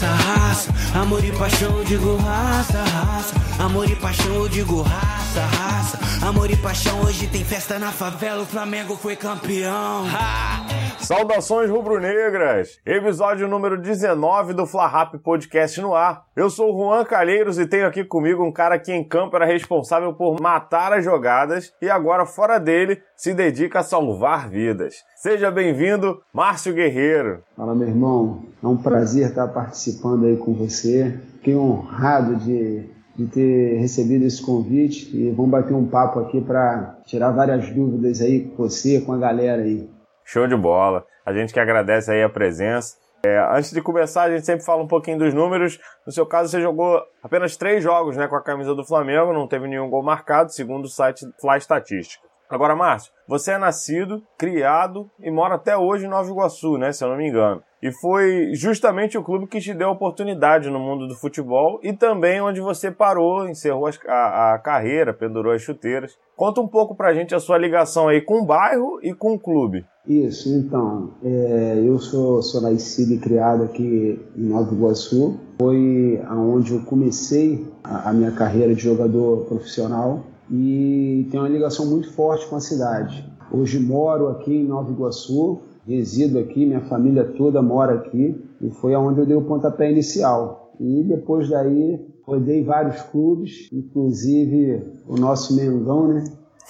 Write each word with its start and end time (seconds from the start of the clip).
raça, 0.00 0.06
raça. 0.06 0.98
Amor 0.98 1.24
e 1.24 1.32
paixão, 1.32 1.78
eu 1.78 1.84
digo 1.84 2.16
raça, 2.16 2.82
raça. 2.82 3.34
Amor 3.58 3.90
e 3.90 3.96
paixão, 3.96 4.34
eu 4.34 4.48
digo 4.48 4.82
raça, 4.82 5.40
raça. 5.46 5.98
Amor 6.26 6.50
e 6.50 6.56
paixão, 6.56 7.00
hoje 7.02 7.26
tem 7.26 7.44
festa 7.44 7.78
na 7.78 7.92
favela. 7.92 8.42
O 8.42 8.46
Flamengo 8.46 8.96
foi 8.96 9.16
campeão. 9.16 10.06
Ha! 10.08 10.89
Saudações 11.10 11.68
rubro-negras! 11.68 12.78
Episódio 12.86 13.48
número 13.48 13.76
19 13.76 14.52
do 14.52 14.64
Fla 14.64 14.86
Rap 14.86 15.18
Podcast 15.18 15.80
no 15.80 15.92
ar. 15.92 16.22
Eu 16.36 16.48
sou 16.48 16.72
o 16.72 16.78
Juan 16.78 17.04
Calheiros 17.04 17.58
e 17.58 17.66
tenho 17.66 17.88
aqui 17.88 18.04
comigo 18.04 18.44
um 18.44 18.52
cara 18.52 18.78
que 18.78 18.92
em 18.92 19.02
campo 19.02 19.34
era 19.34 19.44
responsável 19.44 20.14
por 20.14 20.40
matar 20.40 20.92
as 20.92 21.04
jogadas 21.04 21.72
e 21.82 21.90
agora 21.90 22.24
fora 22.24 22.60
dele 22.60 23.02
se 23.16 23.34
dedica 23.34 23.80
a 23.80 23.82
salvar 23.82 24.48
vidas. 24.48 24.98
Seja 25.16 25.50
bem-vindo, 25.50 26.22
Márcio 26.32 26.72
Guerreiro. 26.72 27.42
Fala, 27.56 27.74
meu 27.74 27.88
irmão. 27.88 28.44
É 28.62 28.66
um 28.68 28.76
prazer 28.76 29.30
estar 29.30 29.48
participando 29.48 30.26
aí 30.26 30.36
com 30.36 30.54
você. 30.54 31.18
Fiquei 31.38 31.56
honrado 31.56 32.36
de, 32.36 32.88
de 33.16 33.26
ter 33.26 33.80
recebido 33.80 34.24
esse 34.24 34.40
convite 34.40 35.10
e 35.12 35.28
vamos 35.32 35.50
bater 35.50 35.74
um 35.74 35.88
papo 35.88 36.20
aqui 36.20 36.40
para 36.40 37.00
tirar 37.04 37.32
várias 37.32 37.68
dúvidas 37.70 38.20
aí 38.20 38.44
com 38.44 38.62
você, 38.62 39.00
com 39.00 39.12
a 39.12 39.18
galera 39.18 39.62
aí. 39.62 39.90
Show 40.32 40.46
de 40.46 40.54
bola. 40.54 41.04
A 41.26 41.32
gente 41.32 41.52
que 41.52 41.58
agradece 41.58 42.12
aí 42.12 42.22
a 42.22 42.28
presença. 42.28 42.96
É, 43.26 43.36
antes 43.50 43.72
de 43.72 43.82
começar, 43.82 44.22
a 44.22 44.30
gente 44.30 44.46
sempre 44.46 44.64
fala 44.64 44.80
um 44.80 44.86
pouquinho 44.86 45.18
dos 45.18 45.34
números. 45.34 45.80
No 46.06 46.12
seu 46.12 46.24
caso, 46.24 46.48
você 46.48 46.60
jogou 46.60 47.02
apenas 47.20 47.56
três 47.56 47.82
jogos 47.82 48.16
né, 48.16 48.28
com 48.28 48.36
a 48.36 48.42
camisa 48.42 48.72
do 48.72 48.86
Flamengo, 48.86 49.32
não 49.32 49.48
teve 49.48 49.66
nenhum 49.66 49.90
gol 49.90 50.04
marcado, 50.04 50.52
segundo 50.52 50.84
o 50.84 50.88
site 50.88 51.26
Fly 51.40 51.58
Estatística. 51.58 52.24
Agora, 52.48 52.76
Márcio, 52.76 53.12
você 53.26 53.52
é 53.52 53.58
nascido, 53.58 54.22
criado 54.38 55.10
e 55.18 55.32
mora 55.32 55.56
até 55.56 55.76
hoje 55.76 56.06
em 56.06 56.08
Nova 56.08 56.30
Iguaçu, 56.30 56.78
né, 56.78 56.92
se 56.92 57.02
eu 57.02 57.08
não 57.08 57.16
me 57.16 57.28
engano. 57.28 57.60
E 57.82 57.90
foi 57.90 58.54
justamente 58.54 59.16
o 59.16 59.22
clube 59.22 59.46
que 59.46 59.58
te 59.58 59.72
deu 59.72 59.88
a 59.88 59.92
oportunidade 59.92 60.68
no 60.68 60.78
mundo 60.78 61.08
do 61.08 61.14
futebol 61.14 61.80
e 61.82 61.94
também 61.94 62.40
onde 62.40 62.60
você 62.60 62.90
parou, 62.90 63.48
encerrou 63.48 63.88
a, 64.06 64.54
a 64.54 64.58
carreira, 64.58 65.14
pendurou 65.14 65.52
as 65.52 65.62
chuteiras. 65.62 66.18
Conta 66.36 66.60
um 66.60 66.68
pouco 66.68 66.94
pra 66.94 67.14
gente 67.14 67.34
a 67.34 67.40
sua 67.40 67.56
ligação 67.56 68.08
aí 68.08 68.20
com 68.20 68.42
o 68.42 68.44
bairro 68.44 68.98
e 69.02 69.14
com 69.14 69.32
o 69.32 69.38
clube. 69.38 69.84
Isso, 70.06 70.48
então, 70.50 71.12
é, 71.22 71.82
eu 71.86 71.98
sou, 71.98 72.42
sou 72.42 72.60
nascido 72.60 73.14
e 73.14 73.18
criado 73.18 73.64
aqui 73.64 74.20
em 74.36 74.42
Nova 74.42 74.74
Iguaçu. 74.74 75.38
Foi 75.58 76.20
aonde 76.26 76.74
eu 76.74 76.82
comecei 76.82 77.66
a, 77.82 78.10
a 78.10 78.12
minha 78.12 78.32
carreira 78.32 78.74
de 78.74 78.82
jogador 78.82 79.46
profissional 79.46 80.24
e 80.50 81.28
tenho 81.30 81.44
uma 81.44 81.48
ligação 81.48 81.86
muito 81.86 82.12
forte 82.12 82.46
com 82.46 82.56
a 82.56 82.60
cidade. 82.60 83.26
Hoje 83.52 83.80
moro 83.80 84.28
aqui 84.28 84.54
em 84.54 84.64
Nova 84.64 84.90
Iguaçu, 84.90 85.60
resido 85.86 86.38
aqui, 86.38 86.66
minha 86.66 86.82
família 86.82 87.24
toda 87.24 87.62
mora 87.62 87.94
aqui 87.94 88.36
e 88.60 88.70
foi 88.70 88.94
aonde 88.94 89.20
eu 89.20 89.26
dei 89.26 89.36
o 89.36 89.42
pontapé 89.42 89.90
inicial. 89.90 90.72
E 90.78 91.02
depois 91.02 91.48
daí 91.48 92.00
rodei 92.24 92.62
vários 92.62 93.02
clubes, 93.02 93.68
inclusive 93.72 94.82
o 95.06 95.16
nosso 95.16 95.54
Mengão, 95.56 96.08
né? 96.08 96.24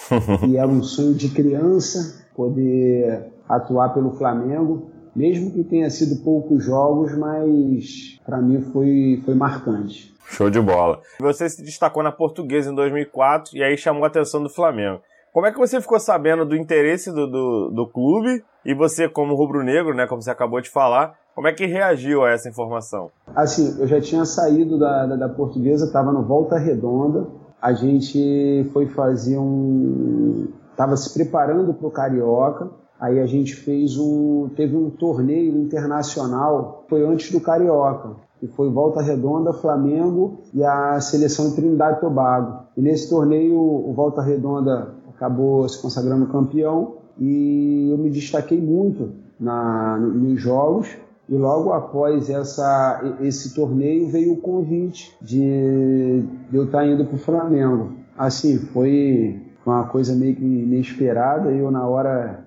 E 0.49 0.57
era 0.57 0.69
um 0.69 0.83
sonho 0.83 1.15
de 1.15 1.29
criança 1.29 2.27
poder 2.35 3.27
atuar 3.49 3.93
pelo 3.93 4.13
Flamengo, 4.13 4.91
mesmo 5.15 5.51
que 5.51 5.63
tenha 5.65 5.91
sido 5.91 6.23
poucos 6.25 6.65
jogos, 6.65 7.17
mas 7.17 8.19
para 8.25 8.41
mim 8.41 8.63
foi, 8.73 9.21
foi 9.25 9.35
marcante. 9.35 10.15
Show 10.31 10.49
de 10.49 10.61
bola. 10.61 11.01
Você 11.21 11.49
se 11.49 11.63
destacou 11.63 12.03
na 12.03 12.13
Portuguesa 12.13 12.71
em 12.71 12.75
2004 12.75 13.57
e 13.57 13.63
aí 13.63 13.77
chamou 13.77 14.05
a 14.05 14.07
atenção 14.07 14.43
do 14.43 14.49
Flamengo. 14.49 15.01
Como 15.33 15.47
é 15.47 15.53
que 15.53 15.59
você 15.59 15.81
ficou 15.81 16.01
sabendo 16.01 16.45
do 16.45 16.57
interesse 16.57 17.13
do, 17.13 17.27
do, 17.27 17.71
do 17.71 17.87
clube 17.87 18.43
e 18.65 18.75
você, 18.75 19.09
como 19.09 19.35
rubro-negro, 19.35 19.95
né, 19.95 20.07
como 20.07 20.21
você 20.21 20.31
acabou 20.31 20.61
de 20.61 20.69
falar, 20.69 21.15
como 21.35 21.47
é 21.47 21.53
que 21.53 21.67
reagiu 21.67 22.25
a 22.25 22.31
essa 22.31 22.49
informação? 22.49 23.11
Assim, 23.35 23.81
eu 23.81 23.87
já 23.87 24.01
tinha 24.01 24.25
saído 24.25 24.79
da, 24.79 25.07
da, 25.07 25.17
da 25.17 25.29
Portuguesa, 25.29 25.87
estava 25.87 26.13
no 26.13 26.23
Volta 26.23 26.59
Redonda. 26.59 27.29
A 27.63 27.73
gente 27.73 28.69
foi 28.73 28.87
fazer 28.87 29.39
um. 29.39 30.49
Estava 30.71 30.97
se 30.97 31.13
preparando 31.15 31.73
para 31.75 31.87
o 31.87 31.91
Carioca. 31.91 32.71
Aí 32.99 33.21
a 33.21 33.27
gente 33.27 33.55
fez 33.55 33.97
um. 33.97 34.49
Teve 34.57 34.77
um 34.77 34.91
torneio 34.91 35.57
internacional, 35.57 36.85
foi 36.89 37.07
antes 37.07 37.31
do 37.31 37.41
Carioca 37.41 38.17
que 38.41 38.49
foi 38.49 38.71
Volta 38.71 39.03
Redonda, 39.03 39.53
Flamengo 39.53 40.41
e 40.55 40.65
a 40.65 40.99
seleção 40.99 41.51
de 41.51 41.57
Trindade 41.57 41.99
e 41.99 42.01
Tobago. 42.01 42.65
E 42.75 42.81
nesse 42.81 43.11
torneio 43.11 43.55
o 43.55 43.93
Volta 43.93 44.23
Redonda 44.23 44.95
acabou 45.21 45.69
se 45.69 45.81
consagrando 45.81 46.27
campeão 46.29 46.95
e 47.19 47.91
eu 47.91 47.99
me 47.99 48.09
destaquei 48.09 48.59
muito 48.59 49.11
na, 49.39 49.99
nos 49.99 50.41
jogos. 50.41 50.89
E 51.29 51.35
logo 51.35 51.73
após 51.73 52.31
essa, 52.31 53.17
esse 53.21 53.55
torneio 53.55 54.09
veio 54.09 54.33
o 54.33 54.39
convite 54.39 55.15
de, 55.21 56.23
de 56.51 56.57
eu 56.57 56.65
estar 56.65 56.87
indo 56.87 57.05
para 57.05 57.15
o 57.15 57.19
Flamengo. 57.19 57.93
Assim, 58.19 58.59
foi 58.59 59.41
uma 59.65 59.85
coisa 59.85 60.15
meio 60.15 60.35
que 60.35 60.43
inesperada. 60.43 61.53
Eu, 61.53 61.71
na 61.71 61.87
hora, 61.87 62.47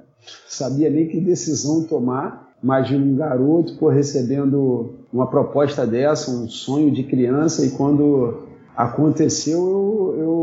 sabia 0.50 0.89
nem 0.89 1.07
que 1.07 1.22
decisão 1.22 1.83
tomar. 1.83 2.51
Imagina 2.62 3.06
um 3.06 3.16
garoto 3.16 3.78
por 3.78 3.94
recebendo 3.94 4.95
uma 5.13 5.28
proposta 5.28 5.85
dessa, 5.85 6.31
um 6.31 6.50
sonho 6.50 6.91
de 6.91 7.03
criança, 7.03 7.66
e 7.66 7.72
quando 7.72 8.47
aconteceu, 8.75 9.59
eu, 9.59 10.16
eu 10.17 10.42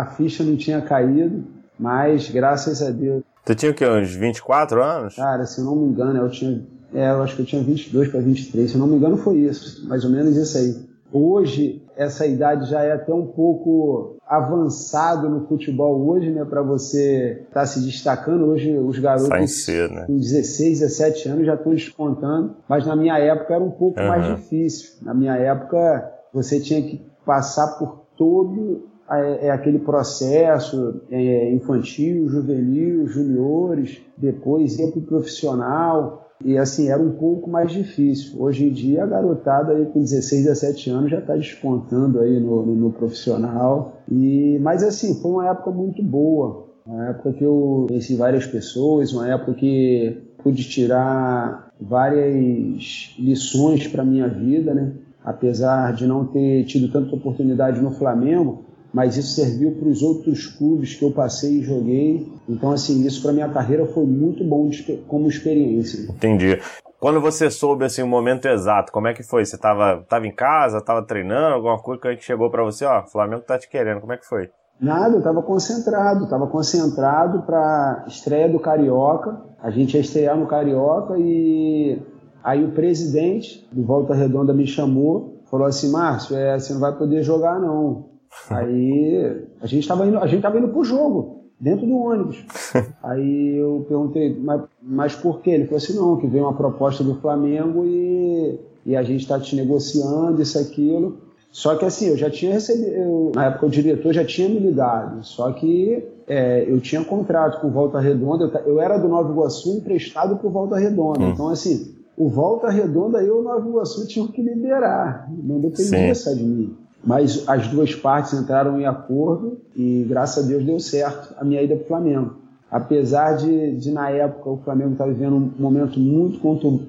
a 0.00 0.06
ficha 0.06 0.42
não 0.42 0.56
tinha 0.56 0.80
caído, 0.80 1.44
mas 1.78 2.30
graças 2.30 2.82
a 2.82 2.90
Deus. 2.90 3.22
Tu 3.44 3.54
tinha 3.54 3.70
o 3.70 3.74
quê? 3.74 3.86
Uns 3.86 4.14
24 4.14 4.82
anos? 4.82 5.16
Cara, 5.16 5.44
se 5.44 5.60
eu 5.60 5.64
não 5.64 5.76
me 5.76 5.88
engano, 5.88 6.18
eu 6.18 6.30
tinha. 6.30 6.62
É, 6.94 7.10
eu 7.10 7.22
acho 7.22 7.36
que 7.36 7.42
eu 7.42 7.46
tinha 7.46 7.62
22 7.62 8.08
para 8.08 8.20
23, 8.20 8.70
se 8.70 8.76
eu 8.76 8.80
não 8.80 8.88
me 8.88 8.96
engano, 8.96 9.16
foi 9.16 9.36
isso, 9.38 9.86
mais 9.88 10.04
ou 10.04 10.10
menos 10.10 10.36
isso 10.36 10.58
aí. 10.58 10.90
Hoje, 11.12 11.82
essa 11.96 12.26
idade 12.26 12.68
já 12.68 12.82
é 12.82 12.92
até 12.92 13.12
um 13.12 13.26
pouco 13.26 14.16
avançado 14.26 15.28
no 15.28 15.46
futebol 15.46 16.08
hoje, 16.08 16.30
né, 16.30 16.44
para 16.44 16.62
você 16.62 17.42
estar 17.48 17.60
tá 17.60 17.66
se 17.66 17.80
destacando. 17.80 18.46
Hoje 18.46 18.76
os 18.76 18.98
garotos 18.98 19.64
ser, 19.64 19.90
né? 19.90 20.04
com 20.06 20.16
16, 20.16 20.80
17 20.80 21.28
anos 21.28 21.46
já 21.46 21.54
estão 21.54 21.72
despontando, 21.72 22.56
mas 22.68 22.86
na 22.86 22.96
minha 22.96 23.18
época 23.18 23.54
era 23.54 23.62
um 23.62 23.70
pouco 23.70 24.00
uhum. 24.00 24.08
mais 24.08 24.26
difícil. 24.36 24.90
Na 25.02 25.12
minha 25.12 25.36
época 25.36 26.12
você 26.32 26.60
tinha 26.60 26.80
que 26.82 27.04
passar 27.24 27.78
por 27.78 28.06
todo 28.16 28.89
é, 29.10 29.46
é 29.46 29.50
aquele 29.50 29.78
processo 29.78 31.00
é, 31.10 31.52
infantil, 31.52 32.28
juvenil, 32.28 33.06
juniores, 33.08 34.00
depois 34.16 34.78
ia 34.78 34.88
para 34.88 34.98
o 34.98 35.02
profissional. 35.02 36.28
E 36.42 36.56
assim, 36.56 36.88
era 36.88 37.02
um 37.02 37.12
pouco 37.12 37.50
mais 37.50 37.70
difícil. 37.70 38.40
Hoje 38.40 38.66
em 38.66 38.72
dia, 38.72 39.04
a 39.04 39.06
garotada 39.06 39.72
aí 39.72 39.84
com 39.86 40.00
16, 40.00 40.44
17 40.44 40.90
anos 40.90 41.10
já 41.10 41.18
está 41.18 41.36
despontando 41.36 42.20
aí 42.20 42.40
no, 42.40 42.64
no, 42.64 42.74
no, 42.74 42.92
profissional. 42.92 43.96
E, 44.10 44.58
mas 44.62 44.82
assim, 44.82 45.20
foi 45.20 45.32
uma 45.32 45.48
época 45.48 45.70
muito 45.70 46.02
boa. 46.02 46.68
Uma 46.86 47.10
época 47.10 47.32
que 47.34 47.44
eu 47.44 47.86
conheci 47.88 48.16
várias 48.16 48.46
pessoas, 48.46 49.12
uma 49.12 49.28
época 49.28 49.52
que 49.52 50.16
pude 50.42 50.64
tirar 50.64 51.70
várias 51.78 53.14
lições 53.18 53.86
para 53.86 54.04
minha 54.04 54.26
vida, 54.26 54.72
né? 54.72 54.92
Apesar 55.22 55.92
de 55.92 56.06
não 56.06 56.24
ter 56.24 56.64
tido 56.64 56.90
tanta 56.90 57.14
oportunidade 57.14 57.82
no 57.82 57.90
Flamengo, 57.90 58.64
mas 58.92 59.16
isso 59.16 59.34
serviu 59.34 59.72
para 59.72 59.88
os 59.88 60.02
outros 60.02 60.46
clubes 60.46 60.94
que 60.94 61.04
eu 61.04 61.12
passei 61.12 61.58
e 61.58 61.62
joguei. 61.62 62.26
Então, 62.48 62.72
assim, 62.72 63.06
isso 63.06 63.22
para 63.22 63.32
minha 63.32 63.48
carreira 63.48 63.86
foi 63.86 64.04
muito 64.04 64.44
bom 64.44 64.70
como 65.06 65.28
experiência. 65.28 66.10
Entendi. 66.10 66.58
Quando 66.98 67.18
você 67.18 67.50
soube 67.50 67.84
assim 67.86 68.02
o 68.02 68.06
momento 68.06 68.46
exato, 68.46 68.92
como 68.92 69.08
é 69.08 69.14
que 69.14 69.22
foi? 69.22 69.44
Você 69.44 69.56
estava 69.56 70.04
tava 70.06 70.26
em 70.26 70.34
casa, 70.34 70.78
estava 70.78 71.02
treinando, 71.02 71.54
alguma 71.54 71.78
coisa 71.78 72.14
que 72.14 72.22
chegou 72.22 72.50
para 72.50 72.62
você, 72.62 72.84
ó, 72.84 73.06
Flamengo 73.06 73.42
tá 73.42 73.58
te 73.58 73.70
querendo, 73.70 74.00
como 74.00 74.12
é 74.12 74.18
que 74.18 74.26
foi? 74.26 74.50
Nada, 74.78 75.14
eu 75.14 75.18
estava 75.18 75.42
concentrado, 75.42 76.24
estava 76.24 76.46
concentrado 76.46 77.42
para 77.42 78.04
estreia 78.06 78.48
do 78.48 78.58
Carioca. 78.58 79.40
A 79.62 79.70
gente 79.70 79.94
ia 79.94 80.00
estrear 80.00 80.36
no 80.36 80.46
Carioca 80.46 81.14
e 81.18 82.02
aí 82.42 82.64
o 82.64 82.72
presidente 82.72 83.66
do 83.72 83.82
Volta 83.82 84.14
Redonda 84.14 84.52
me 84.52 84.66
chamou, 84.66 85.42
falou 85.50 85.66
assim, 85.66 85.90
Márcio, 85.90 86.36
é, 86.36 86.58
você 86.58 86.72
não 86.72 86.80
vai 86.80 86.96
poder 86.96 87.22
jogar 87.22 87.58
não. 87.58 88.09
Aí 88.50 89.46
a 89.60 89.66
gente 89.66 89.82
estava 89.82 90.06
indo, 90.06 90.18
a 90.18 90.26
gente 90.26 90.42
tava 90.42 90.58
indo 90.58 90.68
pro 90.68 90.84
jogo, 90.84 91.44
dentro 91.58 91.86
do 91.86 91.96
ônibus. 91.98 92.44
Aí 93.02 93.56
eu 93.56 93.84
perguntei, 93.88 94.38
mas, 94.38 94.62
mas 94.82 95.14
por 95.14 95.40
quê? 95.40 95.50
Ele 95.50 95.64
falou 95.64 95.76
assim, 95.78 95.96
não, 95.96 96.16
que 96.16 96.26
veio 96.26 96.44
uma 96.44 96.54
proposta 96.54 97.04
do 97.04 97.16
Flamengo 97.16 97.84
e, 97.84 98.58
e 98.86 98.96
a 98.96 99.02
gente 99.02 99.20
está 99.20 99.38
te 99.38 99.54
negociando, 99.56 100.40
isso, 100.40 100.58
aquilo. 100.58 101.18
Só 101.52 101.74
que 101.74 101.84
assim, 101.84 102.06
eu 102.08 102.16
já 102.16 102.30
tinha 102.30 102.52
recebido, 102.52 102.92
eu, 102.92 103.32
na 103.34 103.46
época 103.46 103.66
o 103.66 103.70
diretor 103.70 104.12
já 104.12 104.24
tinha 104.24 104.48
me 104.48 104.60
ligado, 104.60 105.24
só 105.24 105.50
que 105.50 106.06
é, 106.28 106.64
eu 106.68 106.80
tinha 106.80 107.04
contrato 107.04 107.60
com 107.60 107.66
o 107.66 107.70
Volta 107.72 107.98
Redonda, 107.98 108.44
eu, 108.44 108.74
eu 108.74 108.80
era 108.80 108.96
do 108.96 109.08
Nova 109.08 109.32
Iguaçu 109.32 109.76
emprestado 109.76 110.36
para 110.36 110.46
o 110.46 110.50
Volta 110.50 110.78
Redonda. 110.78 111.24
Hum. 111.24 111.30
Então, 111.30 111.48
assim, 111.48 111.96
o 112.16 112.28
Volta 112.28 112.70
Redonda 112.70 113.20
e 113.20 113.28
o 113.28 113.42
Nova 113.42 113.68
Iguaçu 113.68 114.06
tinham 114.06 114.28
que 114.28 114.40
liberar, 114.40 115.28
não 115.42 115.58
dependia 115.58 116.14
só 116.14 116.32
de 116.32 116.44
mim. 116.44 116.76
Mas 117.04 117.48
as 117.48 117.66
duas 117.68 117.94
partes 117.94 118.34
entraram 118.34 118.78
em 118.80 118.84
acordo 118.84 119.58
e, 119.74 120.04
graças 120.08 120.44
a 120.44 120.46
Deus, 120.46 120.64
deu 120.64 120.78
certo 120.78 121.34
a 121.38 121.44
minha 121.44 121.62
ida 121.62 121.74
para 121.74 121.84
o 121.84 121.88
Flamengo. 121.88 122.36
Apesar 122.70 123.36
de, 123.36 123.76
de, 123.76 123.90
na 123.90 124.10
época, 124.10 124.48
o 124.48 124.58
Flamengo 124.58 124.92
estar 124.92 125.04
tá 125.04 125.10
vivendo 125.10 125.34
um 125.34 125.52
momento 125.58 125.98
muito 125.98 126.38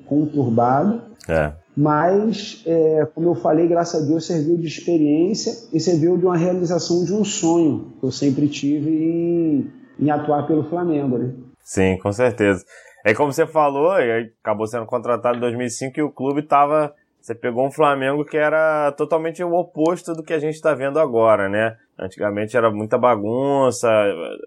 conturbado, 0.05 1.01
é. 1.27 1.53
mas, 1.75 2.61
é, 2.67 3.07
como 3.15 3.29
eu 3.29 3.35
falei, 3.35 3.67
graças 3.67 4.03
a 4.03 4.05
Deus 4.05 4.27
serviu 4.27 4.57
de 4.57 4.67
experiência 4.67 5.69
e 5.73 5.79
serviu 5.79 6.17
de 6.17 6.25
uma 6.25 6.37
realização 6.37 7.03
de 7.03 7.13
um 7.13 7.23
sonho 7.23 7.93
que 7.99 8.05
eu 8.05 8.11
sempre 8.11 8.47
tive 8.47 8.91
em, 8.91 9.71
em 9.99 10.11
atuar 10.11 10.45
pelo 10.45 10.69
Flamengo, 10.69 11.17
né? 11.17 11.31
Sim, 11.63 11.97
com 11.97 12.11
certeza. 12.11 12.63
É 13.03 13.15
como 13.15 13.33
você 13.33 13.47
falou, 13.47 13.93
acabou 14.41 14.67
sendo 14.67 14.85
contratado 14.85 15.37
em 15.37 15.41
2005 15.41 15.99
e 15.99 16.03
o 16.03 16.11
clube 16.11 16.41
estava 16.41 16.93
você 17.21 17.35
pegou 17.35 17.65
um 17.65 17.71
Flamengo 17.71 18.25
que 18.25 18.35
era 18.35 18.91
totalmente 18.93 19.43
o 19.43 19.53
oposto 19.53 20.13
do 20.13 20.23
que 20.23 20.33
a 20.33 20.39
gente 20.39 20.55
está 20.55 20.73
vendo 20.73 20.99
agora, 20.99 21.47
né? 21.47 21.77
Antigamente 21.99 22.57
era 22.57 22.71
muita 22.71 22.97
bagunça, 22.97 23.87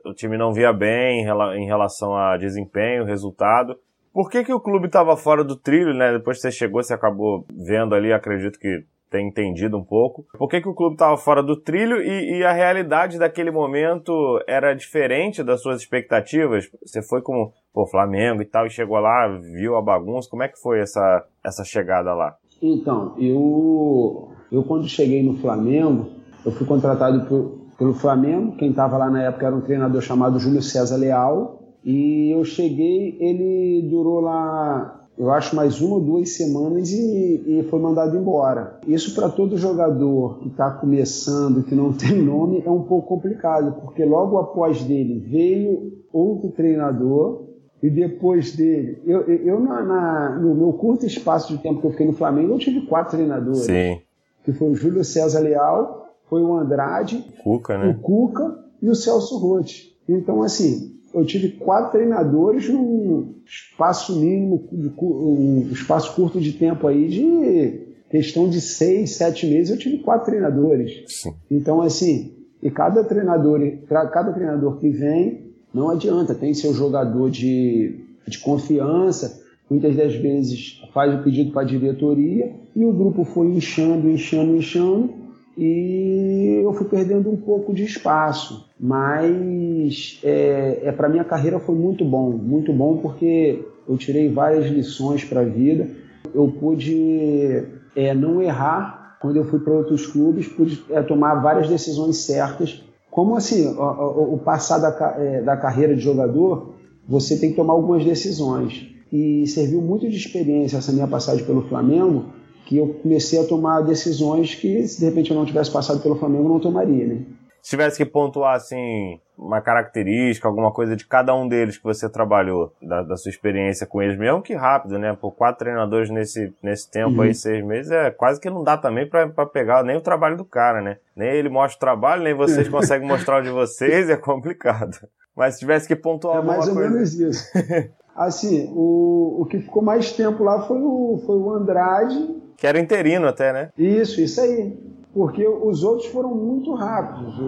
o 0.05 0.13
time 0.13 0.37
não 0.37 0.53
via 0.53 0.73
bem 0.73 1.25
em 1.57 1.67
relação 1.67 2.17
a 2.17 2.37
desempenho, 2.37 3.05
resultado. 3.05 3.79
Por 4.13 4.29
que, 4.29 4.45
que 4.45 4.53
o 4.53 4.61
clube 4.61 4.87
estava 4.87 5.17
fora 5.17 5.45
do 5.45 5.57
trilho, 5.57 5.95
né? 5.95 6.13
Depois 6.13 6.39
que 6.39 6.43
você 6.43 6.51
chegou, 6.51 6.83
você 6.83 6.95
acabou 6.95 7.47
vendo 7.51 7.95
ali, 7.95 8.13
acredito 8.13 8.59
que 8.59 8.85
tem 9.15 9.29
entendido 9.29 9.77
um 9.77 9.85
pouco. 9.85 10.27
Por 10.37 10.49
que, 10.49 10.61
que 10.61 10.69
o 10.69 10.75
clube 10.75 10.95
estava 10.95 11.17
fora 11.17 11.41
do 11.41 11.57
trilho 11.57 12.03
e, 12.03 12.39
e, 12.39 12.45
a 12.45 12.53
realidade 12.53 13.17
daquele 13.17 13.53
momento 13.53 14.13
era 14.49 14.75
diferente 14.75 15.45
das 15.45 15.63
suas 15.63 15.81
expectativas? 15.81 16.69
Você 16.85 17.01
foi 17.01 17.23
como 17.23 17.53
o 17.73 17.87
Flamengo 17.87 18.43
e 18.43 18.45
tal, 18.45 18.67
e 18.67 18.71
chegou 18.71 18.99
lá, 18.99 19.29
viu 19.29 19.77
a 19.77 19.83
bagunça. 19.83 20.29
Como 20.29 20.43
é 20.43 20.49
que 20.49 20.61
foi 20.61 20.81
essa, 20.81 21.25
essa 21.45 21.63
chegada 21.65 22.13
lá? 22.13 22.35
Então, 22.67 23.13
eu, 23.19 24.29
eu 24.51 24.63
quando 24.63 24.89
cheguei 24.89 25.23
no 25.23 25.35
Flamengo, 25.35 26.07
eu 26.47 26.51
fui 26.51 26.67
contratado 26.67 27.27
por, 27.27 27.59
pelo 27.77 27.93
Flamengo. 27.93 28.57
Quem 28.57 28.71
estava 28.71 28.97
lá 28.97 29.11
na 29.11 29.23
época 29.23 29.47
era 29.47 29.55
um 29.55 29.61
treinador 29.61 30.01
chamado 30.01 30.39
Júlio 30.39 30.63
César 30.63 30.97
Leal. 30.97 31.61
E 31.85 32.31
eu 32.31 32.43
cheguei, 32.43 33.19
ele 33.21 33.87
durou 33.91 34.21
lá, 34.21 35.07
eu 35.19 35.31
acho, 35.31 35.55
mais 35.55 35.83
uma 35.83 35.97
ou 35.97 36.01
duas 36.01 36.31
semanas 36.31 36.91
e, 36.91 37.45
e 37.47 37.67
foi 37.69 37.79
mandado 37.79 38.17
embora. 38.17 38.81
Isso 38.89 39.15
para 39.15 39.29
todo 39.29 39.59
jogador 39.59 40.39
que 40.39 40.49
está 40.49 40.71
começando, 40.71 41.65
que 41.65 41.75
não 41.75 41.93
tem 41.95 42.23
nome, 42.23 42.63
é 42.65 42.71
um 42.71 42.85
pouco 42.85 43.09
complicado, 43.09 43.83
porque 43.83 44.03
logo 44.07 44.39
após 44.39 44.83
dele 44.83 45.19
veio 45.19 45.93
outro 46.11 46.49
treinador 46.49 47.54
e 47.85 47.91
depois 47.91 48.57
dele, 48.57 48.99
eu, 49.05 49.21
eu 49.29 49.61
na, 49.61 49.83
na, 49.83 50.39
no 50.39 50.55
meu 50.55 50.73
curto 50.73 51.05
espaço 51.05 51.55
de 51.55 51.63
tempo 51.63 51.83
que 51.83 51.87
eu 51.87 51.91
fiquei 51.91 52.07
no 52.07 52.15
Flamengo, 52.15 52.55
eu 52.55 52.59
tive 52.59 52.87
quatro 52.87 53.19
treinadores. 53.19 53.59
Sim. 53.59 54.01
Que 54.43 54.55
foi 54.55 54.71
o 54.71 54.75
Júlio 54.75 55.05
César 55.05 55.41
Leal, 55.41 56.17
foi 56.31 56.41
o 56.41 56.55
Andrade, 56.55 57.23
Cuca, 57.43 57.77
né? 57.77 57.91
o 57.91 58.01
Cuca 58.01 58.59
e 58.81 58.89
o 58.89 58.95
Celso 58.95 59.37
Rotti. 59.37 59.95
Então, 60.09 60.43
assim, 60.43 60.95
eu 61.13 61.27
tive 61.27 61.51
quatro 61.59 61.93
treinadores 61.93 62.71
num 62.71 63.35
espaço 63.45 64.19
mínimo, 64.19 64.67
um 65.03 65.69
espaço 65.71 66.17
curto 66.17 66.41
de 66.41 66.55
tempo 66.55 66.87
aí 66.87 67.07
de 67.07 67.81
questão 68.09 68.49
de 68.49 68.63
seis, 68.63 69.15
sete 69.17 69.47
meses, 69.47 69.71
eu 69.71 69.79
tive 69.79 69.99
quatro 69.99 70.25
treinadores. 70.25 71.05
Sim. 71.09 71.35
Então, 71.51 71.83
assim, 71.83 72.35
e 72.63 72.71
cada 72.71 73.05
treinador, 73.05 73.61
cada 73.87 74.33
treinador 74.33 74.79
que 74.79 74.89
vem 74.89 75.53
não 75.75 75.91
adianta, 75.91 76.35
tem 76.35 76.55
seu 76.55 76.73
jogador 76.73 77.29
de, 77.31 78.01
de 78.29 78.39
confiança, 78.39 79.43
muitas 79.69 79.97
das 79.97 80.15
vezes 80.15 80.81
faz 80.93 81.13
o 81.13 81.25
pedido 81.25 81.51
para 81.51 81.63
a 81.63 81.67
diretoria 81.67 82.53
e 82.77 82.85
o 82.85 82.93
grupo 82.93 83.25
foi 83.25 83.49
inchando, 83.49 84.09
inchando, 84.09 84.57
inchando 84.57 85.11
e 85.59 86.61
eu 86.63 86.73
fui 86.75 86.87
perdendo 86.87 87.29
um 87.31 87.37
pouco 87.37 87.75
de 87.75 87.83
espaço. 87.83 88.69
Mas 88.79 90.21
é, 90.23 90.81
é 90.85 90.93
para 90.93 91.09
minha 91.09 91.25
carreira 91.25 91.59
foi 91.59 91.75
muito 91.75 92.05
bom, 92.05 92.31
muito 92.31 92.73
bom 92.73 92.99
porque 92.99 93.65
eu 93.89 93.97
tirei 93.97 94.29
várias 94.29 94.67
lições 94.67 95.25
para 95.25 95.41
a 95.41 95.45
vida. 95.45 95.89
Eu 96.33 96.49
pude 96.49 97.65
é, 97.97 98.15
não 98.15 98.41
errar 98.41 99.17
quando 99.21 99.37
eu 99.37 99.45
fui 99.45 99.59
para 99.59 99.73
outros 99.73 100.07
clubes, 100.07 100.47
pude 100.47 100.85
é, 100.91 101.03
tomar 101.03 101.37
várias 101.37 101.69
decisões 101.69 102.19
certas 102.19 102.85
como 103.15 103.37
assim, 103.37 103.69
o, 103.69 104.35
o 104.35 104.39
passar 104.39 104.79
da, 104.79 105.15
é, 105.17 105.41
da 105.41 105.57
carreira 105.57 105.95
de 105.95 106.03
jogador, 106.03 106.75
você 107.09 107.39
tem 107.39 107.51
que 107.51 107.57
tomar 107.57 107.73
algumas 107.73 108.05
decisões. 108.05 108.89
E 109.13 109.47
serviu 109.47 109.81
muito 109.81 110.11
de 110.11 110.17
experiência 110.17 110.79
essa 110.79 110.91
minha 110.91 111.07
passagem 111.07 111.45
pelo 111.45 111.63
Flamengo, 111.63 112.25
que 112.67 112.77
eu 112.77 112.89
comecei 113.01 113.39
a 113.39 113.45
tomar 113.45 113.83
decisões 113.83 114.57
que, 114.57 114.85
se 114.89 114.99
de 114.99 115.05
repente 115.05 115.31
eu 115.31 115.37
não 115.37 115.45
tivesse 115.45 115.71
passado 115.71 116.01
pelo 116.01 116.17
Flamengo, 116.17 116.47
eu 116.47 116.49
não 116.49 116.59
tomaria, 116.59 117.07
né? 117.07 117.19
Se 117.65 117.71
tivesse 117.71 117.97
que 117.97 118.05
pontuar, 118.05 118.57
assim, 118.57 119.19
uma 119.39 119.59
característica, 119.59 120.47
alguma 120.47 120.71
coisa 120.71 120.95
de 120.95 121.07
cada 121.07 121.35
um 121.35 121.49
deles 121.49 121.79
que 121.79 121.83
você 121.83 122.11
trabalhou, 122.11 122.71
da, 122.81 123.03
da 123.03 123.17
sua 123.17 123.31
experiência 123.31 123.87
com 123.87 124.03
eles, 124.03 124.19
mesmo 124.19 124.43
que 124.43 124.53
rápido, 124.53 124.99
né? 124.99 125.17
Por 125.19 125.33
quatro 125.33 125.61
treinadores 125.61 126.11
nesse, 126.11 126.53
nesse 126.63 126.91
tempo 126.91 127.17
uhum. 127.17 127.23
aí, 127.23 127.35
seis 127.35 127.65
meses, 127.65 127.91
é 127.91 128.11
quase 128.11 128.39
que 128.39 128.51
não 128.51 128.63
dá 128.63 128.77
também 128.77 129.09
para 129.09 129.47
pegar 129.47 129.83
nem 129.83 129.97
o 129.97 130.03
trabalho 130.03 130.37
do 130.37 130.45
cara, 130.45 130.83
né? 130.83 130.99
Nem 131.17 131.31
ele 131.31 131.49
mostra 131.49 131.79
o 131.79 131.81
trabalho, 131.81 132.23
nem 132.23 132.35
vocês 132.35 132.69
conseguem 132.69 133.09
mostrar 133.09 133.41
o 133.41 133.43
de 133.43 133.49
vocês, 133.49 134.11
é 134.11 134.17
complicado. 134.19 134.99
Mas 135.35 135.55
se 135.55 135.61
tivesse 135.61 135.89
que 135.89 135.97
pontuar 135.97 136.35
é 136.35 136.37
alguma 136.41 136.57
coisa... 136.57 136.71
É 136.71 136.75
mais 136.75 136.87
ou 136.87 136.93
menos 136.93 137.15
isso. 137.15 137.51
Assim, 138.15 138.71
o, 138.75 139.41
o 139.41 139.47
que 139.47 139.59
ficou 139.59 139.83
mais 139.83 140.13
tempo 140.13 140.45
lá 140.45 140.61
foi 140.67 140.83
o, 140.83 141.23
foi 141.25 141.37
o 141.37 141.51
Andrade. 141.51 142.43
Que 142.59 142.67
era 142.67 142.79
interino 142.79 143.27
até, 143.27 143.55
né? 143.55 143.71
Isso, 143.79 144.21
isso 144.21 144.39
aí 144.39 144.94
porque 145.15 145.47
os 145.47 145.85
outros 145.85 146.09
foram 146.09 146.35
muito 146.35 146.75
rápidos. 146.75 147.39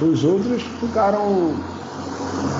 Os 0.00 0.24
outros 0.24 0.62
ficaram, 0.62 1.18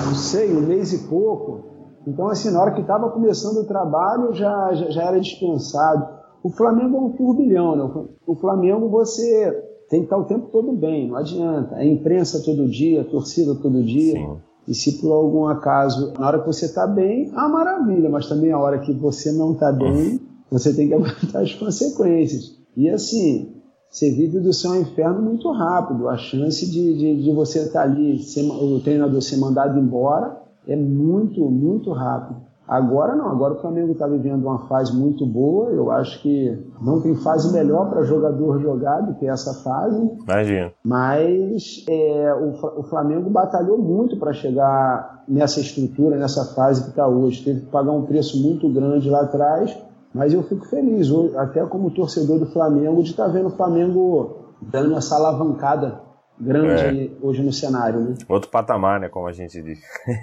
não 0.05 0.15
sei, 0.15 0.53
um 0.53 0.61
mês 0.61 0.91
e 0.91 1.07
pouco. 1.07 1.63
Então, 2.05 2.27
assim, 2.27 2.51
na 2.51 2.61
hora 2.61 2.73
que 2.73 2.81
estava 2.81 3.09
começando 3.09 3.57
o 3.57 3.67
trabalho, 3.67 4.33
já, 4.33 4.73
já, 4.73 5.01
era 5.01 5.19
dispensado. 5.19 6.07
O 6.43 6.49
Flamengo 6.49 6.97
é 6.97 6.99
um 6.99 7.09
turbilhão, 7.13 7.75
né? 7.75 8.05
O 8.27 8.35
Flamengo 8.35 8.89
você 8.89 9.51
tem 9.89 10.01
que 10.01 10.05
estar 10.07 10.17
o 10.17 10.25
tempo 10.25 10.49
todo 10.51 10.73
bem, 10.73 11.07
não 11.07 11.15
adianta. 11.15 11.75
É 11.77 11.87
imprensa 11.87 12.43
todo 12.43 12.67
dia, 12.67 13.03
torcida 13.05 13.55
todo 13.55 13.81
dia. 13.81 14.13
Sim. 14.13 14.37
E 14.67 14.73
se 14.73 14.99
por 14.99 15.11
algum 15.11 15.45
acaso, 15.45 16.13
na 16.19 16.27
hora 16.27 16.39
que 16.39 16.47
você 16.47 16.65
está 16.65 16.85
bem, 16.85 17.31
ah, 17.33 17.47
maravilha, 17.47 18.09
mas 18.09 18.27
também 18.27 18.51
a 18.51 18.59
hora 18.59 18.79
que 18.79 18.91
você 18.93 19.31
não 19.31 19.53
está 19.53 19.71
bem, 19.71 20.19
você 20.51 20.75
tem 20.75 20.87
que 20.87 20.93
aguentar 20.93 21.41
as 21.41 21.53
consequências. 21.53 22.59
E 22.75 22.89
assim, 22.89 23.55
você 23.89 24.11
vive 24.11 24.39
do 24.39 24.51
céu 24.51 24.71
ao 24.71 24.81
inferno 24.81 25.21
muito 25.21 25.49
rápido. 25.51 26.09
A 26.09 26.17
chance 26.17 26.69
de, 26.69 26.97
de, 26.97 27.23
de 27.23 27.31
você 27.31 27.59
estar 27.59 27.83
ali, 27.83 28.19
ser, 28.19 28.43
o 28.43 28.79
treinador 28.81 29.21
ser 29.21 29.37
mandado 29.37 29.79
embora, 29.79 30.37
é 30.67 30.75
muito, 30.75 31.49
muito 31.49 31.91
rápido. 31.91 32.41
Agora 32.67 33.15
não, 33.15 33.29
agora 33.29 33.53
o 33.53 33.61
Flamengo 33.61 33.91
está 33.91 34.07
vivendo 34.07 34.43
uma 34.45 34.67
fase 34.67 34.91
muito 34.91 35.23
boa. 35.25 35.69
Eu 35.69 35.91
acho 35.91 36.19
que 36.21 36.57
não 36.81 36.99
tem 36.99 37.13
fase 37.15 37.53
melhor 37.53 37.89
para 37.89 38.03
jogador 38.03 38.59
jogar 38.59 39.01
do 39.01 39.13
que 39.13 39.27
essa 39.27 39.53
fase. 39.63 40.01
Imagina. 40.23 40.71
Mas 40.83 41.85
é, 41.87 42.33
o, 42.33 42.79
o, 42.79 42.83
Flamengo 42.83 43.29
batalhou 43.29 43.77
muito 43.77 44.17
para 44.17 44.33
chegar 44.33 45.23
nessa 45.27 45.59
estrutura, 45.59 46.17
nessa 46.17 46.55
fase 46.55 46.83
que 46.83 46.89
está 46.89 47.07
hoje. 47.07 47.43
Teve 47.43 47.61
que 47.61 47.67
pagar 47.67 47.91
um 47.91 48.01
preço 48.01 48.41
muito 48.41 48.67
grande 48.67 49.09
lá 49.11 49.21
atrás 49.21 49.77
mas 50.15 50.33
eu 50.33 50.41
fico 50.43 50.65
feliz, 50.67 51.09
até 51.35 51.65
como 51.65 51.91
torcedor 51.91 52.39
do 52.39 52.45
Flamengo, 52.45 53.03
de 53.03 53.09
estar 53.09 53.25
tá 53.25 53.29
vendo 53.29 53.47
o 53.47 53.57
Flamengo 53.57 54.55
dando 54.61 54.95
essa 54.95 55.15
alavancada 55.15 55.99
grande 56.39 57.07
é. 57.07 57.11
hoje 57.21 57.43
no 57.43 57.51
cenário. 57.51 57.99
Né? 57.99 58.15
Outro 58.29 58.49
patamar, 58.49 58.97
né? 58.97 59.09
Como 59.09 59.27
a 59.27 59.33
gente 59.33 59.61
diz. 59.61 59.77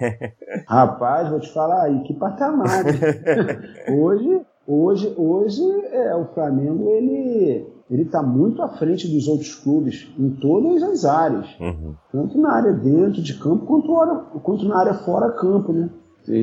Rapaz, 0.66 1.28
vou 1.28 1.40
te 1.40 1.52
falar 1.52 1.82
aí, 1.82 2.02
que 2.04 2.14
patamar. 2.14 2.84
Né? 2.84 3.92
hoje, 3.94 4.40
hoje, 4.66 5.14
hoje 5.14 5.62
é, 5.92 6.16
o 6.16 6.24
Flamengo 6.32 6.88
ele 6.88 7.66
ele 7.90 8.04
está 8.04 8.22
muito 8.22 8.62
à 8.62 8.70
frente 8.70 9.06
dos 9.06 9.28
outros 9.28 9.54
clubes 9.56 10.10
em 10.18 10.30
todas 10.30 10.82
as 10.82 11.04
áreas, 11.04 11.46
uhum. 11.60 11.94
tanto 12.10 12.38
na 12.38 12.50
área 12.50 12.72
dentro 12.72 13.20
de 13.20 13.34
campo 13.34 13.66
quanto, 13.66 14.40
quanto 14.40 14.66
na 14.66 14.78
área 14.78 14.94
fora 14.94 15.30
campo, 15.32 15.70
né? 15.74 15.90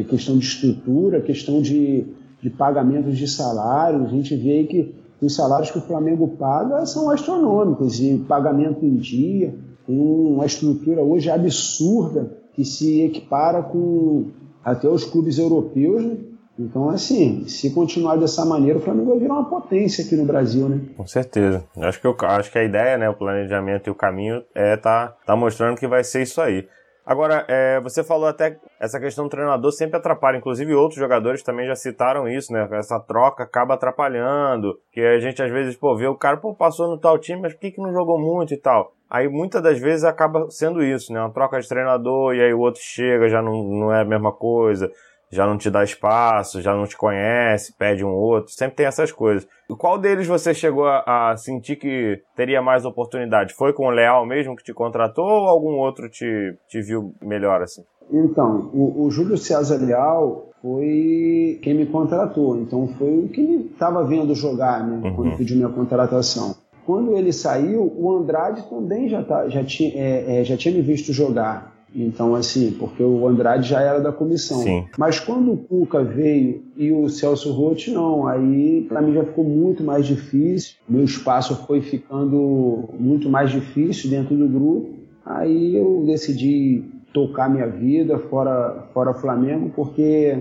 questão 0.08 0.38
de 0.38 0.46
estrutura, 0.46 1.22
questão 1.22 1.60
de 1.64 2.19
de 2.42 2.50
pagamentos 2.50 3.18
de 3.18 3.28
salários, 3.28 4.06
a 4.06 4.10
gente 4.10 4.36
vê 4.36 4.64
que 4.64 4.96
os 5.22 5.36
salários 5.36 5.72
que 5.72 5.78
o 5.78 5.82
Flamengo 5.82 6.28
paga 6.28 6.86
são 6.86 7.10
astronômicos 7.10 8.00
e 8.00 8.18
pagamento 8.28 8.86
em 8.86 8.96
dia, 8.96 9.54
tem 9.86 10.00
uma 10.00 10.46
estrutura 10.46 11.02
hoje 11.02 11.30
absurda 11.30 12.32
que 12.54 12.64
se 12.64 13.02
equipara 13.02 13.62
com 13.62 14.28
até 14.64 14.88
os 14.88 15.04
clubes 15.04 15.38
europeus. 15.38 16.04
Né? 16.04 16.18
Então, 16.60 16.90
assim, 16.90 17.46
se 17.48 17.72
continuar 17.72 18.18
dessa 18.18 18.46
maneira, 18.46 18.78
o 18.78 18.82
Flamengo 18.82 19.12
vai 19.12 19.20
virar 19.20 19.34
uma 19.36 19.50
potência 19.50 20.04
aqui 20.04 20.16
no 20.16 20.26
Brasil, 20.26 20.68
né? 20.68 20.82
Com 20.96 21.08
certeza. 21.08 21.64
Acho 21.78 22.02
que, 22.02 22.06
eu, 22.06 22.16
acho 22.22 22.52
que 22.52 22.58
a 22.58 22.64
ideia, 22.64 22.98
né, 22.98 23.10
o 23.10 23.14
planejamento 23.14 23.88
e 23.88 23.92
o 23.92 23.96
caminho 23.96 24.44
é 24.54 24.76
tá, 24.76 25.16
tá 25.26 25.36
mostrando 25.36 25.78
que 25.78 25.88
vai 25.88 26.04
ser 26.04 26.22
isso 26.22 26.42
aí. 26.42 26.68
Agora, 27.10 27.44
é, 27.48 27.82
você 27.82 28.04
falou 28.04 28.28
até 28.28 28.60
essa 28.80 29.00
questão 29.00 29.24
do 29.24 29.32
treinador 29.32 29.72
sempre 29.72 29.98
atrapalha, 29.98 30.38
inclusive 30.38 30.76
outros 30.76 31.00
jogadores 31.00 31.42
também 31.42 31.66
já 31.66 31.74
citaram 31.74 32.30
isso, 32.30 32.54
né? 32.54 32.70
Essa 32.74 33.00
troca 33.00 33.46
acaba 33.46 33.74
atrapalhando, 33.74 34.80
que 34.92 35.02
a 35.02 35.18
gente 35.18 35.42
às 35.42 35.50
vezes, 35.50 35.76
pô, 35.76 35.98
vê 35.98 36.06
o 36.06 36.14
cara, 36.14 36.38
pô, 36.38 36.54
passou 36.54 36.88
no 36.88 37.00
tal 37.00 37.18
time, 37.18 37.42
mas 37.42 37.54
por 37.56 37.62
que, 37.62 37.72
que 37.72 37.82
não 37.82 37.92
jogou 37.92 38.20
muito 38.20 38.54
e 38.54 38.58
tal? 38.58 38.94
Aí 39.10 39.28
muitas 39.28 39.60
das 39.60 39.80
vezes 39.80 40.04
acaba 40.04 40.52
sendo 40.52 40.84
isso, 40.84 41.12
né? 41.12 41.20
Uma 41.20 41.34
troca 41.34 41.60
de 41.60 41.68
treinador 41.68 42.36
e 42.36 42.44
aí 42.44 42.54
o 42.54 42.60
outro 42.60 42.80
chega, 42.80 43.28
já 43.28 43.42
não, 43.42 43.64
não 43.64 43.92
é 43.92 44.02
a 44.02 44.06
mesma 44.06 44.32
coisa. 44.32 44.92
Já 45.32 45.46
não 45.46 45.58
te 45.58 45.70
dá 45.70 45.84
espaço, 45.84 46.62
já 46.62 46.74
não 46.74 46.86
te 46.86 46.98
conhece, 46.98 47.74
pede 47.78 48.04
um 48.04 48.14
outro, 48.14 48.52
sempre 48.52 48.76
tem 48.76 48.86
essas 48.86 49.12
coisas. 49.12 49.48
E 49.70 49.76
qual 49.76 49.98
deles 49.98 50.28
você 50.28 50.54
chegou 50.54 50.88
a, 50.88 51.32
a, 51.32 51.38
sentir 51.38 51.76
que 51.76 52.22
teria 52.36 52.62
mais 52.62 52.86
oportunidade? 52.86 53.54
Foi 53.54 53.72
com 53.74 53.86
o 53.88 53.92
Leal 53.92 54.26
mesmo 54.26 54.56
que 54.56 54.64
te 54.64 54.74
contratou 54.74 55.26
ou 55.26 55.48
algum 55.48 55.78
outro 55.78 56.10
te, 56.10 56.58
te 56.68 56.82
viu 56.82 57.14
melhor 57.22 57.62
assim? 57.62 57.84
Então, 58.12 58.72
o, 58.74 59.06
o 59.06 59.12
Júlio 59.12 59.38
César 59.38 59.78
Leal 59.78 60.50
foi 60.62 61.60
quem 61.62 61.76
me 61.76 61.86
contratou, 61.86 62.58
então 62.58 62.88
foi 62.98 63.20
o 63.20 63.30
que 63.30 63.42
me 63.42 63.66
estava 63.66 64.04
vendo 64.04 64.34
jogar, 64.34 64.86
né, 64.86 65.00
uhum. 65.04 65.16
quando 65.16 65.38
pediu 65.38 65.56
minha 65.58 65.70
contratação. 65.70 66.56
Quando 66.86 67.16
ele 67.16 67.32
saiu, 67.32 67.94
o 67.96 68.12
Andrade 68.18 68.68
também 68.68 69.08
já, 69.08 69.24
tá, 69.24 69.48
já, 69.48 69.64
tinha, 69.64 69.92
é, 69.94 70.40
é, 70.40 70.44
já 70.44 70.58
tinha 70.58 70.74
me 70.74 70.82
visto 70.82 71.14
jogar. 71.14 71.79
Então, 71.94 72.36
assim, 72.36 72.72
porque 72.72 73.02
o 73.02 73.28
Andrade 73.28 73.68
já 73.68 73.82
era 73.82 74.00
da 74.00 74.12
comissão. 74.12 74.60
Sim. 74.60 74.86
Mas 74.98 75.20
quando 75.20 75.54
o 75.54 75.58
Cuca 75.58 76.04
veio 76.04 76.64
e 76.78 76.92
o 76.92 77.10
Celso 77.10 77.52
Rotti, 77.52 77.92
não. 77.92 78.28
Aí, 78.28 78.86
para 78.88 79.02
mim, 79.02 79.14
já 79.14 79.24
ficou 79.24 79.44
muito 79.44 79.84
mais 79.84 80.06
difícil. 80.06 80.76
Meu 80.88 81.04
espaço 81.04 81.56
foi 81.66 81.82
ficando 81.82 82.90
muito 83.00 83.30
mais 83.30 83.50
difícil 83.50 84.10
dentro 84.10 84.36
do 84.36 84.48
grupo. 84.48 84.90
Aí 85.26 85.76
eu 85.76 86.04
decidi 86.06 86.84
tocar 87.12 87.50
minha 87.50 87.68
vida 87.68 88.20
fora, 88.20 88.88
fora 88.94 89.14
Flamengo, 89.14 89.72
porque 89.76 90.38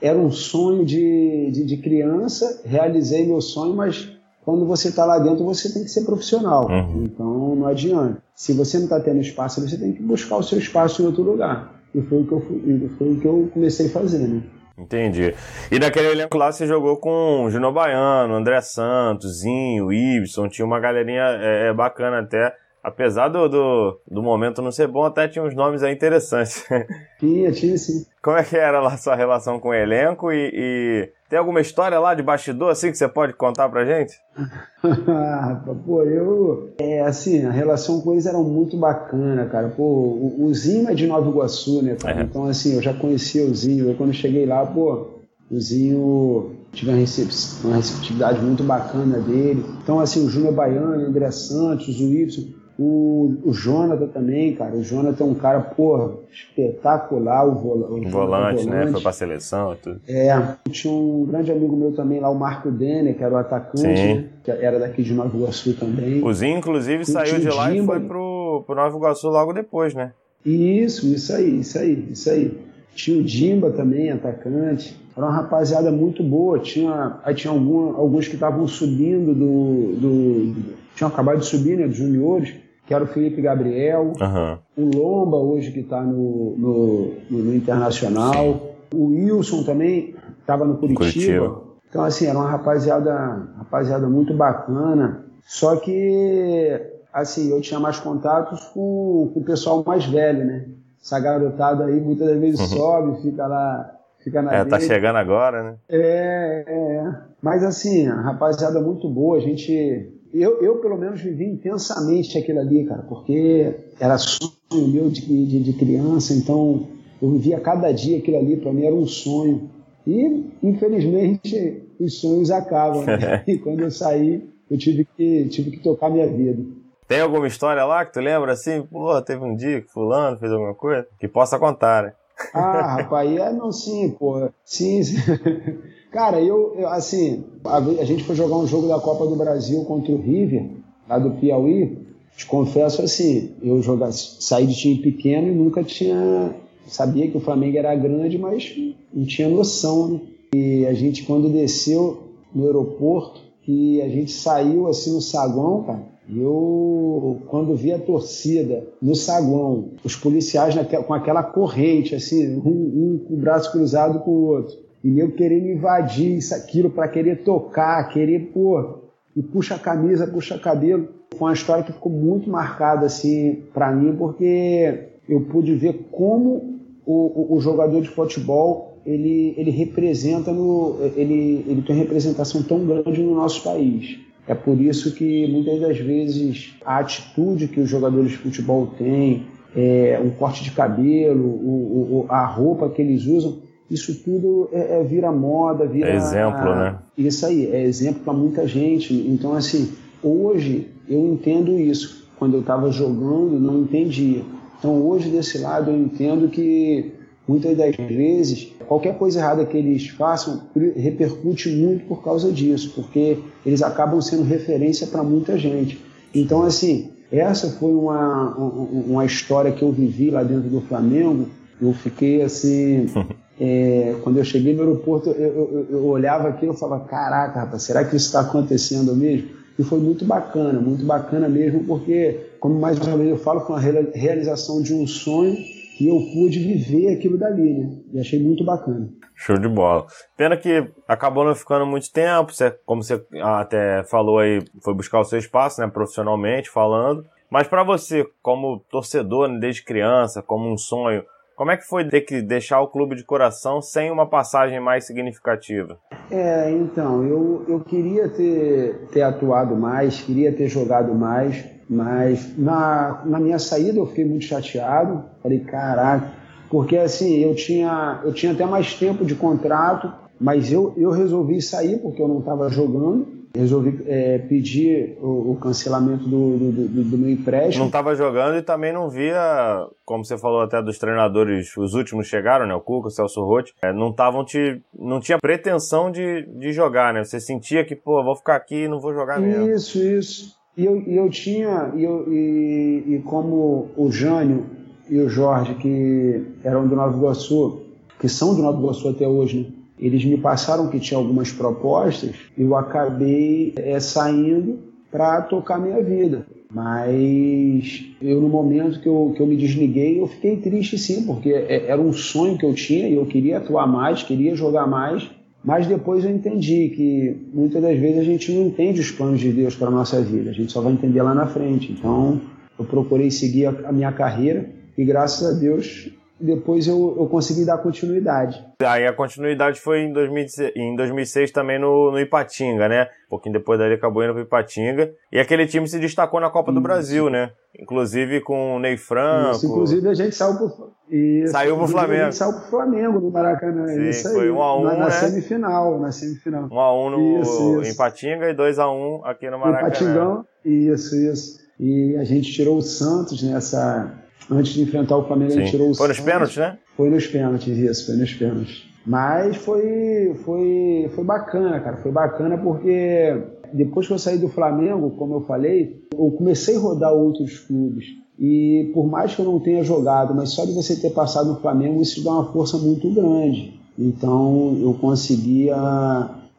era 0.00 0.18
um 0.18 0.30
sonho 0.30 0.84
de, 0.84 1.50
de, 1.52 1.64
de 1.64 1.76
criança. 1.76 2.62
Realizei 2.64 3.26
meu 3.26 3.40
sonho, 3.40 3.74
mas 3.74 4.09
quando 4.44 4.66
você 4.66 4.88
está 4.88 5.04
lá 5.04 5.18
dentro, 5.18 5.44
você 5.44 5.72
tem 5.72 5.82
que 5.82 5.90
ser 5.90 6.04
profissional. 6.04 6.68
Uhum. 6.68 7.04
Então, 7.04 7.54
não 7.56 7.66
adianta. 7.66 8.22
Se 8.34 8.52
você 8.52 8.78
não 8.78 8.84
está 8.84 8.98
tendo 9.00 9.20
espaço, 9.20 9.60
você 9.60 9.76
tem 9.76 9.92
que 9.92 10.02
buscar 10.02 10.36
o 10.36 10.42
seu 10.42 10.58
espaço 10.58 11.02
em 11.02 11.06
outro 11.06 11.22
lugar. 11.22 11.74
E 11.94 12.00
foi 12.02 12.22
o 12.22 12.26
que 12.26 12.32
eu, 12.32 12.40
fui, 12.40 12.90
foi 12.96 13.12
o 13.12 13.20
que 13.20 13.26
eu 13.26 13.50
comecei 13.52 13.86
a 13.86 13.90
fazer, 13.90 14.26
né? 14.26 14.42
Entendi. 14.78 15.34
E 15.70 15.78
naquele 15.78 16.08
elenco 16.12 16.38
lá 16.38 16.50
você 16.50 16.66
jogou 16.66 16.96
com 16.96 17.44
o 17.44 17.50
Juno 17.50 17.70
Baiano, 17.70 18.34
André 18.34 18.62
Santos, 18.62 19.40
Zinho, 19.40 19.92
Ibson, 19.92 20.48
tinha 20.48 20.64
uma 20.64 20.80
galerinha 20.80 21.22
é, 21.38 21.68
é 21.68 21.74
bacana 21.74 22.20
até. 22.20 22.54
Apesar 22.82 23.28
do, 23.28 23.46
do, 23.46 24.00
do, 24.10 24.22
momento 24.22 24.62
não 24.62 24.72
ser 24.72 24.86
bom, 24.86 25.04
até 25.04 25.28
tinha 25.28 25.44
uns 25.44 25.54
nomes 25.54 25.82
aí 25.82 25.92
interessantes. 25.92 26.64
Tinha, 27.20 27.52
tinha 27.52 27.76
sim. 27.76 28.06
Como 28.22 28.38
é 28.38 28.42
que 28.42 28.56
era 28.56 28.80
lá 28.80 28.94
a 28.94 28.96
sua 28.96 29.14
relação 29.14 29.60
com 29.60 29.68
o 29.68 29.74
elenco 29.74 30.32
e, 30.32 30.50
e 30.54 31.12
tem 31.28 31.38
alguma 31.38 31.60
história 31.60 31.98
lá 31.98 32.14
de 32.14 32.22
bastidor 32.22 32.70
assim 32.70 32.90
que 32.90 32.96
você 32.96 33.06
pode 33.06 33.34
contar 33.34 33.68
pra 33.68 33.84
gente? 33.84 34.14
Pô, 35.84 36.02
eu. 36.02 36.70
É 36.78 37.02
assim, 37.02 37.44
a 37.44 37.50
relação 37.50 38.00
com 38.00 38.12
eles 38.12 38.24
era 38.24 38.38
muito 38.38 38.78
bacana, 38.78 39.44
cara. 39.44 39.68
Pô, 39.68 39.82
o, 39.82 40.46
o 40.46 40.54
Zinho 40.54 40.88
é 40.88 40.94
de 40.94 41.06
Nova 41.06 41.28
Iguaçu, 41.28 41.82
né, 41.82 41.96
cara? 42.00 42.20
É. 42.20 42.22
Então, 42.22 42.46
assim, 42.46 42.76
eu 42.76 42.80
já 42.80 42.94
conhecia 42.94 43.44
o 43.44 43.54
Zinho. 43.54 43.90
Eu, 43.90 43.94
quando 43.96 44.14
cheguei 44.14 44.46
lá, 44.46 44.64
pô, 44.64 45.20
o 45.50 45.60
Zinho 45.60 46.56
tive 46.72 46.90
uma, 46.90 47.76
receptividade 47.76 48.40
muito 48.40 48.64
bacana 48.64 49.18
dele. 49.18 49.62
Então, 49.82 50.00
assim, 50.00 50.24
o 50.24 50.30
Júnior 50.30 50.54
Baiano, 50.54 51.04
o 51.04 51.06
André 51.06 51.30
Santos, 51.30 52.00
o 52.00 52.14
Y 52.14 52.59
o, 52.82 53.36
o 53.44 53.52
Jonathan 53.52 54.06
também, 54.06 54.54
cara. 54.54 54.74
O 54.74 54.82
Jonathan 54.82 55.22
é 55.22 55.26
um 55.26 55.34
cara, 55.34 55.60
porra, 55.60 56.14
espetacular. 56.32 57.46
O, 57.46 57.54
vola, 57.54 57.86
o 57.88 57.88
volante, 57.88 58.10
volante, 58.10 58.66
né? 58.66 58.86
Foi 58.90 59.02
pra 59.02 59.12
seleção 59.12 59.74
e 59.74 59.76
tudo. 59.76 60.00
É. 60.08 60.30
Tinha 60.70 60.90
um 60.90 61.26
grande 61.26 61.52
amigo 61.52 61.76
meu 61.76 61.92
também 61.92 62.20
lá, 62.20 62.30
o 62.30 62.34
Marco 62.34 62.70
Denner, 62.70 63.14
que 63.14 63.22
era 63.22 63.34
o 63.34 63.36
atacante, 63.36 63.84
né? 63.84 64.24
que 64.42 64.50
era 64.50 64.78
daqui 64.78 65.02
de 65.02 65.12
Nova 65.12 65.36
Iguaçu 65.36 65.74
também. 65.74 66.24
O 66.24 66.32
Zinho, 66.32 66.56
inclusive, 66.56 67.04
saiu 67.04 67.38
de 67.38 67.50
lá 67.50 67.70
Dimba. 67.70 67.82
e 67.82 67.86
foi 67.98 68.00
pro, 68.00 68.64
pro 68.66 68.74
Nova 68.74 68.96
Iguaçu 68.96 69.28
logo 69.28 69.52
depois, 69.52 69.92
né? 69.92 70.12
Isso, 70.42 71.06
isso 71.06 71.34
aí, 71.34 71.60
isso 71.60 71.78
aí, 71.78 72.08
isso 72.10 72.30
aí. 72.30 72.58
Tinha 72.94 73.20
o 73.20 73.22
Dimba 73.22 73.72
também, 73.72 74.10
atacante. 74.10 74.98
Era 75.14 75.26
uma 75.26 75.36
rapaziada 75.36 75.92
muito 75.92 76.22
boa. 76.22 76.58
Tinha, 76.58 77.18
aí 77.22 77.34
tinha 77.34 77.52
algum, 77.52 77.94
alguns 77.94 78.26
que 78.26 78.36
estavam 78.36 78.66
subindo 78.66 79.34
do, 79.34 80.00
do, 80.00 80.54
do. 80.54 80.74
Tinham 80.96 81.10
acabado 81.10 81.40
de 81.40 81.44
subir, 81.44 81.76
né? 81.76 81.86
Dos 81.86 81.96
juniores 81.98 82.69
que 82.90 82.94
era 82.94 83.04
o 83.04 83.06
Felipe 83.06 83.40
Gabriel, 83.40 84.14
uhum. 84.20 84.58
o 84.76 84.96
Lomba 84.96 85.36
hoje 85.36 85.70
que 85.70 85.78
está 85.78 86.02
no, 86.02 86.56
no, 86.58 87.14
no, 87.30 87.54
Internacional, 87.54 88.74
o 88.92 89.04
Wilson 89.10 89.62
também 89.62 90.16
estava 90.40 90.64
no 90.64 90.76
Curitiba. 90.76 91.04
Curitiba. 91.04 91.62
Então, 91.88 92.02
assim, 92.02 92.26
era 92.26 92.36
uma 92.36 92.50
rapaziada, 92.50 93.46
rapaziada 93.58 94.08
muito 94.08 94.34
bacana. 94.34 95.24
Só 95.46 95.76
que, 95.76 96.80
assim, 97.12 97.52
eu 97.52 97.60
tinha 97.60 97.78
mais 97.78 98.00
contatos 98.00 98.64
com, 98.74 99.30
com 99.32 99.38
o 99.38 99.44
pessoal 99.44 99.84
mais 99.86 100.04
velho, 100.06 100.44
né? 100.44 100.66
Essa 101.00 101.20
garotada 101.20 101.84
aí 101.84 102.00
muitas 102.00 102.40
vezes 102.40 102.58
uhum. 102.58 102.76
sobe, 102.76 103.22
fica 103.22 103.46
lá, 103.46 103.88
fica 104.18 104.42
na 104.42 104.52
É, 104.52 104.64
tá 104.64 104.80
chegando 104.80 105.14
agora, 105.14 105.62
né? 105.62 105.74
É, 105.88 106.64
é. 106.66 107.14
Mas, 107.40 107.62
assim, 107.62 108.08
a 108.08 108.20
rapaziada 108.20 108.80
muito 108.80 109.08
boa, 109.08 109.36
a 109.36 109.40
gente 109.40 110.12
eu, 110.32 110.62
eu, 110.62 110.76
pelo 110.76 110.96
menos, 110.96 111.20
vivi 111.20 111.44
intensamente 111.44 112.38
aquilo 112.38 112.60
ali, 112.60 112.84
cara, 112.84 113.02
porque 113.02 113.74
era 113.98 114.16
sonho 114.18 114.88
meu 114.88 115.10
de, 115.10 115.20
de, 115.20 115.60
de 115.60 115.72
criança, 115.72 116.32
então 116.32 116.86
eu 117.20 117.30
vivia 117.32 117.60
cada 117.60 117.92
dia 117.92 118.18
aquilo 118.18 118.38
ali, 118.38 118.56
para 118.56 118.72
mim 118.72 118.84
era 118.84 118.94
um 118.94 119.06
sonho. 119.06 119.68
E, 120.06 120.44
infelizmente, 120.62 121.82
os 121.98 122.20
sonhos 122.20 122.50
acabam. 122.50 123.04
Né? 123.04 123.44
e 123.46 123.58
quando 123.58 123.80
eu 123.80 123.90
saí, 123.90 124.48
eu 124.70 124.78
tive 124.78 125.06
que, 125.16 125.48
tive 125.48 125.72
que 125.72 125.80
tocar 125.80 126.10
minha 126.10 126.26
vida. 126.26 126.62
Tem 127.06 127.20
alguma 127.20 127.48
história 127.48 127.84
lá 127.84 128.04
que 128.04 128.12
tu 128.12 128.20
lembra 128.20 128.52
assim? 128.52 128.82
Pô, 128.82 129.20
teve 129.20 129.44
um 129.44 129.56
dia 129.56 129.82
que 129.82 129.90
fulano 129.90 130.38
fez 130.38 130.52
alguma 130.52 130.74
coisa? 130.74 131.06
Que 131.18 131.26
possa 131.26 131.58
contar, 131.58 132.04
né? 132.04 132.12
Ah, 132.54 132.96
rapaz, 132.96 133.30
é 133.36 133.52
não 133.52 133.70
sim, 133.70 134.10
pô. 134.18 134.48
Sim, 134.64 135.02
sim. 135.02 135.16
Cara, 136.10 136.40
eu, 136.40 136.74
eu, 136.76 136.88
assim, 136.88 137.44
a, 137.64 137.76
a, 137.76 138.04
gente 138.04 138.24
foi 138.24 138.34
jogar 138.34 138.56
um 138.56 138.66
jogo 138.66 138.88
da 138.88 138.98
Copa 138.98 139.26
do 139.26 139.36
Brasil 139.36 139.84
contra 139.84 140.12
o 140.12 140.20
River, 140.20 140.70
lá 141.08 141.18
do 141.18 141.30
Piauí. 141.32 141.98
Te 142.36 142.46
confesso 142.46 143.02
assim, 143.02 143.52
eu 143.62 143.80
jogar, 143.82 144.12
saí 144.12 144.66
de 144.66 144.74
time 144.74 144.98
pequeno 144.98 145.48
e 145.48 145.54
nunca 145.54 145.84
tinha. 145.84 146.54
Sabia 146.86 147.30
que 147.30 147.36
o 147.36 147.40
Flamengo 147.40 147.76
era 147.76 147.94
grande, 147.94 148.36
mas 148.38 148.74
não 149.14 149.24
tinha 149.24 149.48
noção, 149.48 150.08
né? 150.08 150.20
E 150.52 150.84
a 150.86 150.92
gente, 150.92 151.22
quando 151.22 151.48
desceu 151.48 152.24
no 152.52 152.66
aeroporto, 152.66 153.40
que 153.62 154.02
a 154.02 154.08
gente 154.08 154.32
saiu 154.32 154.88
assim 154.88 155.12
no 155.12 155.20
saguão, 155.20 155.84
cara, 155.84 156.02
eu, 156.28 157.38
quando 157.46 157.76
vi 157.76 157.92
a 157.92 157.98
torcida 157.98 158.84
no 159.00 159.14
saguão, 159.14 159.90
os 160.02 160.16
policiais 160.16 160.74
naquela, 160.74 161.04
com 161.04 161.14
aquela 161.14 161.42
corrente, 161.44 162.16
assim, 162.16 162.56
um, 162.56 162.68
um 162.68 163.24
com 163.26 163.34
o 163.34 163.36
braço 163.36 163.70
cruzado 163.70 164.20
com 164.20 164.30
o 164.30 164.46
outro, 164.46 164.76
e 165.02 165.18
eu 165.18 165.32
querendo 165.32 165.66
invadir 165.66 166.36
isso, 166.36 166.54
aquilo, 166.54 166.90
para 166.90 167.08
querer 167.08 167.42
tocar, 167.42 168.08
querer, 168.08 168.50
pô, 168.52 169.00
e 169.34 169.42
puxa 169.42 169.76
a 169.76 169.78
camisa, 169.78 170.26
puxa 170.26 170.58
cabelo. 170.58 171.08
Foi 171.36 171.48
uma 171.48 171.54
história 171.54 171.82
que 171.82 171.92
ficou 171.92 172.12
muito 172.12 172.50
marcada, 172.50 173.06
assim, 173.06 173.62
para 173.72 173.90
mim, 173.92 174.14
porque 174.16 175.08
eu 175.28 175.40
pude 175.42 175.74
ver 175.74 176.08
como 176.10 176.80
o, 177.06 177.54
o, 177.54 177.56
o, 177.56 177.60
jogador 177.60 178.02
de 178.02 178.08
futebol 178.08 178.98
ele, 179.06 179.54
ele 179.56 179.70
representa 179.70 180.52
no, 180.52 180.98
ele, 181.16 181.64
ele 181.66 181.82
tem 181.82 181.96
representação 181.96 182.62
tão 182.62 182.84
grande 182.84 183.22
no 183.22 183.34
nosso 183.34 183.62
país. 183.62 184.18
É 184.46 184.54
por 184.54 184.78
isso 184.80 185.14
que 185.14 185.46
muitas 185.46 185.80
das 185.80 185.98
vezes 185.98 186.74
a 186.84 186.98
atitude 186.98 187.68
que 187.68 187.80
os 187.80 187.88
jogadores 187.88 188.32
de 188.32 188.36
futebol 188.36 188.88
têm, 188.98 189.46
é, 189.74 190.20
um 190.22 190.30
corte 190.30 190.64
de 190.64 190.72
cabelo, 190.72 191.46
o, 191.46 192.24
o, 192.24 192.26
a 192.28 192.44
roupa 192.44 192.88
que 192.90 193.00
eles 193.00 193.26
usam, 193.26 193.58
isso 193.90 194.14
tudo 194.22 194.68
é, 194.72 195.00
é 195.00 195.02
vira 195.02 195.32
moda, 195.32 195.86
vira. 195.86 196.10
É 196.10 196.16
exemplo, 196.16 196.74
né? 196.74 196.98
Isso 197.18 197.44
aí, 197.44 197.66
é 197.66 197.82
exemplo 197.82 198.22
para 198.22 198.32
muita 198.32 198.66
gente. 198.66 199.12
Então, 199.12 199.54
assim, 199.54 199.92
hoje 200.22 200.88
eu 201.08 201.26
entendo 201.26 201.78
isso. 201.78 202.20
Quando 202.38 202.54
eu 202.54 202.60
estava 202.60 202.90
jogando, 202.90 203.60
não 203.60 203.80
entendia. 203.80 204.42
Então, 204.78 205.02
hoje, 205.06 205.28
desse 205.28 205.58
lado, 205.58 205.90
eu 205.90 205.98
entendo 205.98 206.48
que 206.48 207.12
muitas 207.46 207.76
das 207.76 207.94
vezes, 207.96 208.72
qualquer 208.86 209.18
coisa 209.18 209.40
errada 209.40 209.66
que 209.66 209.76
eles 209.76 210.08
façam 210.08 210.62
repercute 210.96 211.68
muito 211.68 212.06
por 212.06 212.22
causa 212.22 212.50
disso, 212.50 212.92
porque 212.94 213.38
eles 213.66 213.82
acabam 213.82 214.20
sendo 214.22 214.44
referência 214.44 215.06
para 215.06 215.22
muita 215.22 215.58
gente. 215.58 216.00
Então, 216.34 216.62
assim, 216.62 217.10
essa 217.30 217.68
foi 217.72 217.92
uma, 217.92 218.54
uma 218.56 219.24
história 219.24 219.72
que 219.72 219.82
eu 219.82 219.92
vivi 219.92 220.30
lá 220.30 220.42
dentro 220.42 220.70
do 220.70 220.80
Flamengo. 220.80 221.48
Eu 221.80 221.92
fiquei 221.92 222.42
assim. 222.42 223.06
É, 223.60 224.16
quando 224.22 224.38
eu 224.38 224.44
cheguei 224.44 224.74
no 224.74 224.80
aeroporto, 224.80 225.28
eu, 225.30 225.36
eu, 225.36 225.86
eu 225.90 226.04
olhava 226.06 226.48
aquilo 226.48 226.72
e 226.72 226.76
falava: 226.78 227.04
Caraca, 227.04 227.60
rapaz, 227.60 227.82
será 227.82 228.02
que 228.02 228.16
isso 228.16 228.26
está 228.26 228.40
acontecendo 228.40 229.14
mesmo? 229.14 229.50
E 229.78 229.82
foi 229.82 229.98
muito 229.98 230.24
bacana, 230.24 230.80
muito 230.80 231.04
bacana 231.04 231.48
mesmo, 231.48 231.84
porque, 231.84 232.52
como 232.58 232.80
mais 232.80 232.98
uma 232.98 233.16
vez 233.16 233.30
eu 233.30 233.38
falo, 233.38 233.60
foi 233.60 233.76
uma 233.76 234.04
realização 234.14 234.82
de 234.82 234.94
um 234.94 235.06
sonho 235.06 235.56
e 236.00 236.08
eu 236.08 236.16
pude 236.32 236.58
viver 236.58 237.14
aquilo 237.14 237.36
dali, 237.36 237.74
né? 237.74 237.90
E 238.14 238.20
achei 238.20 238.42
muito 238.42 238.64
bacana. 238.64 239.08
Show 239.34 239.58
de 239.58 239.68
bola. 239.68 240.06
Pena 240.36 240.56
que 240.56 240.90
acabou 241.06 241.44
não 241.44 241.54
ficando 241.54 241.86
muito 241.86 242.10
tempo, 242.12 242.52
você, 242.52 242.70
como 242.84 243.02
você 243.02 243.22
até 243.42 244.04
falou 244.04 244.38
aí, 244.38 244.62
foi 244.82 244.94
buscar 244.94 245.20
o 245.20 245.24
seu 245.24 245.38
espaço, 245.38 245.80
né, 245.80 245.86
profissionalmente 245.86 246.70
falando. 246.70 247.24
Mas 247.50 247.66
para 247.66 247.82
você, 247.82 248.26
como 248.42 248.80
torcedor 248.90 249.48
né, 249.48 249.58
desde 249.58 249.82
criança, 249.82 250.42
como 250.42 250.70
um 250.70 250.76
sonho, 250.76 251.24
Como 251.60 251.70
é 251.70 251.76
que 251.76 251.84
foi 251.84 252.08
ter 252.08 252.22
que 252.22 252.40
deixar 252.40 252.80
o 252.80 252.88
clube 252.88 253.14
de 253.14 253.22
coração 253.22 253.82
sem 253.82 254.10
uma 254.10 254.26
passagem 254.26 254.80
mais 254.80 255.04
significativa? 255.04 255.98
É, 256.30 256.70
então, 256.70 257.22
eu, 257.22 257.66
eu 257.68 257.80
queria 257.80 258.30
ter, 258.30 259.08
ter 259.12 259.20
atuado 259.20 259.76
mais, 259.76 260.22
queria 260.22 260.50
ter 260.54 260.68
jogado 260.68 261.14
mais, 261.14 261.62
mas 261.86 262.56
na, 262.56 263.20
na 263.26 263.38
minha 263.38 263.58
saída 263.58 263.98
eu 263.98 264.06
fiquei 264.06 264.24
muito 264.24 264.46
chateado. 264.46 265.22
Falei, 265.42 265.60
caraca, 265.60 266.32
porque 266.70 266.96
assim, 266.96 267.40
eu 267.40 267.54
tinha, 267.54 268.22
eu 268.24 268.32
tinha 268.32 268.52
até 268.52 268.64
mais 268.64 268.94
tempo 268.94 269.22
de 269.22 269.34
contrato, 269.34 270.10
mas 270.40 270.72
eu, 270.72 270.94
eu 270.96 271.10
resolvi 271.10 271.60
sair 271.60 271.98
porque 271.98 272.22
eu 272.22 272.28
não 272.28 272.38
estava 272.38 272.70
jogando 272.70 273.39
resolvi 273.54 274.02
é, 274.06 274.38
pedir 274.38 275.16
o, 275.20 275.52
o 275.52 275.56
cancelamento 275.56 276.24
do, 276.24 276.56
do, 276.56 276.72
do, 276.72 277.04
do, 277.04 277.18
meu 277.18 277.30
empréstimo. 277.30 277.80
Não 277.80 277.86
estava 277.88 278.14
jogando 278.14 278.56
e 278.56 278.62
também 278.62 278.92
não 278.92 279.10
via, 279.10 279.86
como 280.04 280.24
você 280.24 280.38
falou 280.38 280.60
até 280.60 280.80
dos 280.82 280.98
treinadores, 280.98 281.76
os 281.76 281.94
últimos 281.94 282.28
chegaram, 282.28 282.66
né? 282.66 282.74
O 282.74 282.80
Cuca, 282.80 283.08
o 283.08 283.10
Celso 283.10 283.42
Rotti, 283.44 283.74
é, 283.82 283.92
não 283.92 284.10
estavam 284.10 284.44
te. 284.44 284.80
não 284.96 285.20
tinha 285.20 285.38
pretensão 285.38 286.10
de, 286.10 286.46
de 286.58 286.72
jogar, 286.72 287.12
né? 287.12 287.24
Você 287.24 287.40
sentia 287.40 287.84
que, 287.84 287.96
pô, 287.96 288.22
vou 288.22 288.36
ficar 288.36 288.56
aqui 288.56 288.84
e 288.84 288.88
não 288.88 289.00
vou 289.00 289.12
jogar 289.12 289.40
mesmo. 289.40 289.68
Isso, 289.68 289.98
isso. 289.98 290.60
E 290.76 290.84
eu, 290.84 291.02
e 291.02 291.16
eu 291.16 291.28
tinha, 291.28 291.92
e, 291.96 292.04
eu, 292.04 292.32
e, 292.32 293.16
e 293.16 293.22
como 293.24 293.88
o 293.96 294.10
Jânio 294.10 294.66
e 295.08 295.18
o 295.18 295.28
Jorge, 295.28 295.74
que 295.74 296.46
eram 296.62 296.86
do 296.86 296.94
Nova 296.94 297.16
Iguaçu, 297.16 297.82
que 298.20 298.28
são 298.28 298.54
do 298.54 298.62
Nova 298.62 298.78
Iguaçu 298.78 299.08
até 299.08 299.26
hoje, 299.26 299.58
né? 299.58 299.79
Eles 300.00 300.24
me 300.24 300.38
passaram 300.38 300.88
que 300.88 300.98
tinha 300.98 301.18
algumas 301.18 301.52
propostas, 301.52 302.30
eu 302.56 302.74
acabei 302.74 303.74
é, 303.76 304.00
saindo 304.00 304.78
para 305.10 305.42
tocar 305.42 305.78
minha 305.78 306.02
vida. 306.02 306.46
Mas 306.72 308.06
eu, 308.22 308.40
no 308.40 308.48
momento 308.48 309.00
que 309.00 309.08
eu, 309.08 309.32
que 309.36 309.42
eu 309.42 309.46
me 309.46 309.56
desliguei, 309.56 310.20
eu 310.20 310.26
fiquei 310.26 310.56
triste 310.56 310.96
sim, 310.96 311.26
porque 311.26 311.50
é, 311.50 311.86
era 311.88 312.00
um 312.00 312.12
sonho 312.12 312.56
que 312.56 312.64
eu 312.64 312.72
tinha 312.72 313.08
e 313.08 313.14
eu 313.14 313.26
queria 313.26 313.58
atuar 313.58 313.86
mais, 313.86 314.22
queria 314.22 314.54
jogar 314.54 314.86
mais. 314.86 315.28
Mas 315.62 315.86
depois 315.86 316.24
eu 316.24 316.30
entendi 316.30 316.88
que 316.88 317.36
muitas 317.52 317.82
das 317.82 317.98
vezes 317.98 318.18
a 318.20 318.24
gente 318.24 318.50
não 318.52 318.68
entende 318.68 319.00
os 319.00 319.10
planos 319.10 319.40
de 319.40 319.52
Deus 319.52 319.74
para 319.74 319.88
a 319.88 319.90
nossa 319.90 320.22
vida, 320.22 320.50
a 320.50 320.54
gente 320.54 320.72
só 320.72 320.80
vai 320.80 320.92
entender 320.92 321.20
lá 321.20 321.34
na 321.34 321.46
frente. 321.46 321.92
Então 321.92 322.40
eu 322.78 322.84
procurei 322.84 323.30
seguir 323.30 323.66
a, 323.66 323.88
a 323.88 323.92
minha 323.92 324.10
carreira 324.10 324.70
e 324.96 325.04
graças 325.04 325.56
a 325.56 325.58
Deus 325.58 326.10
depois 326.40 326.86
eu, 326.86 327.16
eu 327.18 327.26
consegui 327.26 327.64
dar 327.64 327.78
continuidade. 327.78 328.64
Aí 328.82 329.06
a 329.06 329.12
continuidade 329.12 329.80
foi 329.80 330.00
em, 330.00 330.12
2006, 330.12 330.72
em 330.74 330.96
2006 330.96 331.50
também 331.50 331.78
no, 331.78 332.10
no 332.10 332.18
Ipatinga, 332.18 332.88
né? 332.88 333.08
Um 333.26 333.30
pouquinho 333.30 333.52
depois 333.52 333.78
dali 333.78 333.94
acabou 333.94 334.24
indo 334.24 334.32
pro 334.32 334.42
Ipatinga. 334.42 335.12
E 335.30 335.38
aquele 335.38 335.66
time 335.66 335.86
se 335.86 335.98
destacou 335.98 336.40
na 336.40 336.50
Copa 336.50 336.72
do 336.72 336.80
Brasil, 336.80 337.28
né? 337.28 337.50
Inclusive 337.78 338.40
com 338.40 338.76
o 338.76 338.78
Ney 338.78 338.96
Franco. 338.96 339.56
Isso, 339.56 339.66
inclusive 339.66 340.08
a 340.08 340.14
gente 340.14 340.34
saiu 340.34 340.56
pro, 340.56 340.92
Isso, 341.10 341.52
saiu 341.52 341.76
pro 341.76 341.88
Flamengo. 341.88 342.22
A 342.22 342.24
gente 342.24 342.36
saiu 342.36 342.52
pro 342.52 342.70
Flamengo 342.70 343.20
no 343.20 343.30
Maracanã. 343.30 343.86
Sim, 343.86 344.08
isso 344.08 344.28
aí. 344.28 344.34
foi 344.34 344.50
1 344.50 344.56
um 344.56 344.62
a 344.62 344.76
1 344.76 344.80
um, 344.80 344.84
na, 344.84 344.92
né? 344.92 344.98
na 344.98 345.10
semifinal, 345.10 346.00
na 346.00 346.12
semifinal. 346.12 346.68
1 346.70 346.74
um 346.74 346.80
a 346.80 346.94
1 346.94 347.06
um 347.06 347.10
no 347.10 347.40
isso, 347.42 347.82
isso. 347.82 347.92
Ipatinga 347.92 348.50
e 348.50 348.54
2 348.54 348.78
a 348.78 348.90
1 348.90 349.24
aqui 349.24 349.50
no 349.50 349.58
Maracanã. 349.58 349.88
Ipatingão, 349.88 350.46
isso, 350.64 351.16
isso. 351.16 351.60
E 351.78 352.16
a 352.16 352.24
gente 352.24 352.52
tirou 352.52 352.76
o 352.76 352.82
Santos 352.82 353.42
nessa 353.42 354.12
antes 354.50 354.72
de 354.72 354.82
enfrentar 354.82 355.16
o 355.16 355.24
Flamengo, 355.26 355.52
Sim. 355.52 355.60
ele 355.60 355.70
tirou 355.70 355.90
o 355.90 355.94
Foi 355.94 356.08
nos 356.08 356.20
pênaltis, 356.20 356.56
né? 356.56 356.78
Foi 356.96 357.10
nos 357.10 357.26
pênaltis, 357.26 357.78
isso, 357.78 358.06
foi 358.06 358.16
nos 358.16 358.32
pênaltis. 358.34 358.90
Mas 359.06 359.56
foi, 359.56 360.34
foi, 360.44 361.10
foi 361.14 361.24
bacana, 361.24 361.80
cara. 361.80 361.96
Foi 361.98 362.12
bacana 362.12 362.58
porque 362.58 363.36
depois 363.72 364.06
que 364.06 364.12
eu 364.12 364.18
saí 364.18 364.38
do 364.38 364.48
Flamengo, 364.48 365.10
como 365.10 365.34
eu 365.34 365.40
falei, 365.42 366.04
eu 366.12 366.30
comecei 366.32 366.76
a 366.76 366.80
rodar 366.80 367.12
outros 367.12 367.58
clubes. 367.58 368.06
E 368.38 368.90
por 368.94 369.06
mais 369.06 369.34
que 369.34 369.40
eu 369.40 369.44
não 369.44 369.60
tenha 369.60 369.84
jogado, 369.84 370.34
mas 370.34 370.50
só 370.50 370.64
de 370.64 370.72
você 370.72 370.96
ter 370.96 371.10
passado 371.10 371.50
no 371.50 371.60
Flamengo, 371.60 372.00
isso 372.00 372.24
dá 372.24 372.32
uma 372.32 372.52
força 372.52 372.78
muito 372.78 373.08
grande. 373.10 373.78
Então 373.98 374.78
eu 374.80 374.94
conseguia, 374.94 375.76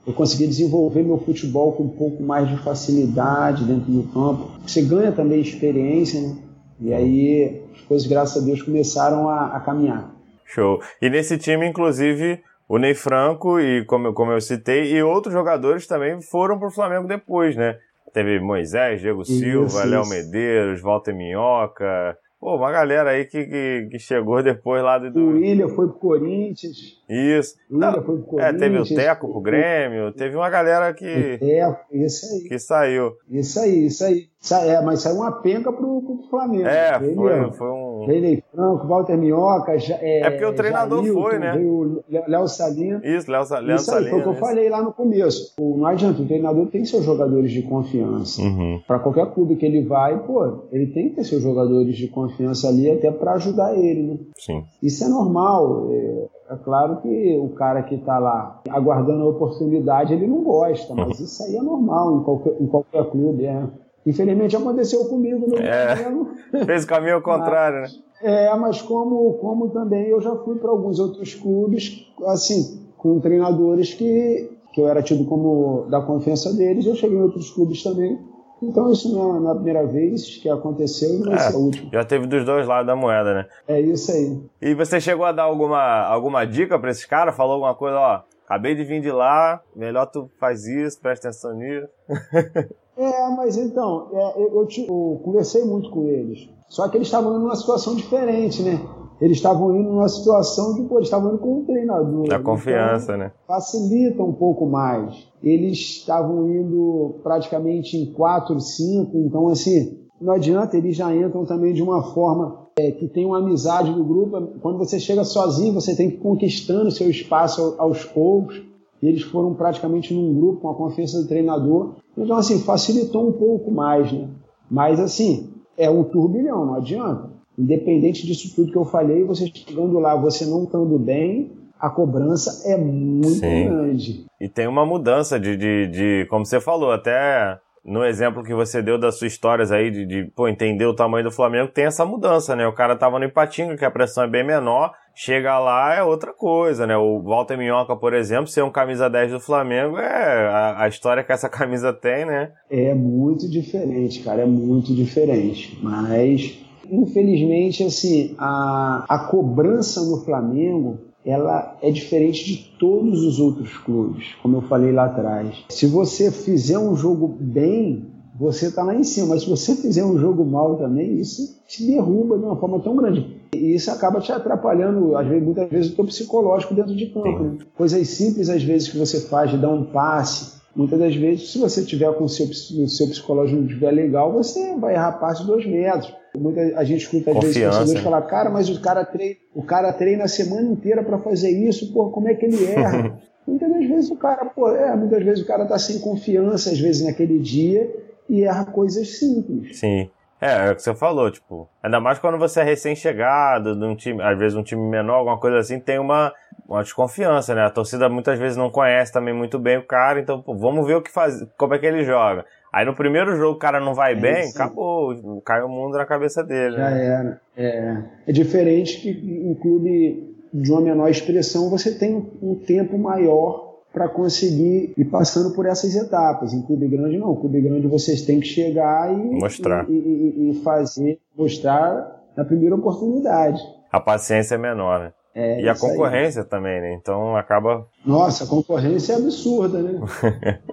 eu 0.05 0.13
conseguia 0.13 0.47
desenvolver 0.47 1.03
meu 1.03 1.17
futebol 1.17 1.71
com 1.73 1.83
um 1.83 1.89
pouco 1.89 2.21
mais 2.21 2.47
de 2.47 2.57
facilidade 2.57 3.65
dentro 3.65 3.91
do 3.91 4.03
campo. 4.03 4.51
Você 4.65 4.83
ganha 4.83 5.11
também 5.11 5.41
experiência, 5.41 6.21
né? 6.21 6.35
E 6.81 6.93
aí 6.93 7.61
as 7.73 7.81
coisas, 7.81 8.07
graças 8.07 8.41
a 8.41 8.45
Deus, 8.45 8.61
começaram 8.61 9.29
a, 9.29 9.55
a 9.55 9.59
caminhar. 9.59 10.11
Show. 10.45 10.81
E 11.01 11.09
nesse 11.09 11.37
time, 11.37 11.67
inclusive, 11.67 12.41
o 12.67 12.77
Ney 12.77 12.93
Franco 12.93 13.59
e 13.59 13.85
como, 13.85 14.13
como 14.13 14.31
eu 14.31 14.41
citei, 14.41 14.91
e 14.91 15.03
outros 15.03 15.33
jogadores 15.33 15.85
também 15.85 16.21
foram 16.21 16.57
para 16.57 16.67
o 16.67 16.71
Flamengo 16.71 17.07
depois, 17.07 17.55
né? 17.55 17.77
Teve 18.13 18.39
Moisés, 18.39 18.99
Diego 18.99 19.23
Silva, 19.23 19.85
Léo 19.85 20.05
Medeiros, 20.07 20.81
Walter 20.81 21.15
Minhoca, 21.15 22.17
Pô, 22.41 22.55
uma 22.55 22.71
galera 22.71 23.11
aí 23.11 23.25
que, 23.25 23.45
que, 23.45 23.87
que, 23.91 23.99
chegou 23.99 24.41
depois 24.41 24.81
lá 24.81 24.97
do. 24.97 25.15
O 25.15 25.33
William 25.33 25.69
foi 25.69 25.87
pro 25.87 25.99
Corinthians. 25.99 26.99
Isso. 27.11 27.55
O 27.69 27.75
William 27.75 28.01
foi 28.01 28.21
pro. 28.21 28.39
É, 28.39 28.53
teve 28.53 28.77
o 28.77 28.85
Teco 28.85 29.27
pro 29.29 29.41
Grêmio, 29.41 30.13
teve 30.13 30.35
uma 30.35 30.49
galera 30.49 30.93
que. 30.93 31.37
Teco, 31.37 31.79
isso 31.91 32.25
aí. 32.25 32.43
Que 32.47 32.57
saiu. 32.57 33.11
Isso 33.29 33.59
aí, 33.59 33.85
isso 33.87 34.05
aí. 34.05 34.31
É, 34.51 34.81
mas 34.81 35.01
saiu 35.01 35.17
uma 35.17 35.31
penca 35.31 35.71
pro, 35.71 36.01
pro 36.01 36.29
Flamengo. 36.29 36.67
É, 36.67 36.99
foi, 36.99 37.51
foi 37.51 37.69
um. 37.69 38.05
Reinei 38.07 38.43
Franco, 38.51 38.87
Walter 38.87 39.17
Minhoca. 39.17 39.73
É, 39.73 40.21
é 40.21 40.29
porque 40.31 40.45
o 40.45 40.53
treinador 40.53 41.03
Jailton, 41.03 41.21
foi, 41.21 41.37
né? 41.37 41.51
Veio 41.53 42.03
Léo 42.27 42.47
Salino. 42.47 43.01
Isso, 43.03 43.29
Léo, 43.29 43.43
Léo 43.61 43.75
isso 43.75 43.93
aí, 43.93 44.09
Foi 44.09 44.19
o 44.19 44.23
que 44.23 44.29
eu 44.29 44.35
falei 44.35 44.69
lá 44.69 44.81
no 44.81 44.91
começo. 44.93 45.53
Não 45.59 45.85
adianta, 45.85 46.21
o 46.21 46.25
treinador 46.25 46.67
tem 46.67 46.83
seus 46.85 47.05
jogadores 47.05 47.51
de 47.51 47.61
confiança. 47.61 48.41
Uhum. 48.41 48.81
Para 48.87 48.99
qualquer 48.99 49.27
clube 49.27 49.57
que 49.57 49.65
ele 49.65 49.83
vai, 49.83 50.17
pô, 50.23 50.63
ele 50.71 50.87
tem 50.87 51.09
que 51.09 51.17
ter 51.17 51.23
seus 51.23 51.43
jogadores 51.43 51.95
de 51.95 52.07
confiança 52.07 52.67
ali 52.67 52.89
até 52.89 53.11
para 53.11 53.33
ajudar 53.33 53.77
ele, 53.77 54.03
né? 54.03 54.17
Sim. 54.37 54.63
Isso 54.81 55.03
é 55.03 55.07
normal. 55.07 55.87
É, 55.91 56.25
é 56.51 56.55
claro 56.57 56.97
que 56.97 57.37
o 57.37 57.49
cara 57.49 57.81
que 57.81 57.95
está 57.95 58.19
lá 58.19 58.61
aguardando 58.69 59.23
a 59.23 59.29
oportunidade, 59.29 60.13
ele 60.13 60.27
não 60.27 60.43
gosta, 60.43 60.93
mas 60.93 61.17
isso 61.21 61.41
aí 61.43 61.55
é 61.55 61.61
normal 61.61 62.17
em 62.17 62.23
qualquer, 62.23 62.61
em 62.61 62.67
qualquer 62.67 63.09
clube, 63.09 63.45
é. 63.45 63.63
Infelizmente 64.05 64.55
aconteceu 64.55 65.05
comigo 65.05 65.47
no 65.47 65.57
é, 65.57 65.95
Fez 66.65 66.83
o 66.83 66.87
caminho 66.87 67.15
ao 67.15 67.21
contrário, 67.21 67.81
mas, 67.81 67.93
né? 67.93 68.01
É, 68.23 68.55
mas 68.55 68.81
como, 68.81 69.33
como 69.35 69.69
também 69.69 70.07
eu 70.07 70.19
já 70.19 70.35
fui 70.37 70.57
para 70.57 70.71
alguns 70.71 70.99
outros 70.99 71.35
clubes, 71.35 72.11
assim, 72.25 72.81
com 72.97 73.19
treinadores 73.19 73.93
que, 73.93 74.49
que 74.73 74.81
eu 74.81 74.87
era 74.89 75.01
tido 75.01 75.23
como 75.25 75.85
da 75.89 76.01
confiança 76.01 76.53
deles, 76.53 76.85
eu 76.85 76.95
cheguei 76.95 77.17
em 77.17 77.21
outros 77.21 77.49
clubes 77.51 77.81
também. 77.81 78.19
Então 78.61 78.91
isso 78.91 79.11
não 79.11 79.37
é, 79.37 79.39
não 79.39 79.49
é 79.49 79.51
a 79.51 79.55
primeira 79.55 79.85
vez 79.85 80.37
que 80.37 80.49
aconteceu 80.49 81.15
e 81.15 81.17
não 81.19 81.25
vai 81.31 81.35
é, 81.35 81.39
ser 81.39 81.55
a 81.55 81.57
última. 81.57 81.89
Já 81.91 82.05
teve 82.05 82.27
dos 82.27 82.45
dois 82.45 82.67
lados 82.67 82.87
da 82.87 82.95
moeda, 82.95 83.33
né? 83.33 83.47
É 83.67 83.81
isso 83.81 84.11
aí. 84.11 84.39
E 84.61 84.73
você 84.73 85.01
chegou 85.01 85.25
a 85.25 85.31
dar 85.31 85.43
alguma, 85.43 85.81
alguma 86.05 86.45
dica 86.45 86.77
para 86.77 86.91
esses 86.91 87.05
caras? 87.05 87.35
Falou 87.35 87.53
alguma 87.53 87.73
coisa, 87.73 87.97
ó, 87.97 88.21
acabei 88.45 88.75
de 88.75 88.83
vir 88.83 89.01
de 89.01 89.11
lá, 89.11 89.61
melhor 89.75 90.05
tu 90.05 90.29
faz 90.39 90.67
isso, 90.67 90.99
presta 91.01 91.29
atenção 91.29 91.53
nisso. 91.55 91.87
É, 93.01 93.35
mas 93.35 93.57
então, 93.57 94.09
é, 94.13 94.43
eu, 94.43 94.53
eu, 94.53 94.67
eu, 94.87 95.21
conversei 95.23 95.63
muito 95.65 95.89
com 95.89 96.07
eles. 96.07 96.47
Só 96.69 96.87
que 96.87 96.97
eles 96.97 97.07
estavam 97.07 97.31
indo 97.31 97.41
numa 97.41 97.55
situação 97.55 97.95
diferente, 97.95 98.61
né? 98.61 98.79
Eles 99.19 99.37
estavam 99.37 99.75
indo 99.75 99.89
numa 99.89 100.07
situação 100.07 100.75
de, 100.75 100.83
pô, 100.83 100.97
eles 100.97 101.07
estavam 101.07 101.29
indo 101.29 101.39
com 101.39 101.59
um 101.59 101.65
treinador. 101.65 102.27
Da 102.27 102.39
confiança, 102.39 103.13
então, 103.13 103.17
né? 103.17 103.31
Facilita 103.47 104.23
um 104.23 104.33
pouco 104.33 104.67
mais. 104.67 105.27
Eles 105.43 105.79
estavam 105.79 106.47
indo 106.47 107.19
praticamente 107.23 107.97
em 107.97 108.13
4, 108.13 108.59
5, 108.59 109.17
então 109.17 109.47
assim, 109.47 109.99
não 110.21 110.33
adianta, 110.33 110.77
eles 110.77 110.95
já 110.95 111.15
entram 111.15 111.43
também 111.45 111.73
de 111.73 111.81
uma 111.81 112.03
forma 112.13 112.67
é, 112.77 112.91
que 112.91 113.07
tem 113.07 113.25
uma 113.25 113.39
amizade 113.39 113.91
do 113.91 114.03
grupo. 114.03 114.59
Quando 114.61 114.77
você 114.77 114.99
chega 114.99 115.23
sozinho, 115.23 115.73
você 115.73 115.95
tem 115.95 116.09
que 116.09 116.17
ir 116.17 116.19
conquistando 116.19 116.91
seu 116.91 117.09
espaço 117.09 117.75
aos 117.79 118.05
poucos. 118.05 118.61
E 119.01 119.07
eles 119.07 119.23
foram 119.23 119.53
praticamente 119.53 120.13
num 120.13 120.33
grupo 120.33 120.61
com 120.61 120.69
a 120.69 120.75
confiança 120.75 121.21
do 121.21 121.27
treinador. 121.27 121.95
Então, 122.17 122.37
assim, 122.37 122.59
facilitou 122.59 123.29
um 123.29 123.31
pouco 123.31 123.71
mais, 123.71 124.11
né? 124.11 124.29
Mas, 124.69 124.99
assim, 124.99 125.49
é 125.77 125.89
um 125.89 126.03
turbilhão, 126.03 126.65
não 126.65 126.75
adianta. 126.75 127.29
Independente 127.57 128.25
disso 128.25 128.55
tudo 128.55 128.71
que 128.71 128.77
eu 128.77 128.85
falei, 128.85 129.23
você 129.23 129.47
chegando 129.47 129.99
lá, 129.99 130.15
você 130.15 130.45
não 130.45 130.63
estando 130.63 130.97
bem, 130.97 131.51
a 131.79 131.89
cobrança 131.89 132.69
é 132.71 132.77
muito 132.77 133.27
Sim. 133.27 133.65
grande. 133.65 134.25
E 134.39 134.47
tem 134.47 134.67
uma 134.67 134.85
mudança 134.85 135.39
de, 135.39 135.57
de, 135.57 135.87
de, 135.87 136.27
como 136.29 136.45
você 136.45 136.61
falou, 136.61 136.91
até 136.91 137.59
no 137.83 138.05
exemplo 138.05 138.43
que 138.43 138.53
você 138.53 138.81
deu 138.81 138.97
das 138.97 139.17
suas 139.17 139.33
histórias 139.33 139.71
aí 139.71 139.89
de, 139.89 140.05
de 140.05 140.25
pô, 140.35 140.47
entender 140.47 140.85
o 140.85 140.95
tamanho 140.95 141.23
do 141.23 141.31
Flamengo, 141.31 141.71
tem 141.71 141.85
essa 141.85 142.05
mudança, 142.05 142.55
né? 142.55 142.67
O 142.67 142.73
cara 142.73 142.95
tava 142.95 143.17
no 143.17 143.25
Ipatinga, 143.25 143.75
que 143.75 143.85
a 143.85 143.91
pressão 143.91 144.23
é 144.23 144.27
bem 144.27 144.45
menor, 144.45 144.93
chega 145.15 145.57
lá 145.59 145.95
é 145.95 146.03
outra 146.03 146.31
coisa, 146.31 146.85
né? 146.85 146.95
O 146.95 147.21
Walter 147.21 147.57
Minhoca, 147.57 147.95
por 147.95 148.13
exemplo, 148.13 148.47
ser 148.47 148.63
um 148.63 148.71
camisa 148.71 149.09
10 149.09 149.31
do 149.31 149.39
Flamengo, 149.39 149.97
é 149.97 150.47
a, 150.47 150.83
a 150.83 150.87
história 150.87 151.23
que 151.23 151.31
essa 151.31 151.49
camisa 151.49 151.91
tem, 151.91 152.25
né? 152.25 152.51
É 152.69 152.93
muito 152.93 153.49
diferente, 153.49 154.21
cara, 154.21 154.43
é 154.43 154.45
muito 154.45 154.93
diferente. 154.93 155.79
Mas, 155.81 156.59
infelizmente, 156.89 157.83
assim, 157.83 158.35
a, 158.37 159.05
a 159.09 159.19
cobrança 159.27 160.01
no 160.01 160.23
Flamengo 160.23 161.10
ela 161.25 161.77
é 161.81 161.91
diferente 161.91 162.45
de 162.45 162.77
todos 162.79 163.23
os 163.23 163.39
outros 163.39 163.77
clubes, 163.77 164.33
como 164.41 164.57
eu 164.57 164.61
falei 164.63 164.91
lá 164.91 165.05
atrás. 165.05 165.55
Se 165.69 165.85
você 165.85 166.31
fizer 166.31 166.79
um 166.79 166.95
jogo 166.95 167.27
bem, 167.39 168.07
você 168.39 168.67
está 168.67 168.83
lá 168.83 168.95
em 168.95 169.03
cima, 169.03 169.27
mas 169.27 169.43
se 169.43 169.49
você 169.49 169.75
fizer 169.75 170.03
um 170.03 170.17
jogo 170.17 170.43
mal 170.43 170.77
também, 170.77 171.19
isso 171.19 171.61
te 171.67 171.85
derruba 171.85 172.37
de 172.37 172.43
uma 172.43 172.55
forma 172.55 172.79
tão 172.79 172.95
grande. 172.95 173.39
E 173.53 173.75
isso 173.75 173.91
acaba 173.91 174.19
te 174.19 174.31
atrapalhando, 174.31 175.15
às 175.15 175.27
vezes, 175.27 175.43
muitas 175.43 175.69
vezes, 175.69 175.91
o 175.91 175.95
teu 175.95 176.05
psicológico 176.05 176.73
dentro 176.73 176.95
de 176.95 177.07
campo. 177.07 177.43
Né? 177.43 177.57
Coisas 177.75 178.07
simples, 178.07 178.49
às 178.49 178.63
vezes, 178.63 178.87
que 178.87 178.97
você 178.97 179.19
faz 179.21 179.51
de 179.51 179.57
dar 179.57 179.69
um 179.69 179.83
passe. 179.83 180.60
Muitas 180.75 180.99
das 180.99 181.15
vezes, 181.15 181.51
se 181.51 181.59
você 181.59 181.83
tiver 181.83 182.13
com 182.13 182.23
o 182.23 182.29
seu, 182.29 182.45
o 182.45 182.87
seu 182.87 183.07
psicológico 183.07 183.59
não 183.59 183.67
estiver 183.67 183.91
legal, 183.91 184.31
você 184.31 184.75
vai 184.77 184.93
errar 184.93 185.13
passe 185.13 185.41
de 185.41 185.47
dois 185.47 185.65
metros. 185.65 186.13
Muita, 186.37 186.61
a 186.77 186.83
gente 186.85 187.01
escuta 187.01 187.31
às 187.31 187.35
Confiança, 187.35 187.55
vezes 187.55 187.65
torcedores 187.65 187.93
né? 187.93 188.01
falar, 188.01 188.21
cara, 188.21 188.49
mas 188.49 188.69
o 188.69 188.79
cara 188.79 189.03
treina, 189.03 189.35
o 189.53 189.63
cara 189.63 189.91
treina 189.91 190.23
a 190.23 190.27
semana 190.29 190.71
inteira 190.71 191.03
para 191.03 191.17
fazer 191.19 191.49
isso, 191.49 191.91
pô, 191.91 192.09
como 192.09 192.29
é 192.29 192.33
que 192.35 192.45
ele 192.45 192.63
erra? 192.65 193.19
muitas 193.45 193.69
das 193.69 193.85
vezes 193.85 194.11
o 194.11 194.15
cara, 194.15 194.45
pô, 194.45 194.69
é, 194.69 194.95
muitas 194.95 195.21
vezes 195.23 195.43
o 195.43 195.47
cara 195.47 195.65
tá 195.65 195.77
sem 195.77 195.99
confiança, 195.99 196.71
às 196.71 196.79
vezes, 196.79 197.03
naquele 197.03 197.37
dia, 197.37 197.93
e 198.29 198.43
erra 198.43 198.63
coisas 198.63 199.19
simples. 199.19 199.77
Sim. 199.77 200.09
É, 200.41 200.69
é 200.69 200.71
o 200.71 200.75
que 200.75 200.81
você 200.81 200.95
falou, 200.95 201.29
tipo, 201.29 201.69
ainda 201.83 201.99
mais 201.99 202.17
quando 202.17 202.39
você 202.39 202.61
é 202.61 202.63
recém-chegado, 202.63 203.75
de 203.75 203.85
um 203.85 203.95
time, 203.95 204.23
às 204.23 204.37
vezes 204.39 204.57
um 204.57 204.63
time 204.63 204.81
menor, 204.81 205.17
alguma 205.17 205.37
coisa 205.37 205.59
assim, 205.59 205.79
tem 205.79 205.99
uma, 205.99 206.33
uma 206.67 206.81
desconfiança, 206.81 207.53
né? 207.53 207.63
A 207.63 207.69
torcida 207.69 208.09
muitas 208.09 208.39
vezes 208.39 208.57
não 208.57 208.71
conhece 208.71 209.13
também 209.13 209.35
muito 209.35 209.59
bem 209.59 209.77
o 209.77 209.85
cara, 209.85 210.19
então, 210.19 210.41
pô, 210.41 210.55
vamos 210.55 210.87
ver 210.87 210.95
o 210.95 211.01
que 211.01 211.11
faz, 211.11 211.45
como 211.55 211.75
é 211.75 211.79
que 211.79 211.85
ele 211.85 212.03
joga. 212.03 212.43
Aí 212.73 212.85
no 212.85 212.95
primeiro 212.95 213.35
jogo 213.35 213.55
o 213.55 213.59
cara 213.59 213.79
não 213.79 213.93
vai 213.93 214.13
é 214.13 214.15
bem, 214.15 214.43
sim. 214.43 214.55
acabou, 214.55 215.41
cai 215.45 215.61
o 215.61 215.69
mundo 215.69 215.97
na 215.97 216.05
cabeça 216.05 216.43
dele. 216.43 216.75
Já 216.75 216.89
né? 216.89 217.05
era. 217.05 217.41
É, 217.55 217.97
é 218.27 218.31
diferente 218.31 218.99
que 218.99 219.09
em 219.09 219.53
clube 219.53 220.35
de 220.51 220.71
uma 220.71 220.81
menor 220.81 221.09
expressão 221.09 221.69
você 221.69 221.97
tem 221.97 222.15
um 222.41 222.55
tempo 222.55 222.97
maior 222.97 223.70
para 223.93 224.07
conseguir 224.07 224.93
ir 224.97 225.05
passando 225.05 225.53
por 225.53 225.65
essas 225.65 225.95
etapas. 225.95 226.53
Em 226.53 226.61
clube 226.61 226.87
grande, 226.87 227.17
não. 227.17 227.35
Clube 227.35 227.61
grande 227.61 227.87
vocês 227.87 228.21
têm 228.21 228.39
que 228.39 228.47
chegar 228.47 229.11
e 229.11 229.39
mostrar 229.39 229.89
e, 229.89 229.93
e, 229.93 230.51
e 230.51 230.63
fazer, 230.63 231.19
mostrar 231.37 232.21
na 232.35 232.45
primeira 232.45 232.75
oportunidade. 232.75 233.61
A 233.91 233.99
paciência 233.99 234.55
é 234.55 234.57
menor, 234.57 234.99
né? 234.99 235.13
É, 235.33 235.61
e 235.61 235.69
a 235.69 235.75
concorrência 235.75 236.41
aí. 236.41 236.47
também, 236.47 236.81
né? 236.81 236.93
Então 236.93 237.37
acaba. 237.37 237.87
Nossa, 238.05 238.43
a 238.43 238.47
concorrência 238.47 239.13
é 239.13 239.15
absurda, 239.15 239.81
né? 239.81 239.99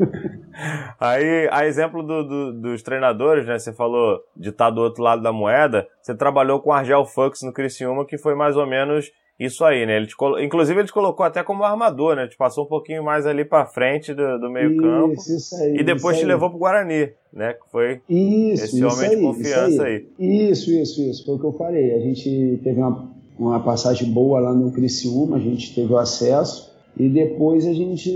aí, 0.98 1.48
a 1.52 1.64
exemplo 1.64 2.02
do, 2.02 2.24
do, 2.24 2.52
dos 2.60 2.82
treinadores, 2.82 3.46
né? 3.46 3.56
Você 3.56 3.72
falou 3.72 4.18
de 4.36 4.48
estar 4.48 4.70
do 4.70 4.80
outro 4.80 5.02
lado 5.02 5.22
da 5.22 5.32
moeda. 5.32 5.86
Você 6.02 6.12
trabalhou 6.12 6.60
com 6.60 6.70
o 6.70 6.72
Argel 6.72 7.04
Fux 7.04 7.42
no 7.42 7.52
Criciúma, 7.52 8.04
que 8.04 8.18
foi 8.18 8.34
mais 8.34 8.56
ou 8.56 8.66
menos 8.66 9.12
isso 9.38 9.64
aí, 9.64 9.86
né? 9.86 9.96
Ele 9.96 10.06
te 10.06 10.16
colo... 10.16 10.40
Inclusive, 10.40 10.80
ele 10.80 10.88
te 10.88 10.92
colocou 10.92 11.24
até 11.24 11.44
como 11.44 11.62
armador, 11.62 12.16
né? 12.16 12.26
Te 12.26 12.36
passou 12.36 12.64
um 12.64 12.68
pouquinho 12.68 13.04
mais 13.04 13.24
ali 13.24 13.44
para 13.44 13.64
frente 13.66 14.12
do, 14.12 14.38
do 14.38 14.50
meio-campo. 14.50 15.14
Isso, 15.14 15.54
aí. 15.56 15.76
E 15.76 15.84
depois 15.84 16.16
te 16.16 16.22
aí. 16.22 16.28
levou 16.28 16.50
pro 16.50 16.58
Guarani, 16.58 17.10
né? 17.32 17.52
Que 17.52 17.70
foi 17.70 18.00
isso, 18.08 18.64
esse 18.64 18.84
homem 18.84 19.10
aí, 19.10 19.16
de 19.16 19.22
confiança 19.22 19.82
aí. 19.84 20.08
aí. 20.18 20.50
Isso, 20.50 20.70
isso, 20.72 21.00
isso. 21.02 21.24
Foi 21.24 21.36
o 21.36 21.38
que 21.38 21.46
eu 21.46 21.52
falei. 21.52 21.94
A 21.94 22.00
gente 22.00 22.60
teve 22.64 22.80
uma, 22.80 23.12
uma 23.38 23.60
passagem 23.60 24.10
boa 24.10 24.40
lá 24.40 24.52
no 24.52 24.72
Criciúma, 24.72 25.36
a 25.36 25.40
gente 25.40 25.72
teve 25.72 25.92
o 25.92 25.98
acesso. 25.98 26.76
E 26.96 27.08
depois 27.08 27.64
a 27.64 27.72
gente 27.72 28.10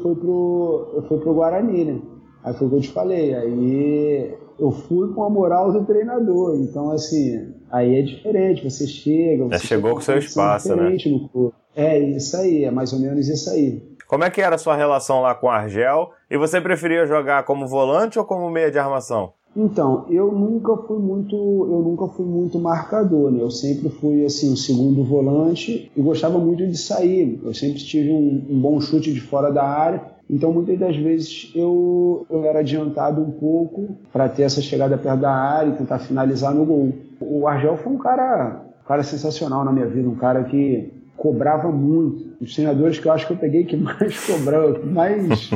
foi 0.00 0.14
pro, 0.14 1.04
foi 1.06 1.18
pro 1.18 1.34
Guarani, 1.34 1.84
né? 1.84 2.00
Aí 2.42 2.54
foi 2.54 2.66
o 2.66 2.70
que 2.70 2.76
eu 2.76 2.80
te 2.80 2.88
falei. 2.88 3.34
Aí 3.34 4.34
eu 4.58 4.70
fui 4.70 5.12
com 5.12 5.22
a 5.22 5.28
moral 5.28 5.70
do 5.70 5.84
treinador. 5.84 6.56
Então, 6.56 6.90
assim, 6.90 7.51
aí 7.72 7.96
é 7.96 8.02
diferente. 8.02 8.62
Você 8.62 8.86
chega. 8.86 9.44
Você 9.44 9.54
é, 9.54 9.58
chegou 9.58 9.94
com 9.94 10.00
seu 10.00 10.18
espaço, 10.18 10.76
né? 10.76 10.94
É 11.74 11.98
isso 11.98 12.36
aí, 12.36 12.64
é 12.64 12.70
mais 12.70 12.92
ou 12.92 13.00
menos 13.00 13.26
isso 13.28 13.48
aí. 13.50 13.82
Como 14.06 14.24
é 14.24 14.30
que 14.30 14.42
era 14.42 14.56
a 14.56 14.58
sua 14.58 14.76
relação 14.76 15.22
lá 15.22 15.34
com 15.34 15.46
o 15.46 15.50
Argel? 15.50 16.10
E 16.30 16.36
você 16.36 16.60
preferia 16.60 17.06
jogar 17.06 17.44
como 17.44 17.66
volante 17.66 18.18
ou 18.18 18.26
como 18.26 18.50
meia 18.50 18.70
de 18.70 18.78
armação? 18.78 19.32
Então, 19.56 20.06
eu 20.10 20.32
nunca 20.32 20.76
fui 20.76 20.98
muito, 20.98 21.34
eu 21.34 21.82
nunca 21.82 22.06
fui 22.08 22.24
muito 22.24 22.58
marcador, 22.58 23.30
né? 23.30 23.42
Eu 23.42 23.50
sempre 23.50 23.88
fui 23.88 24.24
assim, 24.24 24.52
o 24.52 24.56
segundo 24.56 25.02
volante 25.02 25.90
e 25.94 26.02
gostava 26.02 26.38
muito 26.38 26.66
de 26.66 26.76
sair. 26.76 27.40
Eu 27.42 27.54
sempre 27.54 27.78
tive 27.78 28.10
um, 28.10 28.46
um 28.50 28.60
bom 28.60 28.80
chute 28.80 29.12
de 29.12 29.20
fora 29.20 29.50
da 29.50 29.62
área 29.62 30.12
então, 30.32 30.50
muitas 30.50 30.78
das 30.78 30.96
vezes 30.96 31.52
eu, 31.54 32.26
eu 32.30 32.44
era 32.44 32.60
adiantado 32.60 33.20
um 33.20 33.30
pouco 33.30 33.98
para 34.10 34.30
ter 34.30 34.44
essa 34.44 34.62
chegada 34.62 34.96
perto 34.96 35.20
da 35.20 35.30
área 35.30 35.70
e 35.70 35.76
tentar 35.76 35.98
finalizar 35.98 36.54
no 36.54 36.64
gol. 36.64 36.92
O 37.28 37.46
Argel 37.46 37.76
foi 37.76 37.92
um 37.92 37.98
cara, 37.98 38.62
um 38.82 38.86
cara 38.86 39.02
sensacional 39.02 39.64
na 39.64 39.72
minha 39.72 39.86
vida, 39.86 40.08
um 40.08 40.14
cara 40.14 40.44
que 40.44 40.92
cobrava 41.16 41.70
muito. 41.70 42.36
Os 42.40 42.54
treinadores 42.54 42.98
que 42.98 43.06
eu 43.06 43.12
acho 43.12 43.26
que 43.26 43.32
eu 43.32 43.36
peguei 43.36 43.64
que 43.64 43.76
mais 43.78 44.26
que 44.26 44.86
mais, 44.86 45.50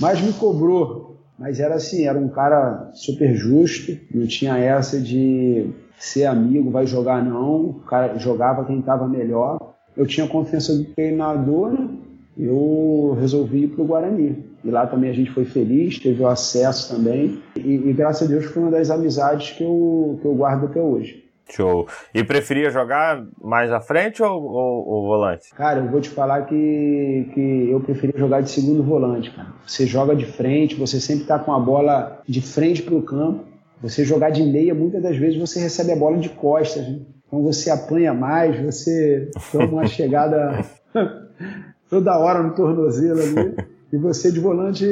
mais 0.00 0.20
me 0.20 0.32
cobrou. 0.32 1.18
Mas 1.38 1.60
era 1.60 1.76
assim, 1.76 2.06
era 2.06 2.18
um 2.18 2.28
cara 2.28 2.90
super 2.94 3.32
justo, 3.34 3.96
não 4.12 4.26
tinha 4.26 4.58
essa 4.58 5.00
de 5.00 5.70
ser 5.96 6.24
amigo, 6.24 6.70
vai 6.70 6.86
jogar 6.86 7.24
não. 7.24 7.66
O 7.66 7.74
cara 7.80 8.18
jogava 8.18 8.64
quem 8.64 8.80
estava 8.80 9.06
melhor. 9.06 9.74
Eu 9.96 10.06
tinha 10.06 10.26
confiança 10.26 10.74
do 10.74 10.84
treinador, 10.84 11.72
né? 11.72 11.88
eu 12.36 13.16
resolvi 13.20 13.64
ir 13.64 13.68
para 13.68 13.82
o 13.82 13.86
Guarani. 13.86 14.47
E 14.64 14.70
lá 14.70 14.86
também 14.86 15.10
a 15.10 15.14
gente 15.14 15.30
foi 15.30 15.44
feliz, 15.44 15.98
teve 15.98 16.22
o 16.22 16.26
acesso 16.26 16.94
também. 16.94 17.40
E, 17.56 17.74
e, 17.74 17.92
graças 17.92 18.28
a 18.28 18.30
Deus 18.30 18.46
foi 18.46 18.62
uma 18.62 18.72
das 18.72 18.90
amizades 18.90 19.52
que 19.52 19.62
eu, 19.62 20.18
que 20.20 20.26
eu 20.26 20.34
guardo 20.34 20.66
até 20.66 20.80
hoje. 20.80 21.28
Show. 21.50 21.86
E 22.14 22.22
preferia 22.22 22.70
jogar 22.70 23.24
mais 23.40 23.72
à 23.72 23.80
frente 23.80 24.22
ou, 24.22 24.42
ou, 24.42 24.86
ou, 24.86 25.06
volante? 25.06 25.54
Cara, 25.54 25.80
eu 25.80 25.90
vou 25.90 26.00
te 26.00 26.10
falar 26.10 26.42
que, 26.42 27.30
que 27.32 27.70
eu 27.70 27.80
preferia 27.80 28.18
jogar 28.18 28.42
de 28.42 28.50
segundo 28.50 28.82
volante, 28.82 29.30
cara. 29.30 29.48
Você 29.66 29.86
joga 29.86 30.14
de 30.14 30.26
frente, 30.26 30.74
você 30.74 31.00
sempre 31.00 31.22
está 31.22 31.38
com 31.38 31.52
a 31.52 31.58
bola 31.58 32.20
de 32.28 32.42
frente 32.42 32.82
para 32.82 32.94
o 32.94 33.02
campo. 33.02 33.44
Você 33.80 34.04
jogar 34.04 34.30
de 34.30 34.42
meia, 34.42 34.74
muitas 34.74 35.02
das 35.02 35.16
vezes 35.16 35.38
você 35.38 35.60
recebe 35.60 35.92
a 35.92 35.96
bola 35.96 36.18
de 36.18 36.28
costas. 36.28 36.86
Né? 36.86 37.00
Então 37.26 37.42
você 37.42 37.70
apanha 37.70 38.12
mais, 38.12 38.60
você 38.60 39.30
toma 39.50 39.66
uma 39.66 39.86
chegada 39.88 40.64
toda 41.88 42.18
hora 42.18 42.42
no 42.42 42.54
tornozelo 42.54 43.20
ali. 43.20 43.77
E 43.92 43.96
você 43.96 44.30
de 44.30 44.40
volante, 44.40 44.84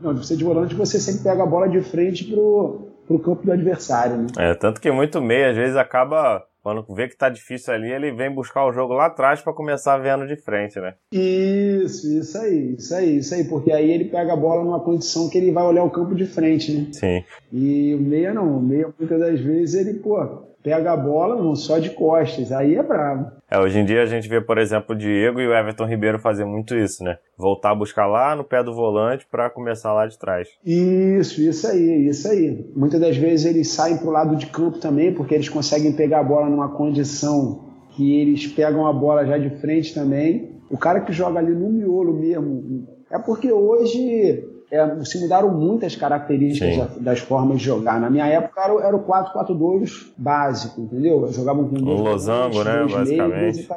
não, 0.00 0.14
você 0.16 0.36
de 0.36 0.44
volante 0.44 0.74
você 0.74 0.98
sempre 0.98 1.22
pega 1.22 1.42
a 1.42 1.46
bola 1.46 1.68
de 1.68 1.80
frente 1.80 2.24
pro, 2.24 2.88
pro 3.06 3.18
campo 3.18 3.44
do 3.44 3.52
adversário, 3.52 4.16
né? 4.18 4.26
É, 4.38 4.54
tanto 4.54 4.80
que 4.80 4.90
muito 4.90 5.20
meio 5.20 5.50
às 5.50 5.56
vezes 5.56 5.76
acaba 5.76 6.44
quando 6.66 6.84
vê 6.96 7.06
que 7.06 7.16
tá 7.16 7.28
difícil 7.28 7.72
ali, 7.72 7.92
ele 7.92 8.10
vem 8.10 8.28
buscar 8.28 8.66
o 8.66 8.72
jogo 8.72 8.92
lá 8.92 9.06
atrás 9.06 9.40
para 9.40 9.52
começar 9.52 9.98
vendo 9.98 10.26
de 10.26 10.34
frente, 10.34 10.80
né? 10.80 10.94
Isso, 11.12 12.12
isso 12.12 12.36
aí, 12.36 12.74
isso 12.74 12.92
aí, 12.92 13.18
isso 13.18 13.34
aí, 13.36 13.44
porque 13.44 13.70
aí 13.70 13.88
ele 13.88 14.06
pega 14.06 14.32
a 14.32 14.36
bola 14.36 14.64
numa 14.64 14.80
condição 14.80 15.30
que 15.30 15.38
ele 15.38 15.52
vai 15.52 15.62
olhar 15.62 15.84
o 15.84 15.90
campo 15.90 16.12
de 16.12 16.26
frente, 16.26 16.72
né? 16.72 16.88
Sim. 16.90 17.22
E 17.52 17.94
o 17.94 18.00
meia 18.00 18.34
não, 18.34 18.58
o 18.58 18.60
meia 18.60 18.92
muitas 18.98 19.20
das 19.20 19.38
vezes 19.38 19.76
ele, 19.76 20.00
pô, 20.00 20.18
pega 20.60 20.92
a 20.92 20.96
bola 20.96 21.40
não 21.40 21.54
só 21.54 21.78
de 21.78 21.90
costas, 21.90 22.50
aí 22.50 22.74
é 22.74 22.82
bravo. 22.82 23.30
É, 23.48 23.60
hoje 23.60 23.78
em 23.78 23.84
dia 23.84 24.02
a 24.02 24.06
gente 24.06 24.28
vê, 24.28 24.40
por 24.40 24.58
exemplo, 24.58 24.94
o 24.94 24.98
Diego 24.98 25.40
e 25.40 25.46
o 25.46 25.54
Everton 25.54 25.86
Ribeiro 25.86 26.18
fazer 26.18 26.44
muito 26.44 26.74
isso, 26.74 27.04
né? 27.04 27.18
Voltar 27.38 27.70
a 27.70 27.74
buscar 27.76 28.06
lá 28.06 28.34
no 28.34 28.42
pé 28.42 28.62
do 28.62 28.74
volante 28.74 29.24
para 29.30 29.48
começar 29.48 29.92
lá 29.92 30.06
de 30.06 30.18
trás. 30.18 30.48
Isso, 30.64 31.40
isso 31.40 31.66
aí, 31.68 32.08
isso 32.08 32.28
aí. 32.28 32.66
Muitas 32.74 33.00
das 33.00 33.16
vezes 33.16 33.46
eles 33.46 33.70
saem 33.70 33.98
pro 33.98 34.10
lado 34.10 34.34
de 34.34 34.46
campo 34.46 34.78
também, 34.78 35.12
porque 35.12 35.34
eles 35.34 35.48
conseguem 35.48 35.92
pegar 35.92 36.20
a 36.20 36.24
bola 36.24 36.48
numa 36.48 36.70
condição 36.70 37.66
que 37.90 38.20
eles 38.20 38.48
pegam 38.48 38.84
a 38.84 38.92
bola 38.92 39.24
já 39.24 39.38
de 39.38 39.50
frente 39.60 39.94
também. 39.94 40.50
O 40.68 40.76
cara 40.76 41.00
que 41.00 41.12
joga 41.12 41.38
ali 41.38 41.52
no 41.52 41.70
miolo 41.70 42.14
mesmo, 42.14 42.88
é 43.08 43.18
porque 43.18 43.52
hoje 43.52 44.44
é, 44.76 45.04
se 45.04 45.20
mudaram 45.20 45.50
muitas 45.50 45.96
características 45.96 46.96
das 47.00 47.18
formas 47.20 47.58
de 47.58 47.64
jogar. 47.64 48.00
Na 48.00 48.10
minha 48.10 48.26
época 48.26 48.60
era, 48.60 48.86
era 48.86 48.96
o 48.96 49.04
4-4-2 49.04 50.12
básico, 50.16 50.80
entendeu? 50.80 51.26
Jogavam 51.32 51.68
com 51.68 51.74
dois. 51.74 52.00
Um 52.00 52.02
losango, 52.02 52.64
né? 52.64 52.78
Dois 52.78 52.92
basicamente. 52.92 53.68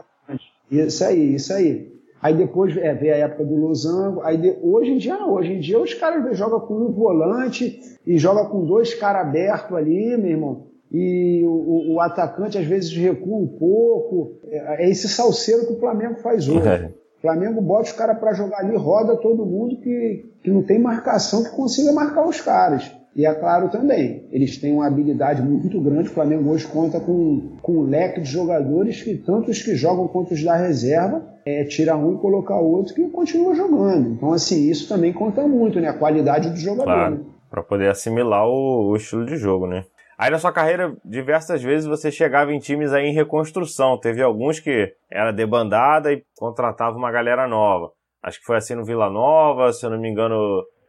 isso 0.72 1.04
aí, 1.04 1.36
isso 1.36 1.54
aí. 1.54 2.00
Aí 2.22 2.36
depois 2.36 2.76
é, 2.76 2.94
veio 2.94 3.14
a 3.14 3.18
época 3.18 3.46
do 3.46 3.56
losango. 3.56 4.22
Aí 4.22 4.38
de, 4.38 4.58
hoje 4.62 4.92
em 4.92 4.98
dia 4.98 5.18
não. 5.18 5.34
Hoje 5.34 5.54
em 5.54 5.60
dia 5.60 5.80
os 5.80 5.94
caras 5.94 6.38
jogam 6.38 6.60
com 6.60 6.74
um 6.74 6.92
volante 6.92 7.80
e 8.06 8.18
joga 8.18 8.46
com 8.50 8.66
dois 8.66 8.94
caras 8.94 9.28
abertos 9.28 9.76
ali, 9.76 10.18
meu 10.18 10.32
irmão. 10.32 10.68
E 10.92 11.44
o, 11.46 11.94
o, 11.94 12.02
atacante 12.02 12.58
às 12.58 12.66
vezes 12.66 12.92
recua 12.92 13.38
um 13.38 13.48
pouco. 13.48 14.40
É, 14.48 14.86
é 14.86 14.90
esse 14.90 15.08
salseiro 15.08 15.68
que 15.68 15.74
o 15.74 15.80
Flamengo 15.80 16.16
faz 16.16 16.50
hoje. 16.50 16.68
É. 16.68 16.92
Flamengo 17.22 17.62
bota 17.62 17.84
os 17.84 17.92
caras 17.92 18.18
para 18.18 18.34
jogar 18.34 18.60
ali, 18.60 18.76
roda 18.76 19.18
todo 19.18 19.46
mundo 19.46 19.78
que, 19.78 20.26
que 20.42 20.50
não 20.50 20.64
tem 20.64 20.80
marcação 20.80 21.44
que 21.44 21.50
consiga 21.50 21.92
marcar 21.92 22.26
os 22.26 22.40
caras. 22.40 22.92
E 23.16 23.26
é 23.26 23.34
claro 23.34 23.70
também, 23.70 24.28
eles 24.32 24.58
têm 24.58 24.74
uma 24.74 24.88
habilidade 24.88 25.42
muito 25.42 25.82
grande. 25.82 26.10
O 26.10 26.14
Flamengo 26.14 26.50
hoje 26.50 26.66
conta 26.68 27.00
com, 27.00 27.58
com 27.62 27.80
um 27.80 27.84
leque 27.84 28.22
de 28.22 28.30
jogadores 28.30 29.02
que, 29.02 29.16
tanto 29.18 29.52
os 29.52 29.62
que 29.62 29.76
jogam 29.76 30.08
quanto 30.08 30.34
os 30.34 30.44
da 30.44 30.56
reserva, 30.56 31.22
é, 31.46 31.64
tira 31.66 31.98
um 31.98 32.14
e 32.14 32.18
coloca 32.18 32.56
outro 32.56 32.94
que 32.94 33.10
continua 33.10 33.56
jogando. 33.56 34.12
Então, 34.12 34.32
assim, 34.32 34.70
isso 34.70 34.88
também 34.88 35.12
conta 35.12 35.46
muito, 35.48 35.80
né? 35.82 35.90
A 35.90 35.94
qualidade 35.94 36.50
do 36.50 36.58
jogador. 36.58 36.86
Claro, 36.86 37.16
né? 37.16 37.22
para 37.50 37.64
poder 37.64 37.90
assimilar 37.90 38.48
o, 38.48 38.92
o 38.92 38.96
estilo 38.96 39.26
de 39.26 39.36
jogo, 39.36 39.66
né? 39.66 39.84
Aí 40.20 40.30
na 40.30 40.38
sua 40.38 40.52
carreira, 40.52 40.94
diversas 41.06 41.64
vezes 41.64 41.88
você 41.88 42.12
chegava 42.12 42.52
em 42.52 42.60
times 42.60 42.92
aí 42.92 43.06
em 43.06 43.14
reconstrução. 43.14 43.98
Teve 43.98 44.22
alguns 44.22 44.60
que 44.60 44.94
era 45.10 45.32
debandada 45.32 46.12
e 46.12 46.22
contratava 46.38 46.98
uma 46.98 47.10
galera 47.10 47.48
nova. 47.48 47.94
Acho 48.22 48.38
que 48.38 48.46
foi 48.46 48.58
assim 48.58 48.76
no 48.76 48.84
Vila 48.84 49.10
Nova, 49.10 49.72
se 49.72 49.86
eu 49.86 49.90
não 49.90 49.98
me 49.98 50.10
engano, 50.10 50.36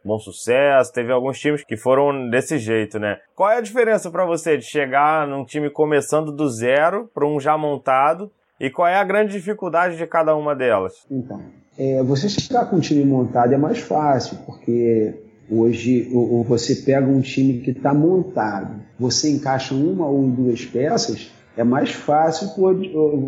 bom 0.03 0.19
sucesso. 0.19 0.91
Teve 0.91 1.13
alguns 1.13 1.39
times 1.39 1.63
que 1.63 1.77
foram 1.77 2.29
desse 2.29 2.57
jeito, 2.57 2.99
né? 2.99 3.19
Qual 3.33 3.49
é 3.49 3.55
a 3.55 3.61
diferença 3.61 4.11
para 4.11 4.25
você 4.25 4.57
de 4.57 4.65
chegar 4.65 5.25
num 5.25 5.45
time 5.45 5.69
começando 5.69 6.33
do 6.33 6.49
zero 6.49 7.09
para 7.13 7.25
um 7.25 7.39
já 7.39 7.57
montado? 7.57 8.29
E 8.59 8.69
qual 8.69 8.85
é 8.85 8.97
a 8.97 9.03
grande 9.05 9.31
dificuldade 9.31 9.95
de 9.95 10.05
cada 10.05 10.35
uma 10.35 10.53
delas? 10.53 11.05
Então, 11.09 11.41
é, 11.79 12.03
você 12.03 12.27
chegar 12.27 12.69
com 12.69 12.75
um 12.75 12.81
time 12.81 13.05
montado 13.05 13.53
é 13.53 13.57
mais 13.57 13.79
fácil, 13.79 14.39
porque 14.45 15.20
hoje 15.51 16.09
ou, 16.13 16.43
você 16.43 16.75
pega 16.75 17.07
um 17.07 17.21
time 17.21 17.59
que 17.59 17.71
está 17.71 17.93
montado, 17.93 18.75
você 18.97 19.29
encaixa 19.29 19.75
uma 19.75 20.07
ou 20.07 20.27
duas 20.29 20.63
peças, 20.65 21.29
é 21.57 21.63
mais 21.63 21.91
fácil, 21.91 22.49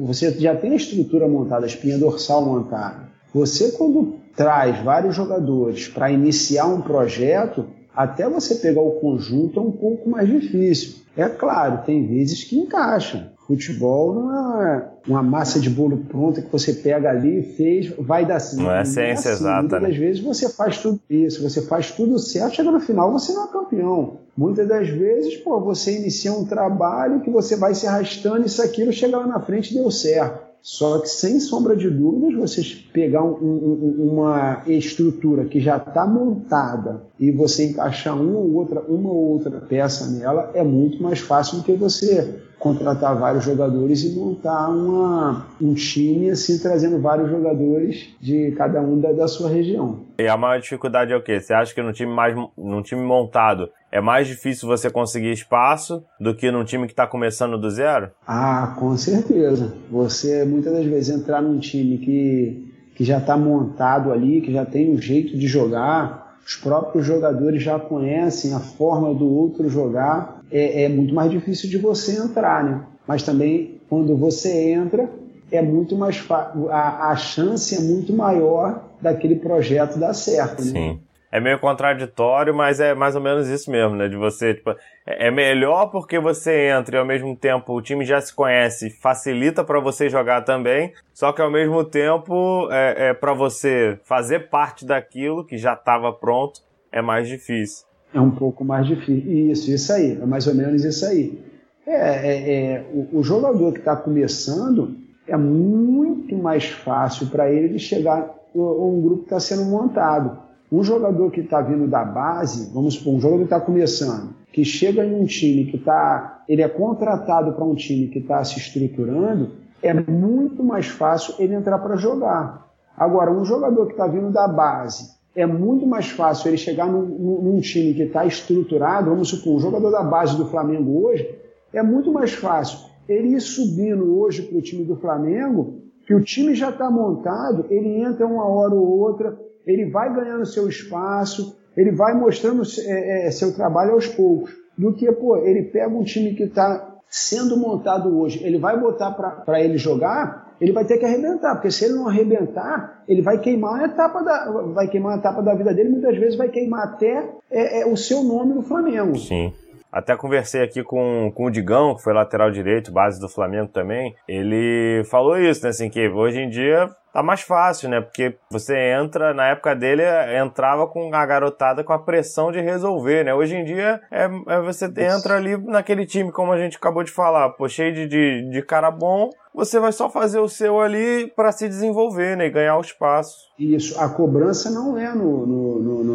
você 0.06 0.32
já 0.32 0.56
tem 0.56 0.72
a 0.72 0.76
estrutura 0.76 1.28
montada, 1.28 1.66
a 1.66 1.68
espinha 1.68 1.98
dorsal 1.98 2.46
montada. 2.46 3.12
Você, 3.34 3.72
quando 3.74 4.16
traz 4.36 4.82
vários 4.84 5.16
jogadores 5.16 5.88
para 5.88 6.12
iniciar 6.12 6.68
um 6.68 6.82
projeto, 6.82 7.66
até 7.94 8.28
você 8.28 8.56
pegar 8.56 8.82
o 8.82 9.00
conjunto 9.00 9.60
é 9.60 9.64
um 9.64 9.72
pouco 9.72 10.10
mais 10.10 10.28
difícil. 10.30 11.04
É 11.16 11.28
claro, 11.28 11.84
tem 11.86 12.08
vezes 12.08 12.44
que 12.44 12.58
encaixam. 12.58 13.33
Futebol 13.54 14.16
não 14.16 14.62
é 14.64 14.90
uma 15.08 15.22
massa 15.22 15.60
de 15.60 15.70
bolo 15.70 15.98
pronta 16.10 16.42
que 16.42 16.52
você 16.52 16.74
pega 16.74 17.10
ali, 17.10 17.44
fez, 17.56 17.94
vai 18.00 18.26
dar 18.26 18.38
assim. 18.38 18.58
Não 18.58 18.72
é 18.72 18.84
ciência 18.84 19.30
é 19.30 19.34
assim. 19.34 19.44
exata. 19.44 19.62
Muitas 19.62 19.82
né? 19.82 19.88
das 19.90 19.98
vezes 19.98 20.22
você 20.22 20.50
faz 20.50 20.78
tudo 20.80 21.00
isso, 21.08 21.44
você 21.44 21.62
faz 21.62 21.92
tudo 21.92 22.18
certo, 22.18 22.56
chega 22.56 22.72
no 22.72 22.80
final 22.80 23.12
você 23.12 23.32
não 23.34 23.46
é 23.46 23.52
campeão. 23.52 24.18
Muitas 24.36 24.68
das 24.68 24.90
vezes, 24.90 25.38
pô, 25.38 25.60
você 25.60 25.96
inicia 25.98 26.34
um 26.34 26.46
trabalho 26.46 27.22
que 27.22 27.30
você 27.30 27.56
vai 27.56 27.76
se 27.76 27.86
arrastando, 27.86 28.46
isso 28.46 28.62
aquilo, 28.62 28.92
chega 28.92 29.18
lá 29.18 29.28
na 29.28 29.40
frente 29.40 29.72
e 29.72 29.76
deu 29.76 29.92
certo. 29.92 30.54
Só 30.64 31.00
que, 31.00 31.10
sem 31.10 31.42
sombra 31.42 31.76
de 31.76 31.90
dúvidas, 31.90 32.40
você 32.40 32.62
pegar 32.94 33.22
um, 33.22 33.34
um, 33.34 34.12
uma 34.14 34.64
estrutura 34.66 35.44
que 35.44 35.60
já 35.60 35.76
está 35.76 36.08
montada 36.08 37.04
e 37.20 37.32
você 37.32 37.66
encaixar 37.66 38.20
uma 38.20 38.40
ou 38.40 38.54
outra, 38.54 38.80
uma 38.80 39.10
ou 39.10 39.34
outra 39.34 39.60
peça 39.60 40.08
nela 40.08 40.52
é 40.54 40.64
muito 40.64 41.04
mais 41.04 41.20
fácil 41.20 41.58
do 41.58 41.64
que 41.66 41.74
você 41.74 42.36
contratar 42.64 43.20
vários 43.20 43.44
jogadores 43.44 44.06
e 44.06 44.16
montar 44.16 44.70
uma, 44.70 45.46
um 45.62 45.74
time 45.74 46.30
assim, 46.30 46.58
trazendo 46.58 47.02
vários 47.02 47.30
jogadores 47.30 48.16
de 48.22 48.52
cada 48.52 48.82
um 48.82 49.02
da, 49.02 49.12
da 49.12 49.28
sua 49.28 49.50
região. 49.50 50.00
E 50.18 50.26
a 50.30 50.38
maior 50.38 50.62
dificuldade 50.62 51.12
é 51.12 51.16
o 51.18 51.22
quê? 51.22 51.42
Você 51.42 51.54
acha 51.54 51.76
que 51.76 51.82
no 51.82 51.92
time, 51.92 52.12
mais, 52.12 52.34
num 52.58 52.82
time 52.82 53.02
montado 53.02 53.70
é 53.92 54.00
mais 54.00 54.28
difícil 54.28 54.68
você 54.68 54.90
conseguir 54.90 55.32
espaço 55.32 56.06
do 56.18 56.34
que 56.34 56.50
num 56.50 56.64
time 56.64 56.88
que 56.88 56.94
está 56.94 57.06
começando 57.06 57.58
do 57.58 57.70
zero? 57.70 58.12
Ah, 58.26 58.74
com 58.80 58.96
certeza. 58.96 59.74
Você 59.92 60.46
muitas 60.46 60.72
das 60.72 60.86
vezes 60.86 61.14
entrar 61.14 61.42
num 61.42 61.60
time 61.60 61.98
que, 61.98 62.74
que 62.96 63.04
já 63.04 63.18
está 63.18 63.36
montado 63.36 64.10
ali, 64.10 64.40
que 64.40 64.54
já 64.54 64.66
tem 64.66 64.90
um 64.90 64.98
jeito 64.98 65.38
de 65.38 65.48
jogar, 65.48 66.38
os 66.46 66.56
próprios 66.56 67.06
jogadores 67.06 67.62
já 67.62 67.78
conhecem 67.78 68.54
a 68.54 68.60
forma 68.60 69.14
do 69.14 69.30
outro 69.30 69.68
jogar 69.70 70.33
é, 70.52 70.84
é 70.84 70.90
muito 70.90 71.14
mais 71.14 71.32
difícil 71.32 71.70
de 71.70 71.78
você 71.78 72.18
entrar, 72.18 72.64
né? 72.64 72.82
Mas 73.08 73.24
também 73.24 73.82
quando 73.90 74.16
você 74.16 74.72
entra, 74.72 75.10
é 75.52 75.62
muito 75.62 75.96
mais 75.96 76.26
a, 76.72 77.12
a 77.12 77.16
chance 77.16 77.76
é 77.76 77.80
muito 77.80 78.14
maior 78.14 78.84
daquele 79.02 79.36
projeto 79.36 80.00
dar 80.00 80.14
certo, 80.14 80.64
né? 80.64 80.72
Sim. 80.72 81.00
É 81.32 81.40
meio 81.40 81.60
contraditório, 81.60 82.54
mas 82.54 82.80
é 82.80 82.94
mais 82.94 83.16
ou 83.16 83.22
menos 83.22 83.48
isso 83.48 83.72
mesmo, 83.72 83.96
né? 83.96 84.08
De 84.08 84.16
você, 84.16 84.54
tipo, 84.54 84.70
é, 85.06 85.28
é 85.28 85.32
melhor 85.32 85.88
porque 85.88 86.20
você 86.20 86.70
entra 86.70 86.96
e 86.96 87.00
ao 87.00 87.06
mesmo 87.06 87.36
tempo 87.36 87.74
o 87.74 87.82
time 87.82 88.06
já 88.06 88.22
se 88.22 88.34
conhece, 88.34 88.92
facilita 88.92 89.64
para 89.64 89.80
você 89.80 90.10
jogar 90.10 90.44
também, 90.44 90.94
só 91.12 91.32
que 91.32 91.42
ao 91.42 91.50
mesmo 91.50 91.84
tempo 91.84 92.68
é, 92.72 93.10
é 93.10 93.14
para 93.16 93.34
você 93.34 94.00
fazer 94.04 94.50
parte 94.50 94.86
daquilo 94.86 95.44
que 95.44 95.58
já 95.58 95.74
estava 95.74 96.14
pronto 96.14 96.62
é 96.92 97.02
mais 97.02 97.28
difícil 97.28 97.93
é 98.14 98.22
um 98.22 98.32
pouco 98.32 98.64
mais 98.64 98.86
difícil. 98.86 99.52
Isso, 99.52 99.72
isso 99.72 99.92
aí, 99.92 100.20
é 100.22 100.26
mais 100.26 100.48
ou 100.48 100.54
menos 100.54 100.84
isso 100.84 101.06
aí. 101.06 101.42
É, 101.86 101.94
é, 101.94 102.74
é 102.76 102.86
o, 102.94 103.20
o, 103.20 103.24
jogador 103.24 103.74
que 103.74 103.80
está 103.80 103.96
começando 103.96 104.96
é 105.28 105.36
muito 105.36 106.36
mais 106.38 106.66
fácil 106.66 107.28
para 107.28 107.52
ele 107.52 107.70
de 107.70 107.80
chegar 107.80 108.30
a 108.56 108.58
um 108.58 109.02
grupo 109.02 109.20
que 109.20 109.26
está 109.26 109.40
sendo 109.40 109.66
montado. 109.66 110.38
Um 110.72 110.84
jogador 110.84 111.30
que 111.30 111.42
está 111.42 111.62
vindo 111.62 111.88
da 111.88 112.04
base, 112.04 112.72
vamos 112.74 112.96
supor, 112.96 113.16
um 113.16 113.20
jogador 113.20 113.40
que 113.40 113.44
está 113.46 113.60
começando, 113.60 114.34
que 114.52 114.64
chega 114.66 115.06
em 115.06 115.14
um 115.14 115.26
time 115.26 115.66
que 115.66 115.78
está, 115.78 116.44
ele 116.48 116.62
é 116.62 116.70
contratado 116.70 117.54
para 117.54 117.64
um 117.64 117.76
time 117.76 118.08
que 118.08 118.20
está 118.20 118.44
se 118.44 118.58
estruturando, 118.58 119.52
é 119.84 119.94
muito 119.94 120.64
mais 120.64 120.88
fácil 120.88 121.36
ele 121.38 121.54
entrar 121.54 121.78
para 121.80 121.96
jogar. 121.96 122.72
Agora, 122.98 123.32
um 123.32 123.44
jogador 123.44 123.86
que 123.86 123.92
está 123.92 124.08
vindo 124.08 124.32
da 124.32 124.48
base, 124.48 125.12
é 125.36 125.46
muito 125.46 125.86
mais 125.86 126.10
fácil 126.10 126.50
ele 126.50 126.58
chegar 126.58 126.88
num, 126.88 127.06
num 127.42 127.60
time 127.60 127.94
que 127.94 128.04
está 128.04 128.26
estruturado, 128.26 129.10
vamos 129.10 129.30
supor, 129.30 129.56
um 129.56 129.60
jogador 129.60 129.92
da 129.92 130.04
base 130.04 130.38
do 130.38 130.46
Flamengo 130.46 131.06
hoje, 131.06 131.28
é 131.74 131.82
muito 131.82 132.12
mais 132.12 132.34
fácil 132.34 132.80
ele 133.10 133.30
ir 133.30 133.42
subindo 133.42 134.20
hoje 134.20 134.44
para 134.44 134.58
o 134.58 134.62
time 134.62 134.84
do 134.86 134.96
Flamengo, 134.96 135.82
que 136.06 136.14
o 136.14 136.24
time 136.24 136.54
já 136.54 136.70
está 136.70 136.90
montado, 136.90 137.66
ele 137.70 138.02
entra 138.02 138.28
uma 138.28 138.46
hora 138.46 138.74
ou 138.74 139.00
outra, 139.00 139.38
ele 139.66 139.90
vai 139.90 140.14
ganhando 140.14 140.46
seu 140.46 140.68
espaço, 140.68 141.58
ele 141.76 141.92
vai 141.92 142.14
mostrando 142.14 142.62
é, 142.86 143.28
é, 143.28 143.32
seu 143.32 143.54
trabalho 143.54 143.94
aos 143.94 144.08
poucos, 144.08 144.52
do 144.78 144.94
que, 144.94 145.12
pô, 145.12 145.38
ele 145.38 145.64
pega 145.64 145.94
um 145.94 146.04
time 146.04 146.34
que 146.34 146.44
está 146.44 146.98
sendo 147.10 147.58
montado 147.58 148.18
hoje, 148.18 148.44
ele 148.44 148.58
vai 148.58 148.80
botar 148.80 149.12
para 149.12 149.62
ele 149.62 149.78
jogar, 149.78 150.43
ele 150.60 150.72
vai 150.72 150.86
ter 150.86 150.98
que 150.98 151.06
arrebentar, 151.06 151.56
porque 151.56 151.72
se 151.72 151.86
ele 151.86 151.96
não 151.96 152.08
arrebentar, 152.08 153.04
ele 153.08 153.22
vai 153.22 153.40
queimar 153.40 153.82
a 153.82 153.86
etapa 153.86 154.22
da, 154.22 154.52
vai 154.74 154.88
queimar 154.88 155.14
a 155.14 155.18
etapa 155.18 155.42
da 155.42 155.54
vida 155.54 155.74
dele, 155.74 155.90
muitas 155.90 156.18
vezes 156.18 156.36
vai 156.36 156.50
queimar 156.50 156.84
até 156.86 157.30
é, 157.52 157.82
é, 157.82 157.86
o 157.86 157.96
seu 157.96 158.24
nome 158.24 158.54
no 158.54 158.62
Flamengo. 158.62 159.18
Sim. 159.18 159.54
Até 159.94 160.18
conversei 160.18 160.64
aqui 160.64 160.84
com, 160.84 161.32
com 161.36 161.46
o 161.46 161.52
Digão, 161.52 161.96
que 161.96 162.02
foi 162.02 162.14
lateral 162.14 162.50
direito, 162.50 162.92
base 162.92 163.22
do 163.22 163.30
Flamengo 163.30 163.70
também. 163.72 164.16
Ele 164.28 165.04
falou 165.06 165.38
isso, 165.38 165.62
né? 165.62 165.70
Assim, 165.70 165.88
que 165.88 166.10
hoje 166.10 166.42
em 166.42 166.50
dia 166.50 166.90
tá 167.14 167.22
mais 167.22 167.42
fácil, 167.42 167.88
né? 167.90 168.02
Porque 168.02 168.36
você 168.50 168.76
entra, 169.00 169.36
na 169.36 169.50
época 169.50 169.76
dele, 169.76 170.02
entrava 170.44 170.88
com 170.88 171.14
a 171.14 171.26
garotada 171.26 171.84
com 171.84 171.94
a 171.94 172.00
pressão 172.00 172.52
de 172.52 172.60
resolver, 172.60 173.24
né? 173.24 173.36
Hoje 173.36 173.56
em 173.56 173.64
dia, 173.64 174.02
é, 174.12 174.24
é 174.48 174.62
você 174.62 174.86
entra 174.98 175.36
ali 175.36 175.56
naquele 175.58 176.08
time, 176.08 176.32
como 176.32 176.52
a 176.52 176.58
gente 176.58 176.78
acabou 176.78 177.04
de 177.04 177.12
falar, 177.12 177.52
pô, 177.52 177.70
cheio 177.70 177.94
de, 177.94 178.08
de, 178.08 178.50
de 178.50 178.62
cara 178.64 178.90
bom, 178.90 179.30
você 179.54 179.80
vai 179.80 179.92
só 179.92 180.10
fazer 180.10 180.40
o 180.40 180.50
seu 180.50 180.82
ali 180.82 181.32
para 181.36 181.52
se 181.52 181.70
desenvolver, 181.70 182.36
né? 182.36 182.48
E 182.48 182.50
ganhar 182.50 182.76
o 182.78 182.82
espaço. 182.82 183.38
Isso, 183.60 184.00
a 184.02 184.10
cobrança 184.10 184.72
não 184.72 184.98
é 184.98 185.14
no, 185.14 185.46
no, 185.46 186.04
no, 186.04 186.13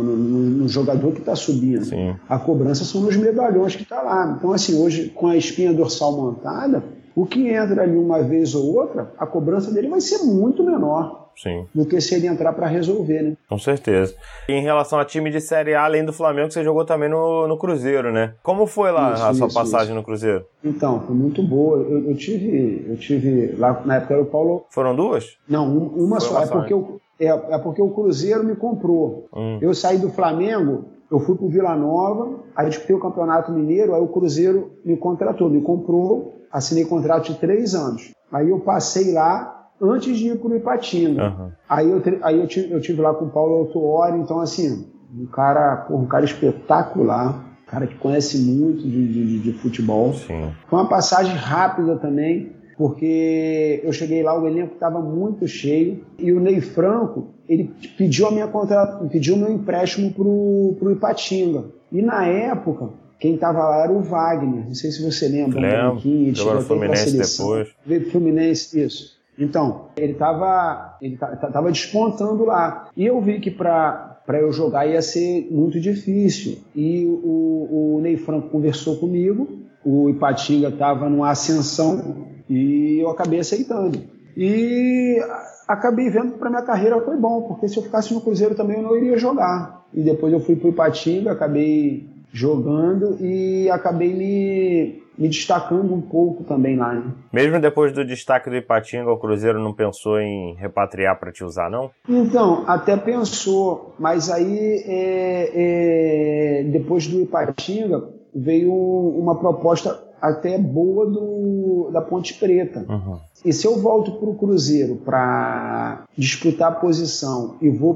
jogador 0.68 1.12
que 1.12 1.20
está 1.20 1.34
subindo. 1.34 1.84
Sim. 1.84 2.14
A 2.28 2.38
cobrança 2.38 2.84
são 2.84 3.00
nos 3.02 3.16
medalhões 3.16 3.74
que 3.74 3.82
está 3.82 4.02
lá. 4.02 4.34
Então, 4.36 4.52
assim, 4.52 4.80
hoje, 4.80 5.08
com 5.10 5.26
a 5.26 5.36
espinha 5.36 5.72
dorsal 5.72 6.16
montada, 6.16 6.82
o 7.14 7.26
que 7.26 7.48
entra 7.48 7.82
ali 7.82 7.96
uma 7.96 8.22
vez 8.22 8.54
ou 8.54 8.76
outra, 8.76 9.12
a 9.18 9.26
cobrança 9.26 9.72
dele 9.72 9.88
vai 9.88 10.00
ser 10.00 10.18
muito 10.24 10.62
menor. 10.62 11.28
Sim. 11.38 11.66
do 11.72 11.86
que 11.86 12.00
se 12.00 12.16
ele 12.16 12.26
entrar 12.26 12.52
para 12.52 12.66
resolver, 12.66 13.22
né? 13.22 13.36
Com 13.48 13.58
certeza. 13.58 14.12
E 14.48 14.52
em 14.52 14.60
relação 14.60 14.98
a 14.98 15.04
time 15.04 15.30
de 15.30 15.40
Série 15.40 15.72
A, 15.72 15.84
além 15.84 16.04
do 16.04 16.12
Flamengo, 16.12 16.50
você 16.50 16.64
jogou 16.64 16.84
também 16.84 17.08
no, 17.08 17.46
no 17.46 17.56
Cruzeiro, 17.56 18.12
né? 18.12 18.34
Como 18.42 18.66
foi 18.66 18.90
lá 18.90 19.14
isso, 19.14 19.22
a 19.22 19.34
sua 19.34 19.46
isso, 19.46 19.54
passagem 19.54 19.86
isso. 19.86 19.94
no 19.94 20.02
Cruzeiro? 20.02 20.44
Então, 20.64 21.00
foi 21.06 21.14
muito 21.14 21.40
boa. 21.40 21.78
Eu, 21.78 22.10
eu, 22.10 22.16
tive, 22.16 22.84
eu 22.88 22.96
tive 22.96 23.54
lá 23.56 23.80
na 23.84 23.96
época 23.98 24.20
o 24.20 24.26
Paulo. 24.26 24.66
Foram 24.68 24.96
duas? 24.96 25.36
Não, 25.48 25.68
uma 25.68 26.20
foi 26.20 26.28
só. 26.28 26.42
É 26.42 26.46
porque, 26.48 26.72
eu, 26.72 27.00
é, 27.18 27.26
é, 27.26 27.58
porque 27.58 27.82
o 27.82 27.90
Cruzeiro 27.90 28.44
me 28.44 28.54
comprou. 28.54 29.28
Hum. 29.34 29.58
Eu 29.60 29.74
saí 29.74 29.98
do 29.98 30.10
Flamengo, 30.10 30.84
eu 31.10 31.18
fui 31.18 31.36
pro 31.36 31.48
Vila 31.48 31.74
Nova, 31.74 32.40
aí 32.54 32.68
disputei 32.68 32.94
o 32.94 33.00
Campeonato 33.00 33.50
Mineiro, 33.50 33.94
aí 33.94 34.00
o 34.00 34.08
Cruzeiro 34.08 34.72
me 34.84 34.96
contratou, 34.96 35.48
me 35.48 35.60
comprou, 35.60 36.34
assinei 36.52 36.84
contrato 36.84 37.32
de 37.32 37.38
três 37.38 37.74
anos. 37.74 38.12
Aí 38.32 38.50
eu 38.50 38.60
passei 38.60 39.12
lá 39.12 39.68
antes 39.80 40.16
de 40.16 40.28
ir 40.28 40.38
para 40.38 40.48
o 40.48 40.56
Ipatinga. 40.56 41.24
Uhum. 41.24 41.50
Aí, 41.68 41.90
eu, 41.90 42.02
aí 42.22 42.38
eu, 42.38 42.46
tive, 42.46 42.72
eu 42.72 42.80
tive 42.80 43.00
lá 43.00 43.14
com 43.14 43.26
o 43.26 43.30
Paulo 43.30 43.54
Autuori, 43.58 44.18
então 44.18 44.40
assim, 44.40 44.86
um 45.16 45.26
cara, 45.26 45.76
porra, 45.88 46.02
um 46.02 46.06
cara 46.06 46.24
espetacular, 46.24 47.44
um 47.66 47.70
cara 47.70 47.86
que 47.86 47.94
conhece 47.96 48.38
muito 48.38 48.82
de, 48.82 49.12
de, 49.12 49.38
de 49.40 49.52
futebol. 49.54 50.12
Sim. 50.12 50.52
Foi 50.68 50.78
uma 50.78 50.88
passagem 50.88 51.34
rápida 51.34 51.96
também, 51.96 52.52
porque 52.78 53.80
eu 53.82 53.92
cheguei 53.92 54.22
lá, 54.22 54.40
o 54.40 54.46
elenco 54.46 54.74
estava 54.74 55.00
muito 55.00 55.48
cheio, 55.48 56.04
e 56.16 56.32
o 56.32 56.38
Ney 56.38 56.60
Franco, 56.60 57.26
ele 57.48 57.74
pediu 57.96 58.28
a 58.28 58.30
minha 58.30 58.46
contra... 58.46 58.86
pediu 59.10 59.34
o 59.34 59.38
meu 59.38 59.52
empréstimo 59.52 60.12
para 60.12 60.22
o 60.22 60.92
Ipatinga. 60.92 61.64
E 61.90 62.00
na 62.00 62.24
época, 62.24 62.90
quem 63.18 63.34
estava 63.34 63.58
lá 63.58 63.82
era 63.82 63.92
o 63.92 64.00
Wagner. 64.00 64.64
Não 64.66 64.74
sei 64.74 64.92
se 64.92 65.04
você 65.04 65.26
lembra. 65.26 65.60
Lembro. 65.60 66.08
Um 66.08 66.32
jogou 66.32 66.54
no 66.54 66.60
Fluminense 66.62 67.16
depois. 67.16 67.68
Veio 67.84 68.10
Fluminense, 68.12 68.80
isso. 68.80 69.18
Então, 69.36 69.86
ele 69.96 70.12
estava 70.12 70.96
ele 71.02 71.16
tava 71.16 71.72
despontando 71.72 72.44
lá. 72.44 72.90
E 72.96 73.04
eu 73.04 73.20
vi 73.20 73.40
que 73.40 73.50
para 73.50 74.20
para 74.24 74.40
eu 74.40 74.52
jogar 74.52 74.86
ia 74.86 75.00
ser 75.00 75.48
muito 75.50 75.80
difícil. 75.80 76.58
E 76.76 77.06
o, 77.06 77.96
o 77.96 78.00
Ney 78.02 78.18
Franco 78.18 78.50
conversou 78.50 78.96
comigo, 78.98 79.48
o 79.82 80.10
Ipatinga 80.10 80.68
estava 80.68 81.08
numa 81.08 81.30
ascensão 81.30 82.26
e 82.48 82.98
eu 83.00 83.10
acabei 83.10 83.40
aceitando. 83.40 83.98
E 84.36 85.18
acabei 85.66 86.08
vendo 86.08 86.32
que 86.32 86.38
para 86.38 86.50
minha 86.50 86.62
carreira 86.62 87.00
foi 87.00 87.16
bom, 87.16 87.42
porque 87.42 87.68
se 87.68 87.76
eu 87.76 87.82
ficasse 87.82 88.14
no 88.14 88.20
Cruzeiro 88.20 88.54
também 88.54 88.76
eu 88.76 88.82
não 88.82 88.96
iria 88.96 89.18
jogar. 89.18 89.84
e 89.92 90.02
depois 90.02 90.32
eu 90.32 90.40
fui 90.40 90.56
para 90.56 90.68
o 90.68 90.70
Ipatinga, 90.70 91.32
acabei 91.32 92.06
jogando 92.32 93.16
e 93.20 93.70
acabei 93.70 94.14
me, 94.14 95.02
me 95.16 95.28
destacando 95.28 95.92
um 95.92 96.00
pouco 96.00 96.44
também 96.44 96.76
lá. 96.76 96.94
Né? 96.94 97.04
Mesmo 97.32 97.60
depois 97.60 97.92
do 97.92 98.04
destaque 98.04 98.50
do 98.50 98.56
Ipatinga, 98.56 99.10
o 99.10 99.18
Cruzeiro 99.18 99.58
não 99.58 99.72
pensou 99.72 100.20
em 100.20 100.54
repatriar 100.54 101.18
para 101.18 101.32
te 101.32 101.42
usar, 101.42 101.70
não? 101.70 101.90
Então, 102.08 102.64
até 102.66 102.96
pensou, 102.96 103.94
mas 103.98 104.30
aí 104.30 104.84
é, 104.86 105.50
é, 105.54 106.62
depois 106.64 107.06
do 107.06 107.20
Ipatinga 107.20 108.04
veio 108.34 108.72
uma 108.72 109.34
proposta 109.34 110.07
até 110.20 110.58
boa 110.58 111.06
do, 111.06 111.90
da 111.92 112.00
Ponte 112.00 112.34
Preta. 112.34 112.84
Uhum. 112.88 113.18
E 113.44 113.52
se 113.52 113.66
eu 113.66 113.78
volto 113.78 114.12
para 114.12 114.28
o 114.28 114.34
Cruzeiro 114.34 114.96
para 114.96 116.04
disputar 116.16 116.72
a 116.72 116.74
posição 116.74 117.56
e 117.60 117.70
vou 117.70 117.94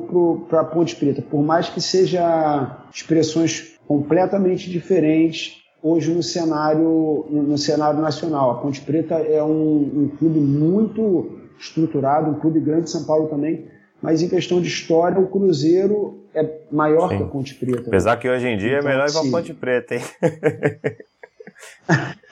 para 0.48 0.60
a 0.60 0.64
Ponte 0.64 0.94
Preta, 0.96 1.22
por 1.22 1.42
mais 1.42 1.68
que 1.68 1.80
seja 1.80 2.78
expressões 2.92 3.72
completamente 3.86 4.70
diferentes 4.70 5.60
hoje 5.82 6.14
no 6.14 6.22
cenário, 6.22 7.26
no 7.28 7.58
cenário 7.58 8.00
nacional. 8.00 8.52
A 8.52 8.54
Ponte 8.54 8.80
Preta 8.80 9.16
é 9.16 9.42
um, 9.42 10.04
um 10.04 10.16
clube 10.16 10.38
muito 10.38 11.40
estruturado, 11.58 12.30
um 12.30 12.38
clube 12.38 12.60
grande 12.60 12.84
de 12.84 12.90
São 12.90 13.04
Paulo 13.04 13.28
também, 13.28 13.66
mas 14.00 14.22
em 14.22 14.28
questão 14.28 14.60
de 14.60 14.68
história, 14.68 15.18
o 15.18 15.26
Cruzeiro 15.26 16.24
é 16.34 16.60
maior 16.70 17.08
Sim. 17.08 17.18
que 17.18 17.22
a 17.22 17.26
Ponte 17.26 17.54
Preta. 17.54 17.88
Apesar 17.88 18.16
que 18.16 18.28
hoje 18.28 18.46
em 18.46 18.56
dia 18.56 18.76
é 18.76 18.78
então, 18.78 18.90
é 18.90 18.92
melhor 18.92 19.08
ir 19.08 19.12
para 19.12 19.20
a 19.20 19.30
Ponte 19.30 19.54
Preta, 19.54 19.94
hein? 19.96 20.02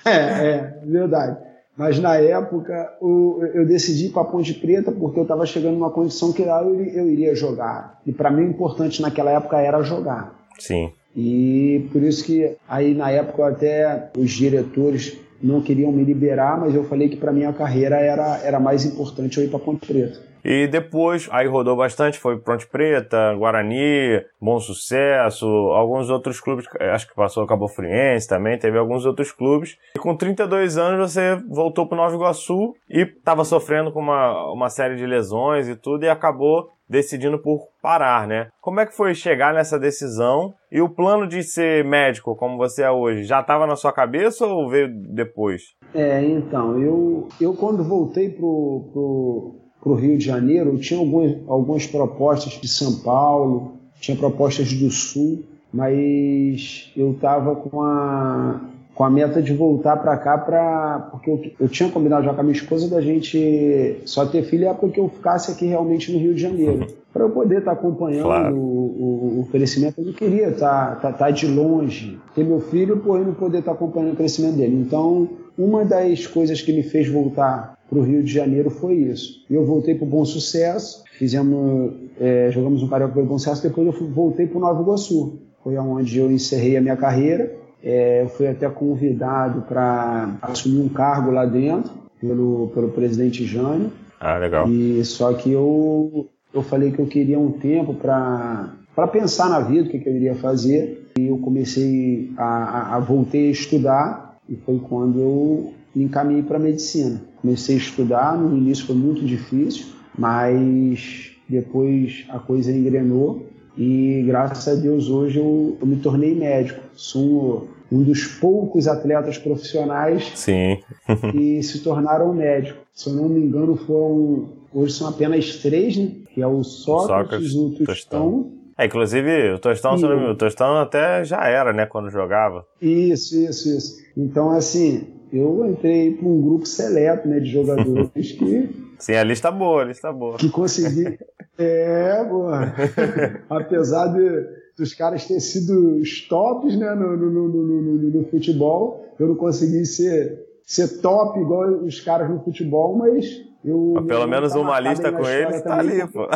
é, 0.05 0.11
é, 0.11 0.79
verdade. 0.85 1.39
Mas 1.77 1.99
na 1.99 2.17
época 2.17 2.95
o, 3.01 3.43
eu 3.55 3.67
decidi 3.67 4.07
ir 4.07 4.11
para 4.11 4.23
a 4.23 4.27
Ponte 4.27 4.53
Preta 4.55 4.93
porque 4.93 5.19
eu 5.19 5.23
estava 5.23 5.47
chegando 5.47 5.75
numa 5.75 5.91
condição 5.91 6.33
que 6.33 6.45
lá 6.45 6.63
eu, 6.63 6.85
eu 6.85 7.09
iria 7.09 7.35
jogar. 7.35 8.01
E 8.07 8.13
para 8.13 8.31
mim 8.31 8.43
o 8.43 8.51
importante 8.51 9.01
naquela 9.01 9.31
época 9.31 9.59
era 9.61 9.83
jogar. 9.83 10.35
Sim. 10.59 10.93
E 11.17 11.89
por 11.93 12.03
isso 12.03 12.25
que 12.25 12.57
aí 12.69 12.95
na 12.95 13.11
época 13.11 13.49
até 13.49 14.11
os 14.17 14.31
diretores 14.31 15.17
não 15.43 15.63
queriam 15.63 15.91
me 15.91 16.05
liberar, 16.05 16.61
mas 16.61 16.75
eu 16.75 16.85
falei 16.85 17.09
que 17.09 17.17
para 17.17 17.33
mim 17.33 17.45
a 17.45 17.53
carreira 17.53 17.97
era, 17.97 18.39
era 18.45 18.61
mais 18.61 18.85
importante 18.85 19.39
eu 19.39 19.45
ir 19.45 19.49
para 19.49 19.59
Ponte 19.59 19.87
Preta. 19.87 20.21
E 20.45 20.67
depois, 20.67 21.29
aí 21.31 21.47
rodou 21.47 21.77
bastante, 21.77 22.19
foi 22.19 22.39
Ponte 22.39 22.67
Preta, 22.67 23.35
Guarani, 23.35 24.25
Bom 24.41 24.59
Sucesso, 24.59 25.47
alguns 25.47 26.11
outros 26.11 26.41
clubes, 26.41 26.67
acho 26.93 27.09
que 27.09 27.15
passou 27.15 27.47
Cabo 27.47 27.69
Friense 27.69 28.29
também, 28.29 28.59
teve 28.59 28.79
alguns 28.79 29.05
outros 29.05 29.33
clubes. 29.33 29.77
E 29.97 29.99
com 29.99 30.17
32 30.17 30.79
anos 30.79 31.13
você 31.13 31.37
voltou 31.49 31.87
para 31.87 31.99
Nova 31.99 32.15
Iguaçu 32.15 32.75
e 32.89 33.03
estava 33.03 33.45
sofrendo 33.45 33.93
com 33.93 34.01
uma, 34.01 34.53
uma 34.53 34.69
série 34.69 34.97
de 34.97 35.07
lesões 35.07 35.69
e 35.69 35.77
tudo 35.77 36.05
e 36.05 36.09
acabou 36.09 36.71
decidindo 36.91 37.39
por 37.39 37.69
parar, 37.81 38.27
né? 38.27 38.49
Como 38.61 38.81
é 38.81 38.87
que 38.87 38.97
foi 38.97 39.15
chegar 39.15 39.55
nessa 39.55 39.79
decisão? 39.79 40.53
E 40.73 40.81
o 40.81 40.89
plano 40.89 41.27
de 41.27 41.41
ser 41.45 41.85
médico, 41.85 42.35
como 42.35 42.57
você 42.57 42.83
é 42.83 42.91
hoje, 42.91 43.23
já 43.23 43.41
estava 43.41 43.65
na 43.65 43.77
sua 43.77 43.93
cabeça 43.93 44.45
ou 44.45 44.69
veio 44.69 44.89
depois? 45.15 45.63
É, 45.95 46.21
então, 46.21 46.81
eu, 46.81 47.29
eu 47.41 47.55
quando 47.55 47.85
voltei 47.85 48.31
pro, 48.31 48.91
pro, 48.93 49.60
pro 49.81 49.95
Rio 49.95 50.19
de 50.19 50.25
Janeiro, 50.25 50.71
eu 50.71 50.79
tinha 50.79 51.01
algumas, 51.01 51.37
algumas 51.49 51.87
propostas 51.87 52.53
de 52.61 52.69
São 52.69 53.01
Paulo, 53.01 53.73
tinha 54.01 54.17
propostas 54.17 54.73
do 54.73 54.91
Sul, 54.91 55.43
mas 55.73 56.91
eu 56.97 57.13
estava 57.13 57.55
com 57.55 57.81
a, 57.83 58.61
com 58.95 59.05
a 59.05 59.11
meta 59.11 59.41
de 59.41 59.55
voltar 59.55 59.97
para 59.97 60.17
cá 60.17 60.37
para 60.37 61.09
porque 61.11 61.31
eu, 61.31 61.41
eu, 61.61 61.69
tinha 61.69 61.89
combinado 61.89 62.25
já 62.25 62.35
com 62.35 62.41
a 62.41 62.43
minha 62.43 62.57
esposa 62.57 62.89
da 62.89 63.01
gente 63.01 64.01
só 64.05 64.27
ter 64.27 64.43
filho 64.43 64.69
é 64.69 64.75
porque 64.75 65.01
eu 65.01 65.09
ficasse 65.09 65.51
aqui 65.53 65.67
realmente 65.67 66.13
no 66.13 66.19
Rio 66.19 66.35
de 66.35 66.43
Janeiro. 66.43 66.87
Para 67.13 67.25
eu 67.25 67.31
poder 67.31 67.59
estar 67.59 67.75
tá 67.75 67.79
acompanhando 67.79 68.25
claro. 68.25 68.57
o, 68.57 68.59
o, 68.59 69.41
o, 69.41 69.49
crescimento 69.51 70.01
eu 70.01 70.07
não 70.07 70.13
queria 70.13 70.49
estar 70.49 70.97
tá, 70.97 71.13
tá, 71.13 71.13
tá, 71.13 71.31
de 71.31 71.47
longe. 71.47 72.19
Ter 72.35 72.45
meu 72.45 72.61
filho 72.61 72.99
porém 72.99 73.25
não 73.25 73.35
poder 73.35 73.59
estar 73.59 73.73
tá 73.73 73.77
acompanhando 73.77 74.13
o 74.13 74.17
crescimento 74.17 74.57
dele. 74.57 74.77
Então 74.77 75.29
uma 75.57 75.85
das 75.85 76.27
coisas 76.27 76.61
que 76.63 76.73
me 76.73 76.83
fez 76.83 77.09
voltar 77.09 77.79
para 77.91 77.99
o 77.99 78.03
Rio 78.03 78.23
de 78.23 78.33
Janeiro 78.33 78.71
foi 78.71 78.95
isso 78.95 79.45
eu 79.51 79.67
voltei 79.67 79.95
para 79.95 80.05
o 80.05 80.09
Bom 80.09 80.25
Sucesso 80.25 81.03
fizemos 81.19 81.93
é, 82.19 82.51
jogamos 82.51 82.83
um 82.83 82.89
carioca 82.89 83.13
pelo 83.13 83.27
Bom 83.27 83.39
Sucesso 83.39 83.63
depois 83.63 83.87
eu 83.87 84.09
voltei 84.09 84.47
para 84.47 84.57
o 84.57 84.61
Nova 84.61 84.81
Iguaçu 84.81 85.41
foi 85.63 85.77
onde 85.77 86.19
eu 86.19 86.31
encerrei 86.31 86.77
a 86.77 86.81
minha 86.81 86.97
carreira 86.97 87.61
é, 87.83 88.23
eu 88.23 88.29
fui 88.29 88.47
até 88.47 88.69
convidado 88.69 89.63
para 89.63 90.37
assumir 90.43 90.81
um 90.81 90.89
cargo 90.89 91.31
lá 91.31 91.47
dentro 91.47 91.91
pelo, 92.21 92.71
pelo 92.75 92.91
presidente 92.91 93.45
Jânio. 93.47 93.91
Ah, 94.21 94.37
legal. 94.37 94.69
E 94.69 95.03
só 95.05 95.33
que 95.33 95.51
eu, 95.51 96.29
eu 96.53 96.63
falei 96.63 96.93
que 96.93 96.99
eu 96.99 97.07
queria 97.07 97.39
um 97.39 97.53
tempo 97.53 97.95
para 97.95 98.75
para 98.95 99.07
pensar 99.07 99.49
na 99.49 99.61
vida, 99.61 99.89
o 99.89 99.91
que, 99.91 100.01
que, 100.01 100.09
eu 100.09 100.17
iria 100.17 100.35
fazer. 100.35 101.07
E 101.19 101.29
eu 101.29 101.39
comecei 101.39 102.31
a, 102.37 102.45
a, 102.45 102.97
a 102.97 102.99
voltei 102.99 103.49
a 103.49 103.53
estudar 103.53 104.37
e 104.49 104.57
foi 104.57 104.79
quando 104.79 105.19
eu 105.21 105.73
me 105.95 106.05
encaminhei 106.05 106.43
para 106.43 106.59
medicina. 106.59 107.23
Comecei 107.41 107.77
a 107.77 107.79
estudar, 107.79 108.37
no 108.37 108.57
início 108.57 108.87
foi 108.87 108.97
muito 108.97 109.25
difícil, 109.25 109.87
mas 110.17 111.33
depois 111.49 112.27
a 112.29 112.39
coisa 112.39 112.71
engrenou 112.71 113.47
e 113.77 114.23
graças 114.27 114.69
a 114.69 114.81
Deus 114.81 115.09
hoje 115.09 115.39
eu, 115.39 115.77
eu 115.81 115.87
me 115.87 115.97
tornei 115.97 116.35
médico. 116.35 116.81
Sou 116.95 117.69
um 117.91 118.03
dos 118.03 118.25
poucos 118.25 118.87
atletas 118.87 119.39
profissionais 119.39 120.33
Sim. 120.35 120.79
que 121.33 121.63
se 121.63 121.83
tornaram 121.83 122.33
médicos. 122.35 122.81
Se 122.93 123.09
eu 123.09 123.15
não 123.15 123.29
me 123.29 123.41
engano, 123.41 123.77
foram. 123.77 124.61
Hoje 124.73 124.93
são 124.93 125.09
apenas 125.09 125.57
três, 125.57 125.97
né? 125.97 126.13
Que 126.33 126.43
é 126.43 126.47
o 126.47 126.63
Sócrates, 126.63 127.53
Sócrates 127.53 127.55
o 127.55 127.71
Tostão. 127.71 127.85
Tostão. 127.87 128.53
É, 128.79 128.87
inclusive, 128.87 129.53
o 129.53 129.59
Tostão, 129.59 129.97
e... 129.97 130.31
o 130.31 130.35
Tostão 130.37 130.77
até 130.77 131.25
já 131.25 131.47
era, 131.47 131.73
né, 131.73 131.87
quando 131.87 132.09
jogava. 132.09 132.65
Isso, 132.81 133.37
isso, 133.37 133.77
isso. 133.77 133.97
Então, 134.17 134.51
assim, 134.51 135.07
eu 135.33 135.67
entrei 135.67 136.15
para 136.15 136.29
um 136.29 136.41
grupo 136.41 136.67
seleto, 136.67 137.29
né, 137.29 137.41
de 137.41 137.51
jogadores 137.51 138.11
que 138.33 138.91
Sim, 139.01 139.15
a 139.15 139.25
lista 139.25 139.51
boa, 139.51 139.81
a 139.81 139.85
lista 139.87 140.13
boa. 140.13 140.37
Que 140.37 140.51
consegui. 140.51 141.19
é, 141.57 142.23
boa. 142.23 142.71
Apesar 143.49 144.09
de, 144.09 144.47
dos 144.77 144.93
caras 144.93 145.25
terem 145.25 145.41
sido 145.41 145.97
os 145.97 146.29
tops 146.29 146.77
né, 146.77 146.95
no, 146.95 147.17
no, 147.17 147.49
no, 147.49 148.11
no, 148.11 148.25
futebol, 148.29 149.03
eu 149.19 149.29
não 149.29 149.35
consegui 149.37 149.87
ser, 149.87 150.47
ser 150.65 151.01
top 151.01 151.41
igual 151.41 151.83
os 151.83 151.99
caras 152.01 152.29
no 152.29 152.41
futebol, 152.41 152.95
mas 152.95 153.25
eu, 153.65 153.93
mas 153.95 154.07
pelo 154.07 154.27
menos 154.27 154.55
uma 154.55 154.79
lista 154.81 155.11
com 155.13 155.27
eles 155.27 155.63
tá 155.63 155.79
ali, 155.79 156.07
pô. 156.07 156.27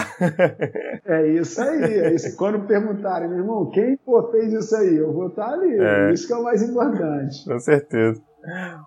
É 1.06 1.26
isso 1.28 1.60
aí. 1.60 1.98
É 1.98 2.14
isso. 2.14 2.34
Quando 2.36 2.66
perguntarem, 2.66 3.28
meu 3.28 3.38
irmão, 3.38 3.70
quem 3.70 3.96
pô, 3.98 4.22
fez 4.30 4.52
isso 4.52 4.74
aí? 4.76 4.96
Eu 4.96 5.12
vou 5.12 5.28
estar 5.28 5.48
tá 5.48 5.52
ali. 5.52 5.78
É. 5.78 6.12
Isso 6.12 6.26
que 6.26 6.32
é 6.32 6.36
o 6.36 6.42
mais 6.42 6.62
importante. 6.62 7.44
Com 7.44 7.58
certeza. 7.58 8.22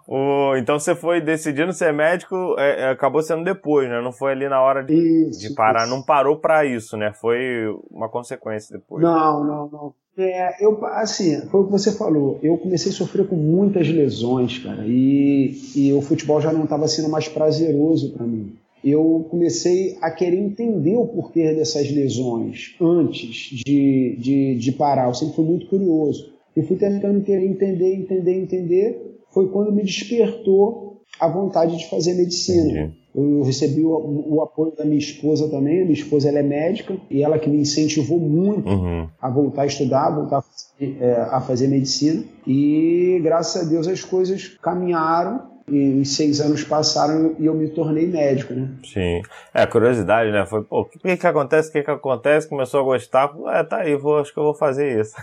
O, 0.07 0.55
então 0.55 0.79
você 0.79 0.95
foi 0.95 1.19
decidindo 1.21 1.73
ser 1.73 1.91
médico, 1.91 2.55
é, 2.57 2.81
é, 2.83 2.89
acabou 2.89 3.21
sendo 3.21 3.43
depois, 3.43 3.89
né? 3.89 4.01
Não 4.01 4.11
foi 4.11 4.31
ali 4.31 4.47
na 4.47 4.61
hora 4.61 4.83
de, 4.83 4.93
isso, 5.29 5.39
de 5.39 5.53
parar, 5.53 5.83
isso. 5.83 5.89
não 5.89 6.01
parou 6.01 6.37
para 6.37 6.65
isso, 6.65 6.95
né? 6.95 7.11
Foi 7.13 7.39
uma 7.91 8.09
consequência 8.09 8.77
depois. 8.77 9.03
Não, 9.03 9.43
não, 9.43 9.69
não. 9.69 9.93
É, 10.17 10.65
eu, 10.65 10.83
assim, 10.85 11.41
foi 11.47 11.61
o 11.61 11.65
que 11.65 11.71
você 11.71 11.91
falou. 11.91 12.39
Eu 12.41 12.57
comecei 12.57 12.91
a 12.91 12.95
sofrer 12.95 13.27
com 13.27 13.35
muitas 13.35 13.87
lesões, 13.87 14.57
cara, 14.57 14.83
e, 14.85 15.55
e 15.75 15.93
o 15.93 16.01
futebol 16.01 16.41
já 16.41 16.51
não 16.51 16.63
estava 16.63 16.87
sendo 16.87 17.09
mais 17.09 17.27
prazeroso 17.27 18.13
para 18.13 18.25
mim. 18.25 18.55
Eu 18.83 19.27
comecei 19.29 19.97
a 20.01 20.09
querer 20.11 20.37
entender 20.37 20.95
o 20.95 21.07
porquê 21.07 21.53
dessas 21.53 21.91
lesões 21.91 22.75
antes 22.79 23.49
de, 23.65 24.15
de, 24.17 24.55
de 24.55 24.71
parar. 24.71 25.07
Eu 25.07 25.13
sempre 25.13 25.35
fui 25.35 25.45
muito 25.45 25.67
curioso. 25.67 26.31
Eu 26.55 26.63
fui 26.63 26.77
tentando 26.77 27.21
querer 27.21 27.45
entender, 27.45 27.93
entender, 27.93 28.33
entender 28.33 29.16
foi 29.37 29.49
quando 29.49 29.71
me 29.71 29.83
despertou 29.83 31.03
a 31.19 31.27
vontade 31.27 31.77
de 31.77 31.87
fazer 31.87 32.15
medicina. 32.15 32.71
Entendi. 32.71 32.97
Eu 33.13 33.43
recebi 33.43 33.83
o, 33.83 34.23
o, 34.35 34.41
apoio 34.41 34.75
da 34.75 34.83
minha 34.83 34.97
esposa 34.97 35.47
também. 35.47 35.81
A 35.81 35.83
minha 35.83 35.93
esposa 35.93 36.27
ela 36.27 36.39
é 36.39 36.43
médica 36.43 36.97
e 37.09 37.21
ela 37.21 37.37
que 37.37 37.47
me 37.47 37.57
incentivou 37.57 38.19
muito 38.19 38.67
uhum. 38.67 39.07
a 39.21 39.29
voltar 39.29 39.63
a 39.63 39.65
estudar, 39.67 40.07
a 40.07 40.09
voltar 40.09 40.37
a 40.39 40.41
fazer, 40.41 40.97
é, 40.99 41.13
a 41.29 41.39
fazer 41.39 41.67
medicina. 41.67 42.23
E 42.47 43.19
graças 43.23 43.63
a 43.63 43.69
Deus 43.69 43.87
as 43.87 44.03
coisas 44.03 44.57
caminharam 44.59 45.51
e 45.67 45.99
os 45.99 46.15
seis 46.15 46.41
anos 46.41 46.63
passaram 46.63 47.35
e 47.37 47.45
eu 47.45 47.53
me 47.53 47.67
tornei 47.69 48.07
médico, 48.07 48.53
né? 48.53 48.69
Sim. 48.83 49.21
É, 49.53 49.67
curiosidade, 49.67 50.31
né? 50.31 50.47
Foi, 50.47 50.63
pô, 50.63 50.81
o 50.81 50.85
que, 50.85 51.15
que 51.15 51.27
acontece? 51.27 51.69
O 51.69 51.71
que, 51.73 51.83
que 51.83 51.91
acontece? 51.91 52.49
Começou 52.49 52.79
a 52.79 52.83
gostar. 52.83 53.35
É, 53.49 53.63
tá 53.63 53.77
aí, 53.77 53.95
vou, 53.95 54.17
acho 54.17 54.33
que 54.33 54.39
eu 54.39 54.43
vou 54.43 54.55
fazer 54.55 54.99
isso. 54.99 55.15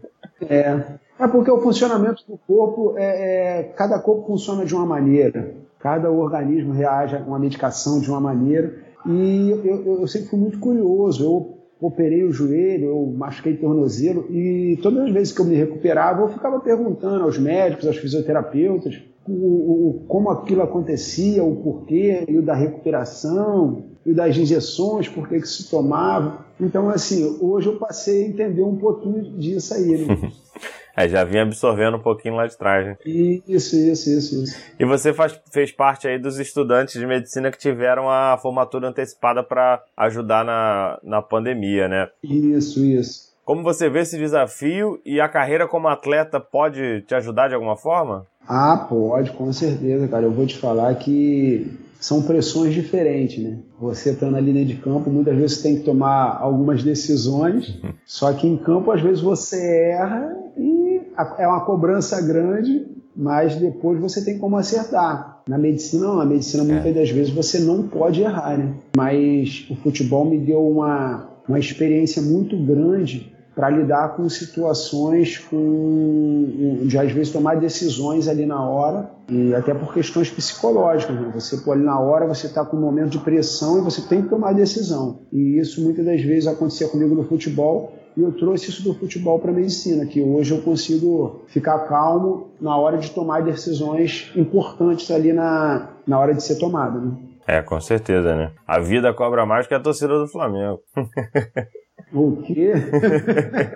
é. 0.48 0.98
É 1.18 1.26
porque 1.26 1.50
o 1.50 1.60
funcionamento 1.60 2.22
do 2.28 2.38
corpo, 2.46 2.94
é, 2.96 3.60
é, 3.60 3.62
cada 3.76 3.98
corpo 3.98 4.26
funciona 4.26 4.64
de 4.64 4.74
uma 4.74 4.86
maneira, 4.86 5.54
cada 5.80 6.10
organismo 6.10 6.72
reage 6.72 7.16
a 7.16 7.18
uma 7.18 7.38
medicação 7.38 8.00
de 8.00 8.08
uma 8.08 8.20
maneira. 8.20 8.74
E 9.06 9.50
eu, 9.64 10.00
eu, 10.00 10.06
sempre 10.06 10.28
fui 10.28 10.38
muito 10.38 10.58
curioso. 10.58 11.24
Eu 11.24 11.58
operei 11.80 12.24
o 12.24 12.32
joelho, 12.32 12.86
eu 12.86 13.14
machuquei 13.16 13.54
o 13.54 13.60
tornozelo 13.60 14.26
e 14.30 14.78
todas 14.82 15.04
as 15.04 15.12
vezes 15.12 15.32
que 15.32 15.40
eu 15.40 15.44
me 15.44 15.54
recuperava, 15.54 16.22
eu 16.22 16.28
ficava 16.28 16.58
perguntando 16.58 17.22
aos 17.22 17.38
médicos, 17.38 17.86
aos 17.86 17.96
fisioterapeutas, 17.96 19.00
o, 19.28 19.32
o, 19.32 20.04
como 20.08 20.30
aquilo 20.30 20.62
acontecia, 20.62 21.44
o 21.44 21.56
porquê, 21.56 22.24
e 22.26 22.36
o 22.36 22.42
da 22.42 22.54
recuperação, 22.54 23.84
e 24.04 24.12
das 24.12 24.36
injeções, 24.36 25.08
por 25.08 25.28
que 25.28 25.40
se 25.42 25.70
tomava. 25.70 26.46
Então, 26.58 26.88
assim, 26.88 27.38
hoje 27.40 27.68
eu 27.68 27.76
passei 27.76 28.24
a 28.24 28.28
entender 28.28 28.62
um 28.62 28.76
pouquinho 28.76 29.22
disso 29.38 29.74
aí. 29.74 30.06
Né? 30.06 30.32
é, 30.98 31.08
já 31.08 31.22
vinha 31.22 31.42
absorvendo 31.42 31.96
um 31.96 32.00
pouquinho 32.00 32.34
lá 32.34 32.46
de 32.46 32.58
trás, 32.58 32.84
né? 32.84 32.96
Isso, 33.06 33.76
isso, 33.76 34.10
isso, 34.10 34.42
isso. 34.42 34.56
E 34.78 34.84
você 34.84 35.12
faz, 35.12 35.38
fez 35.52 35.70
parte 35.70 36.08
aí 36.08 36.18
dos 36.18 36.40
estudantes 36.40 36.98
de 36.98 37.06
medicina 37.06 37.52
que 37.52 37.58
tiveram 37.58 38.10
a 38.10 38.36
formatura 38.36 38.88
antecipada 38.88 39.44
para 39.44 39.80
ajudar 39.96 40.44
na, 40.44 40.98
na 41.04 41.22
pandemia, 41.22 41.86
né? 41.86 42.08
Isso, 42.22 42.84
isso. 42.84 43.28
Como 43.44 43.62
você 43.62 43.88
vê 43.88 44.00
esse 44.00 44.18
desafio 44.18 45.00
e 45.06 45.20
a 45.20 45.28
carreira 45.28 45.68
como 45.68 45.86
atleta 45.86 46.40
pode 46.40 47.02
te 47.02 47.14
ajudar 47.14 47.46
de 47.46 47.54
alguma 47.54 47.76
forma? 47.76 48.26
Ah, 48.46 48.86
pode, 48.88 49.30
com 49.30 49.52
certeza, 49.52 50.08
cara. 50.08 50.24
Eu 50.24 50.32
vou 50.32 50.46
te 50.46 50.58
falar 50.58 50.94
que 50.96 51.78
são 52.00 52.22
pressões 52.22 52.74
diferentes, 52.74 53.42
né? 53.42 53.58
Você 53.80 54.10
estando 54.10 54.36
ali 54.36 54.52
dentro 54.52 54.68
de 54.68 54.76
campo, 54.76 55.10
muitas 55.10 55.36
vezes 55.36 55.58
você 55.58 55.62
tem 55.68 55.76
que 55.78 55.84
tomar 55.84 56.38
algumas 56.40 56.82
decisões, 56.82 57.68
uhum. 57.82 57.92
só 58.04 58.32
que 58.32 58.46
em 58.46 58.56
campo 58.56 58.90
às 58.90 59.00
vezes 59.00 59.20
você 59.20 59.92
erra 59.92 60.36
e 60.56 60.87
é 61.38 61.46
uma 61.46 61.60
cobrança 61.60 62.20
grande, 62.20 62.86
mas 63.16 63.56
depois 63.56 64.00
você 64.00 64.24
tem 64.24 64.38
como 64.38 64.56
acertar. 64.56 65.42
Na 65.48 65.58
medicina, 65.58 66.06
não. 66.06 66.16
Na 66.16 66.24
medicina, 66.24 66.62
muitas 66.62 66.86
é. 66.86 66.92
das 66.92 67.10
vezes 67.10 67.32
você 67.32 67.58
não 67.58 67.88
pode 67.88 68.20
errar, 68.20 68.56
né? 68.56 68.74
Mas 68.96 69.66
o 69.70 69.76
futebol 69.76 70.24
me 70.24 70.38
deu 70.38 70.66
uma, 70.66 71.28
uma 71.48 71.58
experiência 71.58 72.22
muito 72.22 72.56
grande 72.56 73.32
para 73.58 73.70
lidar 73.70 74.14
com 74.14 74.28
situações 74.28 75.38
com, 75.38 76.84
de 76.84 76.96
às 76.96 77.10
vezes 77.10 77.32
tomar 77.32 77.56
decisões 77.56 78.28
ali 78.28 78.46
na 78.46 78.62
hora 78.62 79.10
e 79.28 79.52
até 79.52 79.74
por 79.74 79.92
questões 79.92 80.30
psicológicas. 80.30 81.16
Né? 81.16 81.32
Você 81.34 81.56
pô, 81.56 81.72
ali 81.72 81.82
na 81.82 81.98
hora 81.98 82.24
você 82.24 82.46
está 82.46 82.64
com 82.64 82.76
um 82.76 82.80
momento 82.80 83.10
de 83.10 83.18
pressão 83.18 83.78
e 83.78 83.80
você 83.80 84.00
tem 84.02 84.22
que 84.22 84.28
tomar 84.28 84.52
decisão. 84.52 85.22
E 85.32 85.58
isso 85.58 85.82
muitas 85.82 86.06
das 86.06 86.22
vezes 86.22 86.46
acontecia 86.46 86.86
comigo 86.86 87.16
no 87.16 87.24
futebol 87.24 87.92
e 88.18 88.22
eu 88.22 88.32
trouxe 88.32 88.68
isso 88.68 88.82
do 88.82 88.92
futebol 88.92 89.38
para 89.38 89.52
a 89.52 89.54
medicina, 89.54 90.04
que 90.04 90.20
hoje 90.20 90.52
eu 90.52 90.60
consigo 90.60 91.44
ficar 91.46 91.78
calmo 91.86 92.50
na 92.60 92.76
hora 92.76 92.98
de 92.98 93.12
tomar 93.12 93.44
decisões 93.44 94.32
importantes 94.34 95.08
ali 95.12 95.32
na, 95.32 95.90
na 96.04 96.18
hora 96.18 96.34
de 96.34 96.42
ser 96.42 96.58
tomada. 96.58 96.98
Né? 96.98 97.12
É, 97.46 97.62
com 97.62 97.80
certeza, 97.80 98.34
né? 98.34 98.50
A 98.66 98.80
vida 98.80 99.14
cobra 99.14 99.46
mais 99.46 99.68
que 99.68 99.74
a 99.74 99.78
torcida 99.78 100.18
do 100.18 100.26
Flamengo. 100.26 100.80
O 102.12 102.42
quê? 102.42 102.72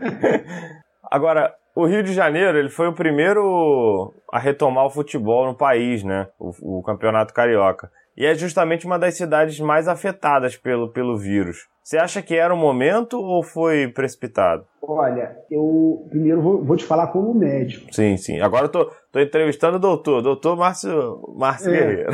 Agora, 1.09 1.55
o 1.75 1.87
Rio 1.87 2.03
de 2.03 2.13
Janeiro 2.13 2.59
ele 2.59 2.69
foi 2.69 2.89
o 2.89 2.93
primeiro 2.93 4.13
a 4.31 4.39
retomar 4.39 4.87
o 4.87 4.91
futebol 4.91 5.47
no 5.47 5.57
país, 5.57 6.03
né? 6.03 6.29
O, 6.39 6.79
o, 6.79 6.83
campeonato 6.83 7.33
carioca. 7.33 7.91
E 8.17 8.27
é 8.27 8.35
justamente 8.35 8.85
uma 8.85 8.99
das 8.99 9.17
cidades 9.17 9.59
mais 9.59 9.89
afetadas 9.89 10.57
pelo, 10.57 10.93
pelo 10.93 11.17
vírus. 11.17 11.67
Você 11.83 11.97
acha 11.97 12.23
que 12.23 12.37
era 12.37 12.55
o 12.55 12.57
momento 12.57 13.19
ou 13.19 13.43
foi 13.43 13.89
precipitado? 13.89 14.65
Olha, 14.83 15.35
eu 15.51 16.07
primeiro 16.11 16.41
vou, 16.43 16.63
vou 16.63 16.77
te 16.77 16.85
falar 16.85 17.09
como 17.09 17.35
médico. 17.35 17.93
Sim, 17.93 18.17
sim. 18.17 18.41
Agora 18.41 18.67
eu 18.67 18.69
tô, 18.69 18.93
tô 19.11 19.19
entrevistando 19.19 19.79
o 19.79 19.81
doutor, 19.81 20.23
doutor 20.23 20.57
Márcio, 20.57 21.21
Márcio 21.37 21.75
é. 21.75 21.79
Guerreiro. 21.79 22.13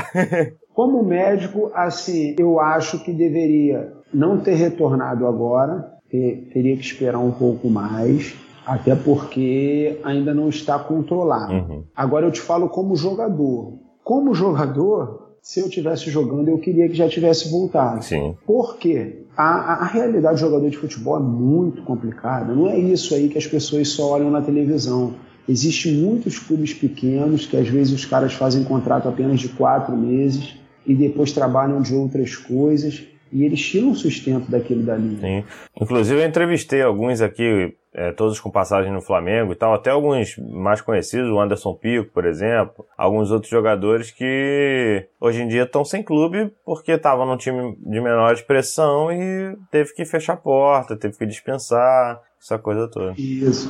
como 0.72 1.02
médico, 1.02 1.70
assim, 1.74 2.36
eu 2.38 2.60
acho 2.60 3.02
que 3.02 3.12
deveria 3.12 3.92
não 4.14 4.38
ter 4.38 4.54
retornado 4.54 5.26
agora, 5.26 5.84
ter, 6.08 6.48
teria 6.52 6.76
que 6.76 6.82
esperar 6.82 7.18
um 7.18 7.32
pouco 7.32 7.68
mais, 7.68 8.34
até 8.68 8.94
porque 8.94 9.98
ainda 10.04 10.34
não 10.34 10.50
está 10.50 10.78
controlado. 10.78 11.54
Uhum. 11.54 11.84
Agora 11.96 12.26
eu 12.26 12.30
te 12.30 12.40
falo 12.40 12.68
como 12.68 12.94
jogador. 12.94 13.78
Como 14.04 14.34
jogador, 14.34 15.36
se 15.40 15.60
eu 15.60 15.70
tivesse 15.70 16.10
jogando, 16.10 16.48
eu 16.48 16.58
queria 16.58 16.86
que 16.86 16.94
já 16.94 17.08
tivesse 17.08 17.50
voltado. 17.50 18.04
Sim. 18.04 18.36
Por 18.46 18.76
quê? 18.76 19.22
A, 19.34 19.84
a, 19.84 19.86
realidade 19.86 20.34
do 20.34 20.40
jogador 20.40 20.68
de 20.68 20.76
futebol 20.76 21.16
é 21.16 21.20
muito 21.20 21.82
complicada. 21.82 22.54
Não 22.54 22.68
é 22.68 22.78
isso 22.78 23.14
aí 23.14 23.30
que 23.30 23.38
as 23.38 23.46
pessoas 23.46 23.88
só 23.88 24.10
olham 24.10 24.30
na 24.30 24.42
televisão. 24.42 25.14
Existem 25.48 25.94
muitos 25.94 26.38
clubes 26.38 26.74
pequenos 26.74 27.46
que 27.46 27.56
às 27.56 27.68
vezes 27.68 27.94
os 27.94 28.04
caras 28.04 28.34
fazem 28.34 28.64
contrato 28.64 29.08
apenas 29.08 29.40
de 29.40 29.48
quatro 29.48 29.96
meses 29.96 30.58
e 30.86 30.94
depois 30.94 31.32
trabalham 31.32 31.80
de 31.80 31.94
outras 31.94 32.36
coisas 32.36 33.02
e 33.32 33.44
eles 33.44 33.60
tiram 33.60 33.92
o 33.92 33.94
sustento 33.94 34.50
daquilo 34.50 34.82
dali. 34.82 35.18
Sim. 35.20 35.44
Inclusive 35.80 36.20
eu 36.20 36.26
entrevistei 36.26 36.82
alguns 36.82 37.20
aqui, 37.20 37.74
é, 37.98 38.12
todos 38.12 38.38
com 38.38 38.48
passagem 38.48 38.92
no 38.92 39.02
Flamengo 39.02 39.52
e 39.52 39.56
tal, 39.56 39.74
até 39.74 39.90
alguns 39.90 40.38
mais 40.38 40.80
conhecidos, 40.80 41.28
o 41.28 41.40
Anderson 41.40 41.74
Pico, 41.74 42.12
por 42.12 42.24
exemplo, 42.24 42.86
alguns 42.96 43.32
outros 43.32 43.50
jogadores 43.50 44.12
que 44.12 45.04
hoje 45.20 45.42
em 45.42 45.48
dia 45.48 45.64
estão 45.64 45.84
sem 45.84 46.00
clube 46.00 46.52
porque 46.64 46.92
estavam 46.92 47.26
num 47.26 47.36
time 47.36 47.76
de 47.76 48.00
menor 48.00 48.32
expressão 48.32 49.10
e 49.10 49.56
teve 49.72 49.92
que 49.94 50.04
fechar 50.04 50.34
a 50.34 50.36
porta, 50.36 50.96
teve 50.96 51.18
que 51.18 51.26
dispensar, 51.26 52.22
essa 52.40 52.56
coisa 52.56 52.88
toda. 52.88 53.14
Isso. 53.18 53.68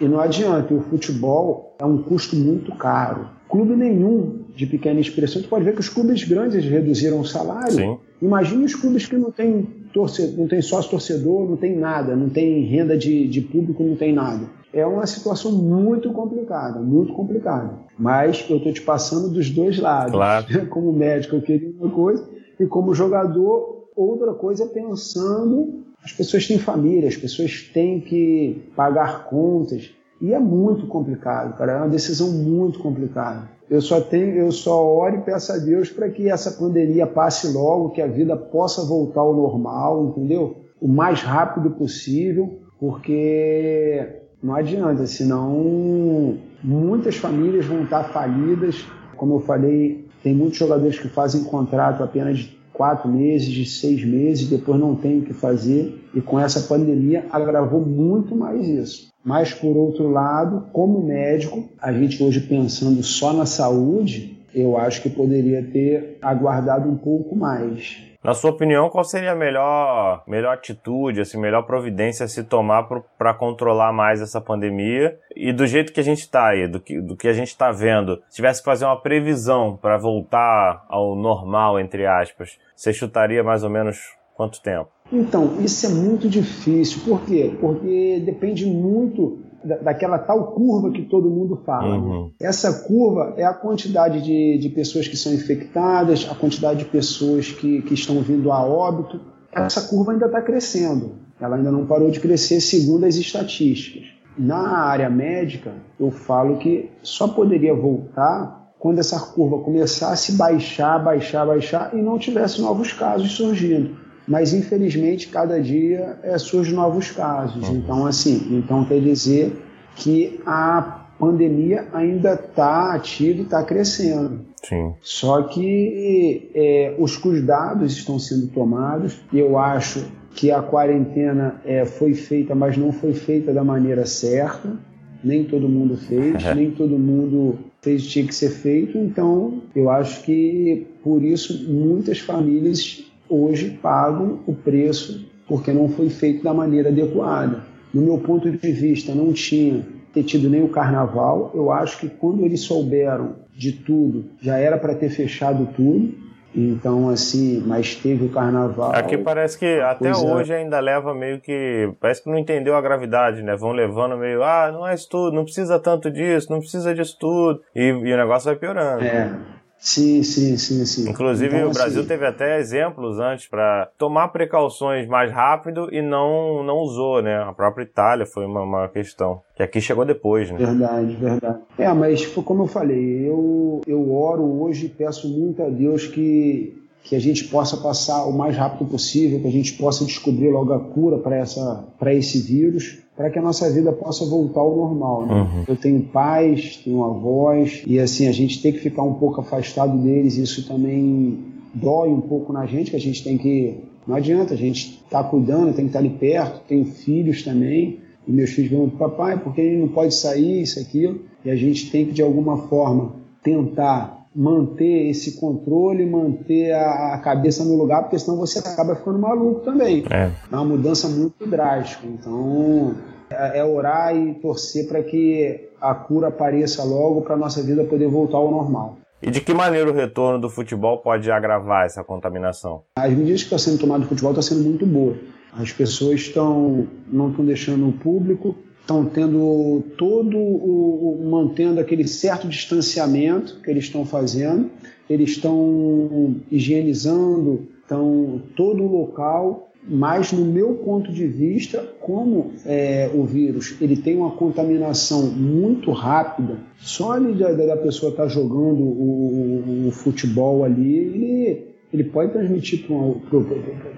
E 0.00 0.08
não 0.08 0.18
adianta, 0.18 0.72
o 0.72 0.80
futebol 0.80 1.76
é 1.78 1.84
um 1.84 2.02
custo 2.02 2.36
muito 2.36 2.74
caro. 2.74 3.28
Clube 3.50 3.76
nenhum 3.76 4.46
de 4.54 4.66
pequena 4.66 4.98
expressão, 4.98 5.42
tu 5.42 5.48
pode 5.48 5.64
ver 5.64 5.74
que 5.74 5.80
os 5.80 5.90
clubes 5.90 6.24
grandes 6.24 6.64
reduziram 6.64 7.20
o 7.20 7.24
salário. 7.26 7.72
Sim. 7.72 7.98
Imagine 8.22 8.64
os 8.64 8.74
clubes 8.74 9.04
que 9.04 9.16
não 9.16 9.30
têm 9.30 9.77
torcedor, 9.98 10.38
não 10.38 10.46
tem 10.46 10.62
sócio 10.62 10.92
torcedor, 10.92 11.48
não 11.48 11.56
tem 11.56 11.76
nada, 11.76 12.14
não 12.14 12.28
tem 12.28 12.62
renda 12.64 12.96
de, 12.96 13.26
de 13.26 13.40
público, 13.40 13.82
não 13.82 13.96
tem 13.96 14.12
nada. 14.12 14.46
É 14.72 14.86
uma 14.86 15.06
situação 15.06 15.50
muito 15.50 16.12
complicada, 16.12 16.78
muito 16.78 17.12
complicada. 17.12 17.70
Mas 17.98 18.46
eu 18.48 18.58
estou 18.58 18.72
te 18.72 18.82
passando 18.82 19.28
dos 19.28 19.50
dois 19.50 19.78
lados. 19.78 20.12
Claro. 20.12 20.46
Como 20.70 20.92
médico 20.92 21.34
eu 21.36 21.42
queria 21.42 21.72
uma 21.80 21.90
coisa 21.90 22.28
e 22.60 22.66
como 22.66 22.94
jogador 22.94 23.88
outra 23.94 24.34
coisa 24.34 24.66
pensando 24.66 25.84
as 26.04 26.12
pessoas 26.12 26.46
têm 26.46 26.58
família, 26.58 27.08
as 27.08 27.16
pessoas 27.16 27.62
têm 27.72 28.00
que 28.00 28.70
pagar 28.76 29.24
contas. 29.24 29.90
E 30.20 30.32
é 30.32 30.38
muito 30.38 30.86
complicado, 30.86 31.56
cara. 31.56 31.72
É 31.72 31.76
uma 31.76 31.88
decisão 31.88 32.30
muito 32.30 32.78
complicada. 32.78 33.48
Eu 33.70 33.82
só 33.82 34.00
tenho, 34.00 34.36
eu 34.36 34.50
só 34.50 34.82
oro 34.82 35.16
e 35.16 35.22
peço 35.22 35.52
a 35.52 35.58
Deus 35.58 35.90
para 35.90 36.08
que 36.08 36.28
essa 36.30 36.52
pandemia 36.52 37.06
passe 37.06 37.52
logo, 37.52 37.90
que 37.90 38.00
a 38.00 38.06
vida 38.06 38.36
possa 38.36 38.84
voltar 38.84 39.20
ao 39.20 39.34
normal, 39.34 40.06
entendeu? 40.06 40.56
O 40.80 40.88
mais 40.88 41.22
rápido 41.22 41.70
possível, 41.72 42.60
porque 42.80 44.06
não 44.42 44.54
adianta, 44.54 45.06
senão 45.06 46.38
muitas 46.62 47.16
famílias 47.16 47.66
vão 47.66 47.84
estar 47.84 48.04
falidas. 48.04 48.86
Como 49.16 49.34
eu 49.34 49.40
falei, 49.40 50.06
tem 50.22 50.34
muitos 50.34 50.58
jogadores 50.58 50.98
que 50.98 51.08
fazem 51.08 51.44
contrato 51.44 52.02
apenas 52.02 52.38
de 52.38 52.57
quatro 52.78 53.08
meses, 53.08 53.48
de 53.48 53.66
seis 53.66 54.04
meses, 54.04 54.48
depois 54.48 54.78
não 54.78 54.94
tem 54.94 55.18
o 55.18 55.22
que 55.22 55.34
fazer. 55.34 56.08
E 56.14 56.20
com 56.20 56.38
essa 56.38 56.60
pandemia 56.60 57.26
agravou 57.32 57.84
muito 57.84 58.36
mais 58.36 58.66
isso. 58.68 59.08
Mas, 59.24 59.52
por 59.52 59.76
outro 59.76 60.08
lado, 60.08 60.66
como 60.72 61.02
médico, 61.02 61.68
a 61.82 61.92
gente 61.92 62.22
hoje 62.22 62.40
pensando 62.40 63.02
só 63.02 63.32
na 63.32 63.44
saúde, 63.44 64.37
eu 64.54 64.76
acho 64.76 65.02
que 65.02 65.10
poderia 65.10 65.62
ter 65.62 66.18
aguardado 66.22 66.88
um 66.88 66.96
pouco 66.96 67.36
mais. 67.36 68.08
Na 68.22 68.34
sua 68.34 68.50
opinião, 68.50 68.90
qual 68.90 69.04
seria 69.04 69.32
a 69.32 69.36
melhor, 69.36 70.24
melhor 70.26 70.52
atitude, 70.52 71.20
assim, 71.20 71.38
melhor 71.38 71.62
providência 71.62 72.24
a 72.24 72.28
se 72.28 72.42
tomar 72.42 72.88
para 73.16 73.32
controlar 73.32 73.92
mais 73.92 74.20
essa 74.20 74.40
pandemia? 74.40 75.16
E 75.36 75.52
do 75.52 75.66
jeito 75.66 75.92
que 75.92 76.00
a 76.00 76.04
gente 76.04 76.20
está 76.20 76.48
aí, 76.48 76.66
do 76.66 76.80
que, 76.80 77.00
do 77.00 77.16
que 77.16 77.28
a 77.28 77.32
gente 77.32 77.48
está 77.48 77.70
vendo, 77.70 78.20
se 78.28 78.36
tivesse 78.36 78.60
que 78.60 78.64
fazer 78.64 78.86
uma 78.86 79.00
previsão 79.00 79.78
para 79.80 79.96
voltar 79.96 80.84
ao 80.88 81.14
normal, 81.14 81.78
entre 81.78 82.06
aspas, 82.06 82.58
você 82.74 82.92
chutaria 82.92 83.44
mais 83.44 83.62
ou 83.62 83.70
menos 83.70 83.98
quanto 84.34 84.60
tempo? 84.60 84.90
Então, 85.12 85.60
isso 85.60 85.86
é 85.86 85.88
muito 85.88 86.28
difícil. 86.28 87.02
Por 87.04 87.24
quê? 87.24 87.56
Porque 87.60 88.20
depende 88.24 88.66
muito 88.66 89.38
daquela 89.64 90.18
tal 90.18 90.52
curva 90.52 90.90
que 90.90 91.02
todo 91.02 91.28
mundo 91.28 91.62
fala. 91.64 91.96
Uhum. 91.96 92.30
Essa 92.40 92.84
curva 92.86 93.34
é 93.36 93.44
a 93.44 93.52
quantidade 93.52 94.22
de, 94.22 94.58
de 94.58 94.68
pessoas 94.68 95.08
que 95.08 95.16
são 95.16 95.32
infectadas, 95.32 96.28
a 96.30 96.34
quantidade 96.34 96.80
de 96.80 96.84
pessoas 96.84 97.50
que, 97.50 97.82
que 97.82 97.94
estão 97.94 98.20
vindo 98.20 98.52
a 98.52 98.62
óbito. 98.62 99.20
Essa 99.52 99.82
curva 99.88 100.12
ainda 100.12 100.26
está 100.26 100.40
crescendo. 100.40 101.16
Ela 101.40 101.56
ainda 101.56 101.70
não 101.70 101.86
parou 101.86 102.10
de 102.10 102.20
crescer 102.20 102.60
segundo 102.60 103.04
as 103.04 103.16
estatísticas. 103.16 104.08
Na 104.36 104.78
área 104.78 105.10
médica, 105.10 105.72
eu 105.98 106.10
falo 106.10 106.58
que 106.58 106.90
só 107.02 107.28
poderia 107.28 107.74
voltar 107.74 108.72
quando 108.78 109.00
essa 109.00 109.18
curva 109.18 109.58
começasse 109.58 110.32
a 110.32 110.36
baixar, 110.36 111.02
baixar, 111.02 111.44
baixar 111.44 111.90
e 111.94 112.00
não 112.00 112.18
tivesse 112.18 112.60
novos 112.60 112.92
casos 112.92 113.32
surgindo 113.32 114.07
mas 114.28 114.52
infelizmente 114.52 115.28
cada 115.28 115.60
dia 115.60 116.18
é, 116.22 116.36
surgem 116.38 116.74
novos 116.74 117.10
casos. 117.10 117.68
Uhum. 117.68 117.76
Então, 117.76 118.06
assim, 118.06 118.46
então 118.50 118.84
quer 118.84 119.00
dizer 119.00 119.56
que 119.96 120.38
a 120.46 121.06
pandemia 121.18 121.88
ainda 121.92 122.34
está 122.34 122.94
ativa 122.94 123.40
e 123.40 123.42
está 123.42 123.62
crescendo. 123.64 124.40
Sim. 124.62 124.92
Só 125.00 125.42
que 125.42 126.50
é, 126.54 126.94
os 126.98 127.16
cuidados 127.16 127.92
estão 127.92 128.18
sendo 128.18 128.48
tomados. 128.48 129.18
Eu 129.32 129.58
acho 129.58 130.04
que 130.34 130.50
a 130.50 130.62
quarentena 130.62 131.60
é, 131.64 131.84
foi 131.84 132.14
feita, 132.14 132.54
mas 132.54 132.76
não 132.76 132.92
foi 132.92 133.14
feita 133.14 133.52
da 133.52 133.64
maneira 133.64 134.06
certa. 134.06 134.76
nem 135.24 135.44
todo 135.44 135.68
mundo 135.68 135.96
fez, 135.96 136.44
nem 136.54 136.70
todo 136.70 136.98
mundo 136.98 137.58
fez 137.80 138.02
o 138.02 138.04
que 138.04 138.10
tinha 138.10 138.26
que 138.26 138.34
ser 138.34 138.50
feito. 138.50 138.98
Então, 138.98 139.62
eu 139.74 139.90
acho 139.90 140.22
que 140.22 140.86
por 141.02 141.22
isso 141.22 141.66
muitas 141.68 142.20
famílias 142.20 143.07
hoje 143.28 143.78
pagam 143.82 144.40
o 144.46 144.54
preço 144.54 145.28
porque 145.46 145.72
não 145.72 145.88
foi 145.88 146.10
feito 146.10 146.44
da 146.44 146.52
maneira 146.52 146.90
adequada. 146.90 147.62
No 147.92 148.02
meu 148.02 148.18
ponto 148.18 148.50
de 148.50 148.72
vista, 148.72 149.14
não 149.14 149.32
tinha 149.32 149.82
ter 150.12 150.22
tido 150.22 150.50
nem 150.50 150.62
o 150.62 150.68
carnaval. 150.68 151.50
Eu 151.54 151.70
acho 151.70 151.98
que 151.98 152.08
quando 152.08 152.44
eles 152.44 152.60
souberam 152.60 153.36
de 153.54 153.72
tudo, 153.72 154.26
já 154.40 154.58
era 154.58 154.76
para 154.76 154.94
ter 154.94 155.10
fechado 155.10 155.68
tudo. 155.74 156.28
Então, 156.54 157.08
assim, 157.08 157.62
mas 157.66 157.94
teve 157.94 158.24
o 158.24 158.30
carnaval. 158.30 158.92
Aqui 158.92 159.18
parece 159.18 159.58
que 159.58 159.80
até 159.80 160.16
hoje 160.16 160.52
ainda 160.52 160.80
leva 160.80 161.14
meio 161.14 161.40
que. 161.40 161.92
Parece 162.00 162.22
que 162.22 162.30
não 162.30 162.38
entendeu 162.38 162.74
a 162.74 162.80
gravidade, 162.80 163.42
né? 163.42 163.54
Vão 163.54 163.70
levando 163.70 164.16
meio, 164.16 164.42
ah, 164.42 164.70
não 164.72 164.86
é 164.86 164.94
isso 164.94 165.08
tudo, 165.08 165.36
não 165.36 165.44
precisa 165.44 165.78
tanto 165.78 166.10
disso, 166.10 166.50
não 166.50 166.58
precisa 166.58 166.94
disso 166.94 167.16
tudo. 167.20 167.60
E, 167.74 167.88
e 167.88 168.12
o 168.12 168.16
negócio 168.16 168.46
vai 168.46 168.56
piorando. 168.56 169.04
É. 169.04 169.30
Sim, 169.78 170.22
sim, 170.22 170.56
sim, 170.56 170.84
sim. 170.84 171.08
Inclusive 171.08 171.56
então, 171.56 171.70
o 171.70 171.72
Brasil 171.72 172.00
assim... 172.00 172.08
teve 172.08 172.26
até 172.26 172.58
exemplos 172.58 173.18
antes 173.18 173.46
para 173.46 173.88
tomar 173.96 174.28
precauções 174.28 175.06
mais 175.06 175.30
rápido 175.30 175.88
e 175.92 176.02
não 176.02 176.62
não 176.64 176.78
usou, 176.78 177.22
né? 177.22 177.36
A 177.42 177.52
própria 177.52 177.84
Itália 177.84 178.26
foi 178.26 178.44
uma, 178.44 178.62
uma 178.62 178.88
questão 178.88 179.40
que 179.54 179.62
aqui 179.62 179.80
chegou 179.80 180.04
depois, 180.04 180.50
né? 180.50 180.58
Verdade, 180.58 181.16
verdade. 181.16 181.58
É, 181.78 181.92
mas 181.92 182.26
como 182.26 182.64
eu 182.64 182.66
falei, 182.66 183.28
eu 183.28 183.80
eu 183.86 184.12
oro 184.12 184.62
hoje 184.62 184.86
e 184.86 184.88
peço 184.88 185.28
muito 185.28 185.62
a 185.62 185.68
Deus 185.68 186.06
que 186.06 186.76
que 187.04 187.16
a 187.16 187.20
gente 187.20 187.44
possa 187.44 187.76
passar 187.78 188.26
o 188.26 188.36
mais 188.36 188.54
rápido 188.54 188.84
possível, 188.90 189.40
que 189.40 189.46
a 189.46 189.52
gente 189.52 189.72
possa 189.74 190.04
descobrir 190.04 190.50
logo 190.50 190.74
a 190.74 190.80
cura 190.80 191.16
para 191.18 192.12
esse 192.12 192.38
vírus 192.40 192.98
para 193.18 193.30
que 193.30 193.38
a 193.40 193.42
nossa 193.42 193.68
vida 193.68 193.90
possa 193.90 194.24
voltar 194.24 194.60
ao 194.60 194.76
normal. 194.76 195.26
Né? 195.26 195.34
Uhum. 195.34 195.64
Eu 195.66 195.74
tenho 195.74 196.00
pais, 196.02 196.80
tenho 196.84 197.02
avós, 197.02 197.82
e 197.84 197.98
assim, 197.98 198.28
a 198.28 198.32
gente 198.32 198.62
tem 198.62 198.72
que 198.72 198.78
ficar 198.78 199.02
um 199.02 199.14
pouco 199.14 199.40
afastado 199.40 199.98
deles, 199.98 200.36
isso 200.36 200.68
também 200.68 201.36
dói 201.74 202.10
um 202.10 202.20
pouco 202.20 202.52
na 202.52 202.64
gente, 202.64 202.90
que 202.90 202.96
a 202.96 203.00
gente 203.00 203.24
tem 203.24 203.36
que. 203.36 203.80
Não 204.06 204.14
adianta, 204.14 204.54
a 204.54 204.56
gente 204.56 205.02
tá 205.10 205.24
cuidando, 205.24 205.74
tem 205.74 205.86
que 205.86 205.90
estar 205.90 205.98
tá 205.98 206.04
ali 206.04 206.10
perto, 206.10 206.62
tenho 206.68 206.84
filhos 206.84 207.42
também, 207.42 207.98
e 208.26 208.30
meus 208.30 208.50
filhos 208.50 208.70
perguntam, 208.70 208.96
papai, 208.96 209.36
por 209.36 209.52
que 209.52 209.62
ele 209.62 209.78
não 209.78 209.88
pode 209.88 210.14
sair, 210.14 210.62
isso, 210.62 210.78
aquilo? 210.78 211.18
E 211.44 211.50
a 211.50 211.56
gente 211.56 211.90
tem 211.90 212.06
que, 212.06 212.12
de 212.12 212.22
alguma 212.22 212.68
forma, 212.68 213.16
tentar 213.42 214.17
manter 214.34 215.08
esse 215.10 215.40
controle, 215.40 216.06
manter 216.06 216.72
a 216.72 217.18
cabeça 217.18 217.64
no 217.64 217.76
lugar, 217.76 218.02
porque 218.02 218.18
senão 218.18 218.36
você 218.36 218.58
acaba 218.58 218.94
ficando 218.94 219.18
maluco 219.18 219.60
também. 219.60 220.04
É, 220.10 220.30
é 220.50 220.54
uma 220.54 220.64
mudança 220.64 221.08
muito 221.08 221.46
drástica. 221.46 222.06
Então, 222.06 222.94
é, 223.30 223.58
é 223.58 223.64
orar 223.64 224.14
e 224.16 224.34
torcer 224.34 224.86
para 224.86 225.02
que 225.02 225.68
a 225.80 225.94
cura 225.94 226.28
apareça 226.28 226.82
logo 226.84 227.22
para 227.22 227.34
a 227.34 227.38
nossa 227.38 227.62
vida 227.62 227.84
poder 227.84 228.08
voltar 228.08 228.38
ao 228.38 228.50
normal. 228.50 228.98
E 229.20 229.30
de 229.30 229.40
que 229.40 229.52
maneira 229.52 229.90
o 229.90 229.94
retorno 229.94 230.40
do 230.40 230.48
futebol 230.48 230.98
pode 230.98 231.30
agravar 231.30 231.86
essa 231.86 232.04
contaminação? 232.04 232.82
As 232.96 233.10
medidas 233.10 233.40
que 233.40 233.46
estão 233.46 233.58
sendo 233.58 233.78
tomadas 233.78 234.02
no 234.04 234.08
futebol 234.08 234.30
estão 234.30 234.42
sendo 234.42 234.62
muito 234.62 234.86
boas. 234.86 235.16
As 235.52 235.72
pessoas 235.72 236.20
estão 236.20 236.86
não 237.10 237.30
estão 237.30 237.44
deixando 237.44 237.88
o 237.88 237.92
público, 237.92 238.54
estão 238.88 239.04
tendo 239.04 239.84
todo 239.98 240.38
o, 240.38 241.20
o, 241.20 241.30
mantendo 241.30 241.78
aquele 241.78 242.08
certo 242.08 242.48
distanciamento 242.48 243.60
que 243.62 243.70
eles 243.70 243.84
estão 243.84 244.06
fazendo, 244.06 244.70
eles 245.10 245.32
estão 245.32 246.36
higienizando, 246.50 247.68
estão 247.82 248.40
todo 248.56 248.82
o 248.82 248.90
local, 248.90 249.70
mas 249.86 250.32
no 250.32 250.44
meu 250.46 250.74
ponto 250.76 251.12
de 251.12 251.26
vista, 251.26 251.86
como 252.00 252.52
é, 252.64 253.10
o 253.12 253.24
vírus 253.24 253.76
ele 253.78 253.96
tem 253.96 254.16
uma 254.16 254.30
contaminação 254.30 255.26
muito 255.26 255.92
rápida, 255.92 256.56
só 256.78 257.12
ali 257.12 257.34
da, 257.34 257.52
da 257.52 257.76
pessoa 257.76 258.10
estar 258.10 258.22
tá 258.22 258.28
jogando 258.28 258.82
o, 258.82 259.88
o, 259.88 259.90
futebol 259.90 260.64
ali, 260.64 260.96
ele, 260.96 261.66
ele 261.92 262.04
pode 262.04 262.32
transmitir 262.32 262.86
para 262.86 262.96
um, 262.96 263.20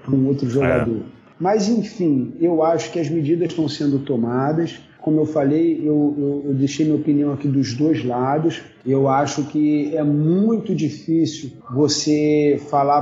um, 0.09 0.27
outro 0.27 0.49
jogador. 0.49 0.97
É. 1.17 1.20
Mas, 1.41 1.67
enfim, 1.67 2.33
eu 2.39 2.61
acho 2.61 2.91
que 2.91 2.99
as 2.99 3.09
medidas 3.09 3.49
estão 3.49 3.67
sendo 3.67 3.97
tomadas. 3.97 4.79
Como 5.01 5.19
eu 5.19 5.25
falei, 5.25 5.81
eu, 5.83 6.15
eu, 6.15 6.43
eu, 6.45 6.53
deixei 6.53 6.85
minha 6.85 6.99
opinião 6.99 7.33
aqui 7.33 7.47
dos 7.47 7.73
dois 7.73 8.05
lados. 8.05 8.61
Eu 8.85 9.07
acho 9.07 9.45
que 9.45 9.91
é 9.97 10.03
muito 10.03 10.75
difícil 10.75 11.53
você 11.73 12.61
falar 12.69 13.01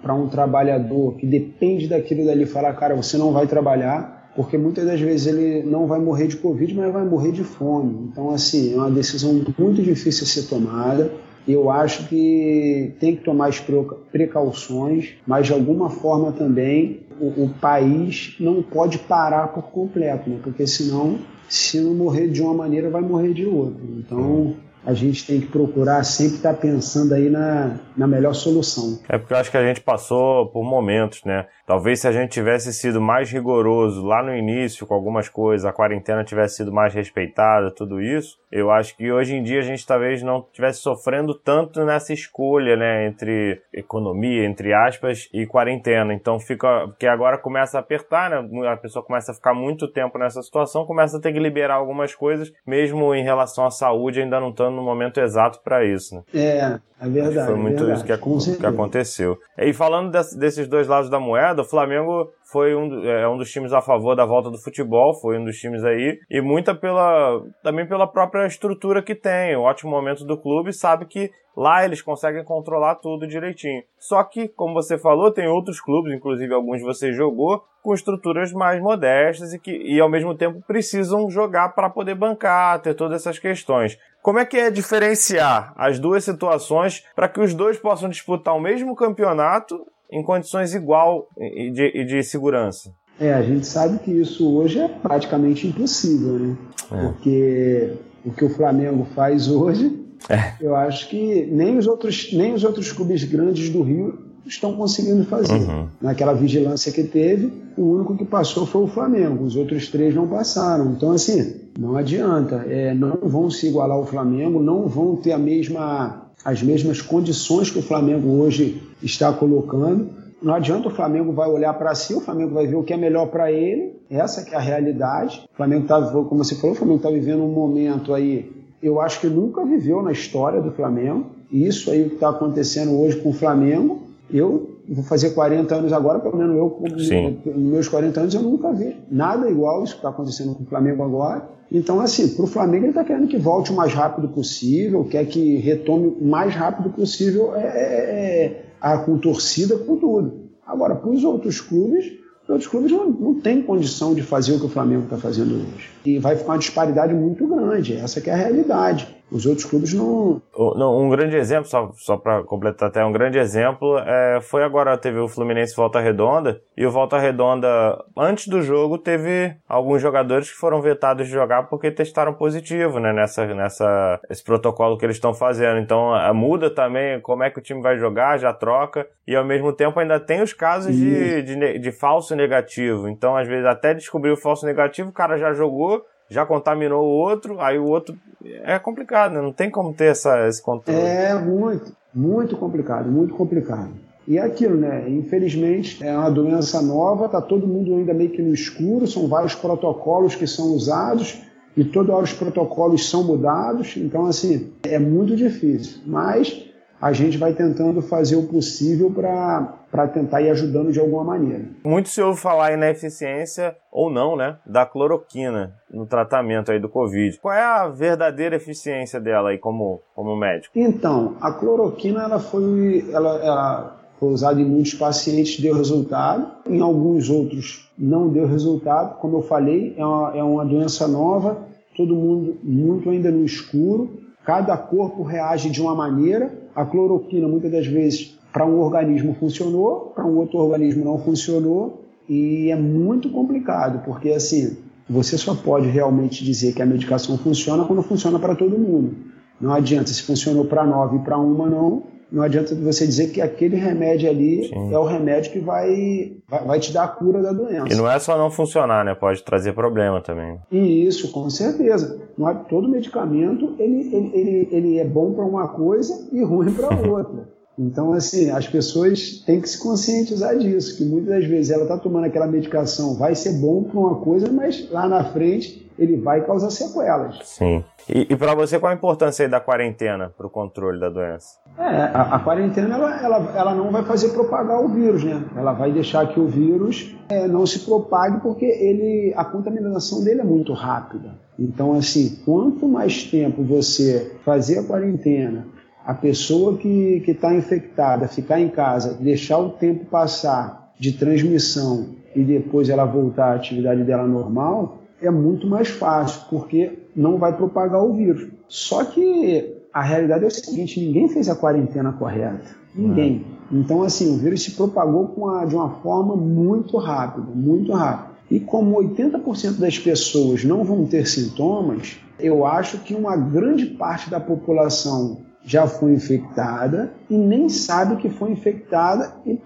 para 0.00 0.14
um 0.14 0.26
trabalhador 0.28 1.16
que 1.16 1.26
depende 1.26 1.86
daquilo 1.86 2.24
dali, 2.24 2.46
falar, 2.46 2.72
cara, 2.72 2.96
você 2.96 3.18
não 3.18 3.30
vai 3.30 3.46
trabalhar, 3.46 4.32
porque 4.34 4.56
muitas 4.56 4.86
das 4.86 4.98
vezes 4.98 5.26
ele 5.26 5.62
não 5.62 5.86
vai 5.86 6.00
morrer 6.00 6.28
de 6.28 6.36
Covid, 6.36 6.74
mas 6.74 6.90
vai 6.90 7.04
morrer 7.04 7.32
de 7.32 7.44
fome. 7.44 8.08
Então, 8.10 8.30
assim, 8.30 8.72
é 8.72 8.76
uma 8.78 8.90
decisão 8.90 9.34
muito 9.58 9.82
difícil 9.82 10.24
de 10.24 10.30
ser 10.30 10.48
tomada. 10.48 11.12
Eu 11.46 11.70
acho 11.70 12.08
que 12.08 12.94
tem 12.98 13.16
que 13.16 13.22
tomar 13.22 13.48
as 13.48 13.62
precauções, 14.10 15.16
mas 15.26 15.46
de 15.46 15.52
alguma 15.52 15.90
forma 15.90 16.32
também 16.32 17.00
o, 17.20 17.44
o 17.44 17.48
país 17.60 18.36
não 18.40 18.62
pode 18.62 18.98
parar 18.98 19.48
por 19.48 19.64
completo, 19.64 20.28
né? 20.28 20.38
porque 20.42 20.66
senão, 20.66 21.18
se 21.48 21.80
não 21.80 21.94
morrer 21.94 22.28
de 22.28 22.42
uma 22.42 22.54
maneira, 22.54 22.88
vai 22.90 23.02
morrer 23.02 23.34
de 23.34 23.46
outra. 23.46 23.82
Então, 23.98 24.56
a 24.84 24.94
gente 24.94 25.26
tem 25.26 25.40
que 25.40 25.46
procurar 25.46 26.02
sempre 26.04 26.36
estar 26.36 26.54
pensando 26.54 27.12
aí 27.12 27.28
na, 27.28 27.78
na 27.96 28.06
melhor 28.06 28.34
solução. 28.34 28.98
É 29.08 29.18
porque 29.18 29.34
eu 29.34 29.38
acho 29.38 29.50
que 29.50 29.56
a 29.56 29.66
gente 29.66 29.80
passou 29.80 30.46
por 30.46 30.64
momentos, 30.64 31.22
né? 31.24 31.46
Talvez 31.70 32.00
se 32.00 32.08
a 32.08 32.10
gente 32.10 32.32
tivesse 32.32 32.72
sido 32.72 33.00
mais 33.00 33.30
rigoroso 33.30 34.04
lá 34.04 34.24
no 34.24 34.34
início 34.34 34.84
com 34.84 34.92
algumas 34.92 35.28
coisas, 35.28 35.64
a 35.64 35.72
quarentena 35.72 36.24
tivesse 36.24 36.56
sido 36.56 36.72
mais 36.72 36.92
respeitada, 36.92 37.70
tudo 37.70 38.02
isso, 38.02 38.40
eu 38.50 38.72
acho 38.72 38.96
que 38.96 39.12
hoje 39.12 39.36
em 39.36 39.42
dia 39.44 39.60
a 39.60 39.62
gente 39.62 39.86
talvez 39.86 40.20
não 40.20 40.44
tivesse 40.52 40.80
sofrendo 40.80 41.32
tanto 41.32 41.84
nessa 41.84 42.12
escolha, 42.12 42.76
né, 42.76 43.06
entre 43.06 43.62
economia, 43.72 44.44
entre 44.44 44.74
aspas, 44.74 45.28
e 45.32 45.46
quarentena. 45.46 46.12
Então 46.12 46.40
fica, 46.40 46.88
porque 46.88 47.06
agora 47.06 47.38
começa 47.38 47.78
a 47.78 47.80
apertar, 47.80 48.28
né? 48.28 48.68
A 48.68 48.76
pessoa 48.76 49.04
começa 49.04 49.30
a 49.30 49.34
ficar 49.34 49.54
muito 49.54 49.86
tempo 49.86 50.18
nessa 50.18 50.42
situação, 50.42 50.84
começa 50.84 51.18
a 51.18 51.20
ter 51.20 51.32
que 51.32 51.38
liberar 51.38 51.74
algumas 51.74 52.12
coisas, 52.12 52.52
mesmo 52.66 53.14
em 53.14 53.22
relação 53.22 53.64
à 53.64 53.70
saúde, 53.70 54.20
ainda 54.20 54.40
não 54.40 54.50
estando 54.50 54.74
no 54.74 54.82
momento 54.82 55.20
exato 55.20 55.60
para 55.62 55.84
isso, 55.84 56.16
né? 56.16 56.22
É, 56.34 56.80
é 57.00 57.08
verdade. 57.08 57.46
Foi 57.46 57.54
muito 57.54 57.84
é 57.84 57.86
verdade, 57.86 58.10
isso 58.10 58.54
que, 58.54 58.58
que, 58.58 58.66
aconteceu. 58.66 59.38
E 59.56 59.72
falando 59.72 60.10
desse, 60.10 60.36
desses 60.36 60.66
dois 60.66 60.88
lados 60.88 61.08
da 61.08 61.20
moeda, 61.20 61.59
o 61.60 61.64
Flamengo 61.64 62.32
foi 62.50 62.74
um, 62.74 63.04
é, 63.04 63.28
um 63.28 63.36
dos 63.36 63.50
times 63.50 63.72
a 63.72 63.80
favor 63.80 64.16
da 64.16 64.24
volta 64.24 64.50
do 64.50 64.58
futebol, 64.58 65.14
foi 65.14 65.38
um 65.38 65.44
dos 65.44 65.56
times 65.56 65.84
aí, 65.84 66.18
e 66.28 66.40
muita 66.40 66.74
pela 66.74 67.42
também 67.62 67.86
pela 67.86 68.06
própria 68.06 68.46
estrutura 68.46 69.02
que 69.02 69.14
tem, 69.14 69.56
o 69.56 69.62
ótimo 69.62 69.90
momento 69.90 70.24
do 70.24 70.36
clube, 70.36 70.72
sabe 70.72 71.06
que 71.06 71.30
lá 71.56 71.84
eles 71.84 72.02
conseguem 72.02 72.44
controlar 72.44 72.96
tudo 72.96 73.26
direitinho. 73.26 73.82
Só 73.98 74.22
que, 74.24 74.48
como 74.48 74.74
você 74.74 74.98
falou, 74.98 75.32
tem 75.32 75.46
outros 75.46 75.80
clubes, 75.80 76.12
inclusive 76.12 76.52
alguns 76.54 76.80
você 76.82 77.12
jogou, 77.12 77.64
com 77.82 77.94
estruturas 77.94 78.52
mais 78.52 78.80
modestas 78.80 79.52
e 79.52 79.58
que 79.58 79.70
e 79.70 80.00
ao 80.00 80.08
mesmo 80.08 80.34
tempo 80.34 80.62
precisam 80.66 81.30
jogar 81.30 81.70
para 81.70 81.88
poder 81.88 82.14
bancar, 82.14 82.80
ter 82.80 82.94
todas 82.94 83.20
essas 83.20 83.38
questões. 83.38 83.98
Como 84.22 84.38
é 84.38 84.44
que 84.44 84.58
é 84.58 84.70
diferenciar 84.70 85.72
as 85.76 85.98
duas 85.98 86.24
situações 86.24 87.06
para 87.14 87.28
que 87.28 87.40
os 87.40 87.54
dois 87.54 87.78
possam 87.78 88.08
disputar 88.08 88.54
o 88.54 88.60
mesmo 88.60 88.94
campeonato 88.94 89.86
em 90.12 90.22
condições 90.22 90.74
igual 90.74 91.28
e 91.38 91.70
de, 91.70 92.04
de, 92.04 92.22
segurança? 92.22 92.92
É, 93.18 93.32
a 93.32 93.42
gente 93.42 93.66
sabe 93.66 93.98
que 93.98 94.10
isso 94.10 94.50
hoje 94.56 94.78
é 94.78 94.88
praticamente 94.88 95.66
impossível, 95.66 96.38
né? 96.38 96.56
É. 96.90 97.02
Porque 97.02 97.92
o 98.24 98.32
que 98.32 98.44
o 98.44 98.50
Flamengo 98.50 99.06
faz 99.14 99.48
hoje, 99.48 99.98
é. 100.28 100.54
eu 100.60 100.74
acho 100.74 101.08
que 101.08 101.46
nem 101.46 101.78
os 101.78 101.86
outros 101.86 102.32
nem 102.32 102.52
os 102.52 102.64
outros 102.64 102.92
clubes 102.92 103.24
grandes 103.24 103.68
do 103.68 103.82
Rio 103.82 104.30
estão 104.46 104.74
conseguindo 104.74 105.24
fazer. 105.24 105.54
Uhum. 105.54 105.86
Naquela 106.00 106.32
vigilância 106.32 106.90
que 106.90 107.04
teve, 107.04 107.52
o 107.76 107.82
único 107.82 108.16
que 108.16 108.24
passou 108.24 108.66
foi 108.66 108.82
o 108.82 108.88
Flamengo, 108.88 109.44
os 109.44 109.56
outros 109.56 109.88
três 109.88 110.14
não 110.14 110.26
passaram. 110.26 110.92
Então, 110.92 111.12
assim, 111.12 111.54
não 111.78 111.96
adianta, 111.96 112.64
é, 112.68 112.94
não 112.94 113.16
vão 113.22 113.50
se 113.50 113.68
igualar 113.68 113.96
ao 113.96 114.06
Flamengo, 114.06 114.60
não 114.60 114.86
vão 114.88 115.16
ter 115.16 115.32
a 115.32 115.38
mesma, 115.38 116.30
as 116.44 116.62
mesmas 116.62 117.00
condições 117.00 117.70
que 117.70 117.78
o 117.78 117.82
Flamengo 117.82 118.28
hoje 118.40 118.82
está 119.02 119.32
colocando. 119.32 120.08
Não 120.42 120.54
adianta 120.54 120.88
o 120.88 120.90
Flamengo 120.90 121.32
vai 121.32 121.48
olhar 121.48 121.74
para 121.74 121.94
si, 121.94 122.14
o 122.14 122.20
Flamengo 122.20 122.54
vai 122.54 122.66
ver 122.66 122.76
o 122.76 122.82
que 122.82 122.94
é 122.94 122.96
melhor 122.96 123.26
para 123.26 123.52
ele, 123.52 123.92
essa 124.08 124.42
que 124.42 124.54
é 124.54 124.56
a 124.56 124.60
realidade. 124.60 125.46
O 125.52 125.56
Flamengo 125.56 125.82
está, 125.82 126.00
como 126.00 126.42
você 126.42 126.54
falou, 126.54 126.72
o 126.72 126.78
Flamengo 126.78 126.96
está 126.98 127.10
vivendo 127.10 127.42
um 127.42 127.52
momento 127.52 128.14
aí, 128.14 128.50
eu 128.82 129.00
acho 129.00 129.20
que 129.20 129.26
nunca 129.26 129.64
viveu 129.64 130.02
na 130.02 130.12
história 130.12 130.60
do 130.60 130.72
Flamengo. 130.72 131.26
Isso 131.52 131.90
aí 131.90 132.08
que 132.08 132.14
está 132.14 132.30
acontecendo 132.30 132.98
hoje 132.98 133.16
com 133.20 133.30
o 133.30 133.34
Flamengo 133.34 134.10
eu 134.32 134.76
vou 134.88 135.04
fazer 135.04 135.30
40 135.30 135.74
anos 135.74 135.92
agora, 135.92 136.18
pelo 136.18 136.36
menos 136.36 136.56
eu, 136.56 136.82
nos 136.82 137.56
meus 137.56 137.88
40 137.88 138.20
anos, 138.20 138.34
eu 138.34 138.42
nunca 138.42 138.72
vi 138.72 138.96
nada 139.10 139.50
igual 139.50 139.84
isso 139.84 139.94
que 139.94 139.98
está 139.98 140.10
acontecendo 140.10 140.54
com 140.54 140.62
o 140.62 140.66
Flamengo 140.66 141.02
agora. 141.02 141.48
Então, 141.70 142.00
assim, 142.00 142.28
para 142.28 142.44
o 142.44 142.48
Flamengo, 142.48 142.84
ele 142.84 142.90
está 142.90 143.04
querendo 143.04 143.28
que 143.28 143.38
volte 143.38 143.70
o 143.70 143.76
mais 143.76 143.92
rápido 143.92 144.28
possível, 144.28 145.04
quer 145.04 145.24
que 145.26 145.56
retome 145.56 146.16
o 146.20 146.24
mais 146.24 146.54
rápido 146.54 146.90
possível 146.90 147.54
é, 147.54 147.60
é, 147.60 147.64
é, 147.64 148.64
a, 148.80 148.98
com 148.98 149.18
torcida, 149.18 149.76
com 149.76 149.96
tudo. 149.96 150.50
Agora, 150.66 150.94
para 150.94 151.10
os 151.10 151.24
outros 151.24 151.60
clubes, 151.60 152.12
outros 152.48 152.68
clubes 152.68 152.90
não, 152.90 153.10
não 153.10 153.34
têm 153.34 153.62
condição 153.62 154.14
de 154.14 154.22
fazer 154.22 154.54
o 154.54 154.60
que 154.60 154.66
o 154.66 154.68
Flamengo 154.68 155.04
está 155.04 155.16
fazendo 155.16 155.54
hoje. 155.54 155.90
E 156.04 156.18
vai 156.18 156.36
ficar 156.36 156.52
uma 156.52 156.58
disparidade 156.58 157.14
muito 157.14 157.46
grande. 157.46 157.94
Essa 157.94 158.20
é 158.20 158.32
a 158.32 158.36
realidade. 158.36 159.08
Os 159.30 159.46
outros 159.46 159.64
clubes 159.64 159.94
não. 159.94 160.40
Um 160.56 161.08
grande 161.08 161.36
exemplo, 161.36 161.68
só, 161.68 161.90
só 161.94 162.16
para 162.16 162.42
completar 162.42 162.88
até, 162.88 163.04
um 163.04 163.12
grande 163.12 163.38
exemplo 163.38 163.98
é, 163.98 164.40
foi 164.40 164.62
agora, 164.62 164.96
teve 164.98 165.18
o 165.18 165.28
Fluminense 165.28 165.74
Volta 165.76 166.00
Redonda, 166.00 166.60
e 166.76 166.84
o 166.84 166.90
Volta 166.90 167.18
Redonda, 167.18 168.02
antes 168.16 168.48
do 168.48 168.62
jogo, 168.62 168.98
teve 168.98 169.54
alguns 169.68 170.02
jogadores 170.02 170.50
que 170.50 170.56
foram 170.56 170.80
vetados 170.80 171.26
de 171.26 171.32
jogar 171.32 171.64
porque 171.64 171.90
testaram 171.90 172.34
positivo, 172.34 172.98
né, 172.98 173.12
nessa, 173.12 173.46
nessa, 173.46 174.20
esse 174.28 174.42
protocolo 174.42 174.98
que 174.98 175.06
eles 175.06 175.16
estão 175.16 175.32
fazendo. 175.32 175.78
Então, 175.78 176.12
muda 176.34 176.70
também 176.70 177.20
como 177.20 177.42
é 177.42 177.50
que 177.50 177.58
o 177.58 177.62
time 177.62 177.80
vai 177.80 177.98
jogar, 177.98 178.38
já 178.38 178.52
troca, 178.52 179.06
e 179.26 179.36
ao 179.36 179.44
mesmo 179.44 179.72
tempo 179.72 180.00
ainda 180.00 180.18
tem 180.18 180.42
os 180.42 180.52
casos 180.52 180.94
de, 180.94 181.42
de, 181.42 181.78
de 181.78 181.92
falso 181.92 182.34
negativo. 182.34 183.08
Então, 183.08 183.36
às 183.36 183.46
vezes, 183.46 183.66
até 183.66 183.94
descobrir 183.94 184.30
o 184.30 184.36
falso 184.36 184.66
negativo, 184.66 185.10
o 185.10 185.12
cara 185.12 185.36
já 185.36 185.52
jogou, 185.52 186.02
já 186.30 186.46
contaminou 186.46 187.04
o 187.04 187.10
outro, 187.10 187.60
aí 187.60 187.78
o 187.78 187.86
outro 187.86 188.16
é 188.62 188.78
complicado, 188.78 189.32
né? 189.32 189.42
não 189.42 189.52
tem 189.52 189.68
como 189.68 189.92
ter 189.92 190.12
essa, 190.12 190.46
esse 190.46 190.62
controle. 190.62 190.98
É 190.98 191.34
muito, 191.34 191.92
muito 192.14 192.56
complicado, 192.56 193.10
muito 193.10 193.34
complicado. 193.34 193.90
E 194.28 194.38
é 194.38 194.42
aquilo, 194.42 194.76
né? 194.76 195.08
Infelizmente, 195.08 196.04
é 196.04 196.16
uma 196.16 196.30
doença 196.30 196.80
nova, 196.80 197.28
tá 197.28 197.40
todo 197.40 197.66
mundo 197.66 197.96
ainda 197.96 198.14
meio 198.14 198.30
que 198.30 198.40
no 198.40 198.54
escuro, 198.54 199.06
são 199.06 199.26
vários 199.26 199.56
protocolos 199.56 200.36
que 200.36 200.46
são 200.46 200.66
usados 200.66 201.42
e 201.76 201.84
toda 201.84 202.12
hora 202.12 202.24
os 202.24 202.32
protocolos 202.32 203.08
são 203.08 203.24
mudados, 203.24 203.96
então 203.96 204.26
assim, 204.26 204.72
é 204.84 204.98
muito 204.98 205.34
difícil. 205.34 206.00
Mas 206.06 206.64
a 207.00 207.12
gente 207.12 207.38
vai 207.38 207.54
tentando 207.54 208.00
fazer 208.02 208.36
o 208.36 208.44
possível 208.44 209.10
para 209.10 209.79
tentar 210.08 210.40
ir 210.40 210.50
ajudando 210.50 210.92
de 210.92 211.00
alguma 211.00 211.24
maneira. 211.24 211.64
Muito 211.84 212.08
se 212.08 212.22
ouve 212.22 212.40
falar 212.40 212.76
na 212.76 212.90
eficiência 212.90 213.76
ou 213.90 214.10
não, 214.10 214.36
né, 214.36 214.56
da 214.64 214.86
cloroquina 214.86 215.74
no 215.92 216.06
tratamento 216.06 216.70
aí 216.70 216.78
do 216.78 216.88
Covid. 216.88 217.38
Qual 217.40 217.52
é 217.52 217.62
a 217.62 217.88
verdadeira 217.88 218.56
eficiência 218.56 219.20
dela 219.20 219.50
aí 219.50 219.58
como, 219.58 220.00
como 220.14 220.36
médico? 220.36 220.72
Então, 220.78 221.36
a 221.40 221.52
cloroquina 221.52 222.22
ela 222.22 222.38
foi, 222.38 223.04
ela, 223.12 223.44
ela 223.44 223.96
foi 224.18 224.28
usada 224.28 224.60
em 224.60 224.64
muitos 224.64 224.94
pacientes, 224.94 225.58
deu 225.58 225.74
resultado, 225.74 226.46
em 226.66 226.80
alguns 226.80 227.28
outros 227.28 227.90
não 227.98 228.28
deu 228.28 228.46
resultado. 228.46 229.18
Como 229.18 229.38
eu 229.38 229.42
falei, 229.42 229.94
é 229.96 230.04
uma, 230.04 230.36
é 230.36 230.42
uma 230.42 230.64
doença 230.64 231.08
nova, 231.08 231.58
todo 231.96 232.14
mundo 232.14 232.56
muito 232.62 233.10
ainda 233.10 233.30
no 233.30 233.44
escuro, 233.44 234.20
cada 234.44 234.76
corpo 234.76 235.22
reage 235.22 235.70
de 235.70 235.82
uma 235.82 235.94
maneira 235.94 236.60
a 236.74 236.84
cloroquina, 236.84 237.48
muitas 237.48 237.70
das 237.70 237.86
vezes, 237.86 238.38
para 238.52 238.66
um 238.66 238.80
organismo 238.80 239.34
funcionou, 239.34 240.12
para 240.14 240.24
um 240.24 240.36
outro 240.38 240.58
organismo 240.58 241.04
não 241.04 241.18
funcionou, 241.18 242.04
e 242.28 242.70
é 242.70 242.76
muito 242.76 243.30
complicado, 243.30 244.02
porque 244.04 244.30
assim, 244.30 244.76
você 245.08 245.36
só 245.36 245.54
pode 245.54 245.88
realmente 245.88 246.44
dizer 246.44 246.72
que 246.72 246.80
a 246.80 246.86
medicação 246.86 247.36
funciona 247.36 247.84
quando 247.84 248.02
funciona 248.02 248.38
para 248.38 248.54
todo 248.54 248.78
mundo. 248.78 249.16
Não 249.60 249.72
adianta, 249.72 250.08
se 250.08 250.22
funcionou 250.22 250.64
para 250.64 250.86
nove 250.86 251.16
e 251.16 251.20
para 251.20 251.36
uma 251.36 251.68
não, 251.68 252.04
não 252.32 252.42
adianta 252.44 252.74
você 252.76 253.04
dizer 253.04 253.32
que 253.32 253.40
aquele 253.40 253.76
remédio 253.76 254.30
ali 254.30 254.68
Sim. 254.68 254.94
é 254.94 254.98
o 254.98 255.04
remédio 255.04 255.50
que 255.50 255.58
vai, 255.58 256.36
vai, 256.48 256.64
vai, 256.64 256.80
te 256.80 256.92
dar 256.92 257.04
a 257.04 257.08
cura 257.08 257.42
da 257.42 257.52
doença. 257.52 257.92
E 257.92 257.96
não 257.96 258.08
é 258.08 258.18
só 258.20 258.38
não 258.38 258.50
funcionar, 258.50 259.04
né? 259.04 259.14
Pode 259.14 259.42
trazer 259.42 259.72
problema 259.72 260.22
também. 260.22 260.58
E 260.70 261.06
isso, 261.06 261.32
com 261.32 261.50
certeza. 261.50 262.20
Não 262.38 262.48
é, 262.48 262.54
todo 262.54 262.88
medicamento 262.88 263.74
ele, 263.78 264.14
ele, 264.14 264.30
ele, 264.32 264.68
ele 264.70 264.98
é 264.98 265.04
bom 265.04 265.32
para 265.32 265.44
uma 265.44 265.68
coisa 265.68 266.28
e 266.32 266.42
ruim 266.42 266.72
para 266.72 266.94
outra. 267.08 267.48
Então, 267.80 268.12
assim, 268.12 268.50
as 268.50 268.68
pessoas 268.68 269.42
têm 269.46 269.58
que 269.58 269.66
se 269.66 269.78
conscientizar 269.78 270.58
disso, 270.58 270.98
que 270.98 271.04
muitas 271.04 271.30
das 271.30 271.46
vezes 271.46 271.70
ela 271.70 271.84
está 271.84 271.96
tomando 271.96 272.26
aquela 272.26 272.46
medicação, 272.46 273.14
vai 273.14 273.34
ser 273.34 273.54
bom 273.54 273.84
para 273.84 273.98
uma 273.98 274.16
coisa, 274.16 274.52
mas 274.52 274.86
lá 274.90 275.08
na 275.08 275.24
frente 275.24 275.90
ele 275.98 276.18
vai 276.18 276.44
causar 276.44 276.70
sequelas. 276.70 277.38
Sim. 277.42 277.82
E, 278.06 278.26
e 278.28 278.36
para 278.36 278.54
você, 278.54 278.78
qual 278.78 278.92
a 278.92 278.94
importância 278.94 279.48
da 279.48 279.60
quarentena 279.60 280.30
para 280.36 280.46
o 280.46 280.50
controle 280.50 281.00
da 281.00 281.08
doença? 281.08 281.58
É, 281.78 281.82
a, 281.82 282.36
a 282.36 282.38
quarentena 282.40 282.94
ela, 282.94 283.24
ela, 283.24 283.52
ela, 283.56 283.74
não 283.74 283.90
vai 283.90 284.04
fazer 284.04 284.28
propagar 284.30 284.84
o 284.84 284.88
vírus, 284.88 285.24
né? 285.24 285.42
Ela 285.56 285.72
vai 285.72 285.90
deixar 285.90 286.26
que 286.26 286.38
o 286.38 286.46
vírus 286.46 287.16
é, 287.30 287.48
não 287.48 287.64
se 287.64 287.78
propague 287.80 288.40
porque 288.40 288.66
ele, 288.66 289.32
a 289.34 289.44
contaminação 289.44 290.22
dele 290.22 290.42
é 290.42 290.44
muito 290.44 290.74
rápida. 290.74 291.34
Então, 291.58 291.94
assim, 291.94 292.42
quanto 292.44 292.86
mais 292.86 293.24
tempo 293.24 293.62
você 293.62 294.36
fazer 294.44 294.80
a 294.80 294.84
quarentena, 294.84 295.66
a 296.10 296.14
pessoa 296.14 296.76
que 296.76 297.22
está 297.24 297.54
infectada 297.54 298.26
ficar 298.26 298.60
em 298.60 298.68
casa, 298.68 299.14
deixar 299.14 299.58
o 299.58 299.68
tempo 299.68 300.06
passar 300.06 300.92
de 300.98 301.12
transmissão 301.12 302.06
e 302.34 302.42
depois 302.42 302.88
ela 302.88 303.04
voltar 303.04 303.52
à 303.52 303.54
atividade 303.54 304.02
dela 304.02 304.26
normal, 304.26 304.98
é 305.22 305.30
muito 305.30 305.68
mais 305.68 305.86
fácil, 305.86 306.42
porque 306.50 306.98
não 307.14 307.38
vai 307.38 307.56
propagar 307.56 308.02
o 308.02 308.12
vírus. 308.12 308.48
Só 308.66 309.04
que 309.04 309.72
a 309.94 310.02
realidade 310.02 310.42
é 310.42 310.48
o 310.48 310.50
seguinte: 310.50 310.98
ninguém 310.98 311.28
fez 311.28 311.48
a 311.48 311.54
quarentena 311.54 312.12
correta. 312.12 312.74
Ninguém. 312.92 313.46
É. 313.70 313.76
Então, 313.76 314.02
assim, 314.02 314.34
o 314.34 314.36
vírus 314.36 314.64
se 314.64 314.72
propagou 314.72 315.48
a, 315.48 315.64
de 315.64 315.76
uma 315.76 315.90
forma 315.90 316.34
muito 316.34 316.96
rápida, 316.96 317.46
muito 317.54 317.92
rápida. 317.92 318.30
E 318.50 318.58
como 318.58 318.96
80% 318.96 319.78
das 319.78 319.96
pessoas 319.96 320.64
não 320.64 320.82
vão 320.82 321.06
ter 321.06 321.24
sintomas, 321.28 322.18
eu 322.36 322.66
acho 322.66 322.98
que 322.98 323.14
uma 323.14 323.36
grande 323.36 323.86
parte 323.86 324.28
da 324.28 324.40
população 324.40 325.48
já 325.64 325.86
foi 325.86 326.12
infectada 326.12 327.12
e 327.28 327.36
nem 327.36 327.68
sabe 327.68 328.16
que 328.16 328.30
foi 328.30 328.50
infectada 328.50 329.34
e 329.46 329.58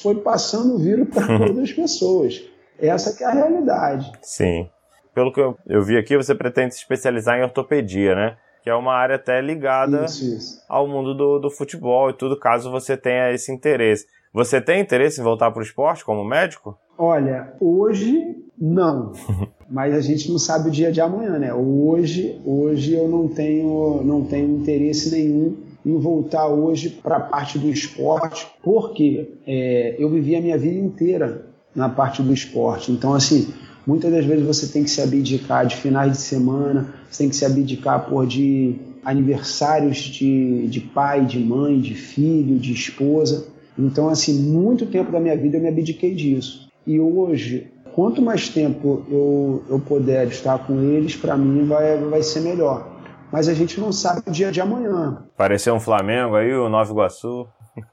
foi 0.00 0.16
passando 0.16 0.74
o 0.74 0.78
vírus 0.78 1.08
para 1.08 1.32
outras 1.40 1.72
pessoas. 1.72 2.42
Essa 2.78 3.16
que 3.16 3.22
é 3.22 3.26
a 3.26 3.30
realidade. 3.30 4.10
Sim 4.22 4.68
pelo 5.14 5.32
que 5.32 5.40
eu, 5.40 5.56
eu 5.66 5.82
vi 5.82 5.96
aqui, 5.96 6.16
você 6.16 6.34
pretende 6.34 6.74
se 6.74 6.80
especializar 6.80 7.38
em 7.38 7.42
ortopedia, 7.42 8.14
né? 8.14 8.36
Que 8.62 8.68
é 8.68 8.74
uma 8.74 8.94
área 8.94 9.16
até 9.16 9.40
ligada 9.40 10.04
isso, 10.04 10.24
isso. 10.24 10.64
ao 10.68 10.88
mundo 10.88 11.14
do, 11.14 11.38
do 11.38 11.50
futebol 11.50 12.10
e 12.10 12.14
tudo, 12.14 12.38
caso 12.38 12.70
você 12.70 12.96
tenha 12.96 13.30
esse 13.30 13.52
interesse. 13.52 14.06
Você 14.32 14.60
tem 14.60 14.80
interesse 14.80 15.20
em 15.20 15.24
voltar 15.24 15.50
para 15.52 15.60
o 15.60 15.62
esporte 15.62 16.04
como 16.04 16.24
médico? 16.24 16.76
Olha, 16.98 17.54
hoje 17.60 18.36
não. 18.58 19.12
Mas 19.74 19.92
a 19.92 20.00
gente 20.00 20.30
não 20.30 20.38
sabe 20.38 20.68
o 20.68 20.70
dia 20.70 20.92
de 20.92 21.00
amanhã, 21.00 21.36
né? 21.36 21.52
Hoje, 21.52 22.38
hoje 22.46 22.94
eu 22.94 23.08
não 23.08 23.26
tenho, 23.26 24.02
não 24.04 24.22
tenho 24.22 24.56
interesse 24.56 25.10
nenhum 25.10 25.56
em 25.84 25.98
voltar 25.98 26.46
hoje 26.46 26.88
para 26.88 27.16
a 27.16 27.20
parte 27.20 27.58
do 27.58 27.68
esporte, 27.68 28.46
porque 28.62 29.32
é, 29.44 29.96
eu 29.98 30.08
vivi 30.08 30.36
a 30.36 30.40
minha 30.40 30.56
vida 30.56 30.78
inteira 30.78 31.46
na 31.74 31.88
parte 31.88 32.22
do 32.22 32.32
esporte. 32.32 32.92
Então, 32.92 33.14
assim, 33.14 33.52
Muitas 33.86 34.10
das 34.10 34.24
vezes 34.24 34.46
você 34.46 34.66
tem 34.66 34.82
que 34.82 34.88
se 34.88 35.02
abdicar 35.02 35.66
de 35.66 35.76
finais 35.76 36.12
de 36.12 36.18
semana, 36.18 36.94
você 37.10 37.24
tem 37.24 37.28
que 37.28 37.36
se 37.36 37.44
abdicar 37.44 38.08
por 38.08 38.26
de 38.26 38.76
aniversários 39.04 39.98
de, 39.98 40.66
de 40.68 40.80
pai, 40.80 41.26
de 41.26 41.38
mãe, 41.38 41.78
de 41.78 41.94
filho, 41.94 42.58
de 42.58 42.72
esposa. 42.72 43.46
Então, 43.78 44.08
assim, 44.08 44.40
muito 44.40 44.86
tempo 44.86 45.12
da 45.12 45.20
minha 45.20 45.36
vida 45.36 45.58
eu 45.58 45.60
me 45.60 45.68
abdiquei 45.68 46.14
disso. 46.14 46.66
E 46.86 46.98
hoje, 46.98 47.73
quanto 47.94 48.20
mais 48.20 48.48
tempo 48.48 49.04
eu, 49.08 49.62
eu 49.70 49.78
puder 49.78 50.26
estar 50.26 50.66
com 50.66 50.82
eles, 50.82 51.16
para 51.16 51.36
mim 51.36 51.64
vai, 51.64 51.96
vai 51.98 52.22
ser 52.22 52.40
melhor. 52.40 52.92
Mas 53.32 53.48
a 53.48 53.54
gente 53.54 53.80
não 53.80 53.92
sabe 53.92 54.22
o 54.26 54.30
dia 54.30 54.52
de 54.52 54.60
amanhã. 54.60 55.24
Pareceu 55.36 55.74
um 55.74 55.80
Flamengo 55.80 56.36
aí, 56.36 56.52
o 56.52 56.68
Nova 56.68 56.90
Iguaçu. 56.90 57.46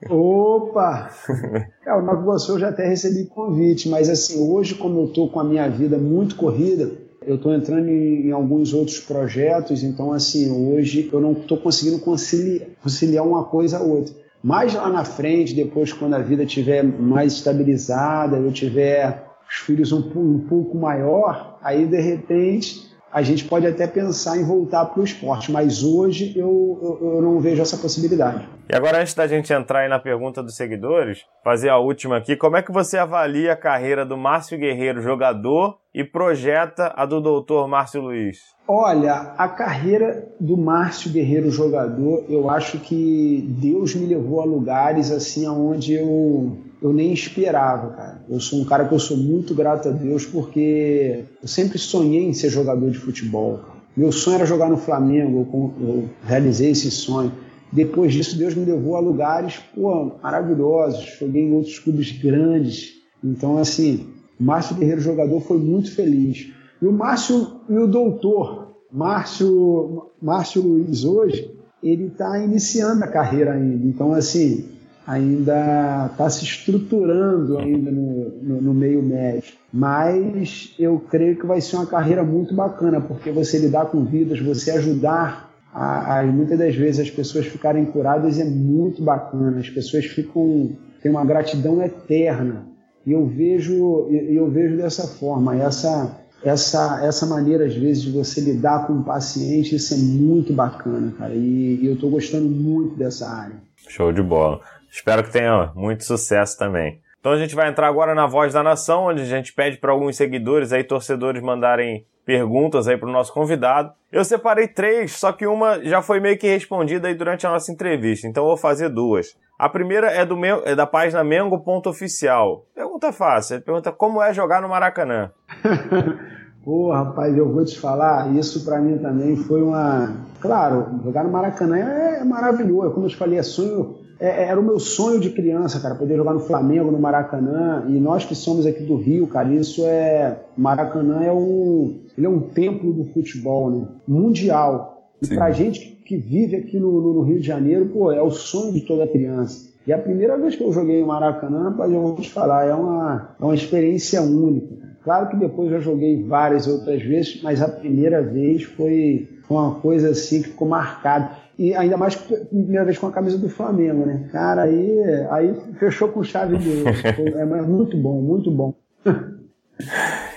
Opa! 0.09 1.09
É, 1.83 1.93
o 1.95 2.01
Nova 2.03 2.21
Iguaçu 2.21 2.51
eu 2.53 2.59
já 2.59 2.69
até 2.69 2.87
recebi 2.87 3.25
convite, 3.25 3.89
mas 3.89 4.07
assim, 4.07 4.39
hoje 4.39 4.75
como 4.75 4.99
eu 4.99 5.05
estou 5.05 5.29
com 5.29 5.39
a 5.39 5.43
minha 5.43 5.67
vida 5.67 5.97
muito 5.97 6.35
corrida, 6.35 6.91
eu 7.25 7.35
estou 7.35 7.53
entrando 7.53 7.89
em, 7.89 8.27
em, 8.27 8.31
alguns 8.31 8.71
outros 8.71 8.99
projetos, 8.99 9.83
então 9.83 10.13
assim, 10.13 10.51
hoje 10.51 11.09
eu 11.11 11.19
não 11.19 11.31
estou 11.31 11.57
conseguindo 11.57 11.99
conciliar, 11.99 12.67
conciliar 12.83 13.25
uma 13.25 13.43
coisa 13.45 13.79
a 13.79 13.81
outra. 13.81 14.13
Mais 14.43 14.75
lá 14.75 14.89
na 14.89 15.03
frente, 15.03 15.55
depois 15.55 15.91
quando 15.91 16.13
a 16.13 16.19
vida 16.19 16.43
estiver 16.43 16.83
mais 16.83 17.33
estabilizada, 17.33 18.37
eu 18.37 18.51
tiver 18.51 19.30
os 19.51 19.57
filhos 19.57 19.91
um, 19.91 19.99
um 20.15 20.39
pouco 20.47 20.77
maior, 20.77 21.57
aí 21.61 21.85
de 21.85 21.99
repente 21.99 22.89
a 23.11 23.21
gente 23.21 23.43
pode 23.43 23.67
até 23.67 23.85
pensar 23.85 24.37
em 24.37 24.45
voltar 24.45 24.85
para 24.85 25.01
o 25.01 25.03
esporte, 25.03 25.51
mas 25.51 25.83
hoje 25.83 26.31
eu, 26.33 26.79
eu, 26.81 27.15
eu, 27.15 27.21
não 27.21 27.41
vejo 27.41 27.61
essa 27.61 27.75
possibilidade. 27.75 28.47
E 28.69 28.73
agora, 28.73 29.01
antes 29.01 29.13
da 29.13 29.27
gente 29.27 29.51
entrar 29.51 29.79
aí 29.79 29.89
na 29.89 29.99
pergunta 29.99 30.41
dos 30.41 30.55
seguidores, 30.55 31.25
fazer 31.43 31.67
a 31.67 31.77
última 31.77 32.15
aqui, 32.15 32.37
como 32.37 32.55
é 32.55 32.61
que 32.61 32.71
você 32.71 32.97
avalia 32.97 33.51
a 33.51 33.57
carreira 33.57 34.05
do 34.05 34.15
Márcio 34.15 34.57
Guerreiro, 34.57 35.01
jogador, 35.01 35.77
e 35.93 36.05
projeta 36.05 36.93
a 36.95 37.05
do 37.05 37.19
doutor 37.19 37.67
Márcio 37.67 37.99
Luiz? 37.99 38.37
Olha, 38.65 39.33
a 39.37 39.49
carreira 39.49 40.29
do 40.39 40.55
Márcio 40.55 41.11
Guerreiro, 41.11 41.51
jogador, 41.51 42.23
eu 42.29 42.49
acho 42.49 42.79
que 42.79 43.45
Deus 43.59 43.93
me 43.93 44.05
levou 44.05 44.39
a 44.39 44.45
lugares 44.45 45.11
assim 45.11 45.45
onde 45.49 45.95
eu 45.95 46.70
eu 46.81 46.91
nem 46.91 47.13
esperava, 47.13 47.89
cara. 47.89 48.25
Eu 48.27 48.39
sou 48.39 48.59
um 48.59 48.65
cara 48.65 48.85
que 48.85 48.93
eu 48.93 48.99
sou 48.99 49.15
muito 49.15 49.53
grato 49.53 49.89
a 49.89 49.91
Deus 49.91 50.25
porque 50.25 51.25
eu 51.41 51.47
sempre 51.47 51.77
sonhei 51.77 52.25
em 52.25 52.33
ser 52.33 52.49
jogador 52.49 52.89
de 52.89 52.97
futebol. 52.97 53.59
Meu 53.95 54.11
sonho 54.11 54.35
era 54.35 54.45
jogar 54.45 54.69
no 54.69 54.77
Flamengo, 54.77 55.47
eu 55.81 56.09
realizei 56.25 56.71
esse 56.71 56.89
sonho. 56.89 57.31
Depois 57.71 58.13
disso, 58.13 58.37
Deus 58.37 58.55
me 58.55 58.65
levou 58.65 58.95
a 58.95 58.99
lugares 58.99 59.59
pô, 59.75 60.13
maravilhosos. 60.21 61.17
Joguei 61.19 61.43
em 61.43 61.53
outros 61.53 61.77
clubes 61.79 62.11
grandes. 62.11 62.93
Então, 63.23 63.57
assim, 63.57 64.07
O 64.41 64.43
Márcio 64.43 64.75
Guerreiro, 64.75 64.99
jogador, 64.99 65.39
foi 65.41 65.59
muito 65.59 65.93
feliz. 65.93 66.51
E 66.81 66.87
o 66.87 66.91
Márcio 66.91 67.61
e 67.69 67.77
o 67.77 67.85
doutor, 67.85 68.73
Márcio, 68.91 70.07
Márcio 70.19 70.63
Luiz, 70.63 71.05
hoje, 71.05 71.55
ele 71.83 72.07
está 72.07 72.43
iniciando 72.43 73.03
a 73.03 73.07
carreira 73.07 73.53
ainda. 73.53 73.85
Então, 73.85 74.11
assim, 74.13 74.65
ainda 75.05 76.09
está 76.11 76.29
se 76.29 76.43
estruturando 76.43 77.57
ainda 77.57 77.91
no, 77.91 78.29
no, 78.41 78.61
no, 78.61 78.73
meio 78.73 79.01
médico. 79.01 79.57
Mas 79.73 80.73
eu 80.77 80.99
creio 80.99 81.37
que 81.37 81.45
vai 81.45 81.59
ser 81.61 81.77
uma 81.77 81.87
carreira 81.87 82.23
muito 82.23 82.53
bacana, 82.53 83.01
porque 83.01 83.31
você 83.31 83.57
lidar 83.57 83.85
com 83.87 84.03
vidas, 84.05 84.39
você 84.39 84.71
ajudar 84.71 85.51
a, 85.73 86.19
a, 86.19 86.23
muitas 86.23 86.59
das 86.59 86.75
vezes 86.75 87.01
as 87.01 87.09
pessoas 87.09 87.45
ficarem 87.45 87.85
curadas 87.85 88.39
é 88.39 88.43
muito 88.43 89.01
bacana. 89.01 89.59
As 89.59 89.69
pessoas 89.69 90.05
ficam 90.05 90.71
têm 91.01 91.11
uma 91.11 91.25
gratidão 91.25 91.81
eterna. 91.81 92.67
E 93.05 93.11
eu 93.11 93.25
vejo, 93.25 94.07
eu 94.11 94.47
vejo 94.49 94.77
dessa 94.77 95.07
forma, 95.07 95.55
essa 95.55 96.20
essa, 96.43 97.05
essa 97.05 97.25
maneira, 97.25 97.65
às 97.65 97.75
vezes, 97.75 98.03
de 98.03 98.11
você 98.11 98.41
lidar 98.41 98.87
com 98.87 98.93
o 98.93 99.03
paciente, 99.03 99.75
isso 99.75 99.93
é 99.93 99.97
muito 99.97 100.53
bacana, 100.53 101.13
cara. 101.17 101.33
E, 101.33 101.79
e 101.81 101.85
eu 101.85 101.93
estou 101.93 102.09
gostando 102.09 102.47
muito 102.47 102.95
dessa 102.95 103.29
área. 103.29 103.55
Show 103.87 104.11
de 104.11 104.21
bola. 104.21 104.61
Espero 104.89 105.23
que 105.23 105.31
tenha 105.31 105.71
muito 105.75 106.03
sucesso 106.03 106.57
também. 106.57 106.99
Então 107.19 107.31
a 107.31 107.37
gente 107.37 107.53
vai 107.53 107.69
entrar 107.69 107.87
agora 107.87 108.15
na 108.15 108.25
Voz 108.25 108.53
da 108.53 108.63
Nação, 108.63 109.05
onde 109.05 109.21
a 109.21 109.25
gente 109.25 109.53
pede 109.53 109.77
para 109.77 109.91
alguns 109.91 110.17
seguidores 110.17 110.73
aí, 110.73 110.83
torcedores, 110.83 111.41
mandarem 111.41 112.05
perguntas 112.25 112.87
aí 112.87 112.97
para 112.97 113.09
o 113.09 113.11
nosso 113.11 113.33
convidado. 113.33 113.91
Eu 114.11 114.23
separei 114.23 114.67
três, 114.67 115.13
só 115.13 115.31
que 115.31 115.47
uma 115.47 115.83
já 115.83 116.01
foi 116.01 116.19
meio 116.19 116.37
que 116.37 116.47
respondida 116.47 117.07
aí 117.07 117.15
durante 117.15 117.47
a 117.47 117.49
nossa 117.49 117.71
entrevista, 117.71 118.27
então 118.27 118.45
vou 118.45 118.57
fazer 118.57 118.89
duas. 118.89 119.35
A 119.57 119.69
primeira 119.69 120.07
é, 120.07 120.25
do 120.25 120.35
meu, 120.35 120.61
é 120.65 120.75
da 120.75 120.87
página 120.87 121.23
Mengo.oficial. 121.23 122.65
Pergunta 122.73 123.11
fácil, 123.11 123.55
ele 123.55 123.63
pergunta 123.63 123.91
como 123.91 124.21
é 124.21 124.33
jogar 124.33 124.61
no 124.61 124.69
Maracanã. 124.69 125.31
Pô, 126.63 126.91
rapaz, 126.91 127.35
eu 127.35 127.51
vou 127.51 127.65
te 127.65 127.79
falar, 127.79 128.31
isso 128.35 128.63
para 128.63 128.79
mim 128.79 128.97
também 128.99 129.35
foi 129.35 129.63
uma. 129.63 130.15
Claro, 130.39 130.99
jogar 131.03 131.23
no 131.23 131.31
Maracanã 131.31 131.77
é 131.77 132.23
maravilhoso, 132.23 132.91
como 132.91 133.07
eu 133.07 133.09
te 133.09 133.17
falei, 133.17 133.39
é 133.39 133.43
sonho 133.43 134.00
é, 134.21 134.43
é, 134.43 134.43
era 134.49 134.59
o 134.59 134.63
meu 134.63 134.79
sonho 134.79 135.19
de 135.19 135.31
criança, 135.31 135.79
cara, 135.79 135.95
poder 135.95 136.15
jogar 136.15 136.33
no 136.33 136.41
Flamengo, 136.41 136.91
no 136.91 136.99
Maracanã. 136.99 137.83
E 137.89 137.93
nós 137.93 138.23
que 138.23 138.35
somos 138.35 138.67
aqui 138.67 138.83
do 138.83 138.95
Rio, 138.95 139.25
cara, 139.25 139.51
isso 139.51 139.83
é. 139.87 140.37
Maracanã 140.55 141.23
é 141.23 141.33
um. 141.33 142.01
Ele 142.15 142.27
é 142.27 142.29
um 142.29 142.39
templo 142.39 142.93
do 142.93 143.03
futebol, 143.05 143.71
né? 143.71 143.87
Mundial. 144.07 145.09
E 145.19 145.25
Sim. 145.25 145.35
pra 145.35 145.51
gente 145.51 145.79
que 146.05 146.17
vive 146.17 146.55
aqui 146.55 146.77
no, 146.77 147.13
no, 147.13 147.21
Rio 147.23 147.39
de 147.39 147.47
Janeiro, 147.47 147.87
pô, 147.87 148.11
é 148.11 148.21
o 148.21 148.29
sonho 148.29 148.73
de 148.73 148.81
toda 148.81 149.07
criança. 149.07 149.71
E 149.87 149.91
a 149.91 149.97
primeira 149.97 150.37
vez 150.37 150.55
que 150.55 150.63
eu 150.63 150.71
joguei 150.71 151.01
no 151.01 151.07
Maracanã, 151.07 151.75
eu 151.79 152.01
vou 152.01 152.15
te 152.15 152.29
falar, 152.29 152.67
é 152.67 152.75
uma, 152.75 153.35
é 153.39 153.43
uma 153.43 153.55
experiência 153.55 154.21
única. 154.21 154.75
Claro 155.03 155.29
que 155.29 155.35
depois 155.35 155.71
eu 155.71 155.81
joguei 155.81 156.23
várias 156.23 156.67
outras 156.67 157.01
vezes, 157.01 157.41
mas 157.41 157.59
a 157.59 157.67
primeira 157.67 158.21
vez 158.21 158.63
foi 158.63 159.27
uma 159.49 159.75
coisa 159.75 160.09
assim 160.09 160.43
que 160.43 160.49
ficou 160.49 160.67
marcada. 160.67 161.31
E 161.61 161.75
ainda 161.75 161.95
mais 161.95 162.15
que 162.15 162.35
primeira 162.45 162.83
vez 162.83 162.97
com 162.97 163.05
a 163.05 163.11
camisa 163.11 163.37
do 163.37 163.47
Flamengo, 163.47 164.03
né? 164.03 164.27
Cara, 164.31 164.63
aí, 164.63 164.99
aí 165.29 165.53
fechou 165.77 166.09
com 166.09 166.23
chave 166.23 166.57
de 166.57 166.69
ouro. 166.69 166.91
É 167.37 167.45
muito 167.61 167.95
bom, 167.95 168.19
muito 168.19 168.49
bom. 168.49 168.73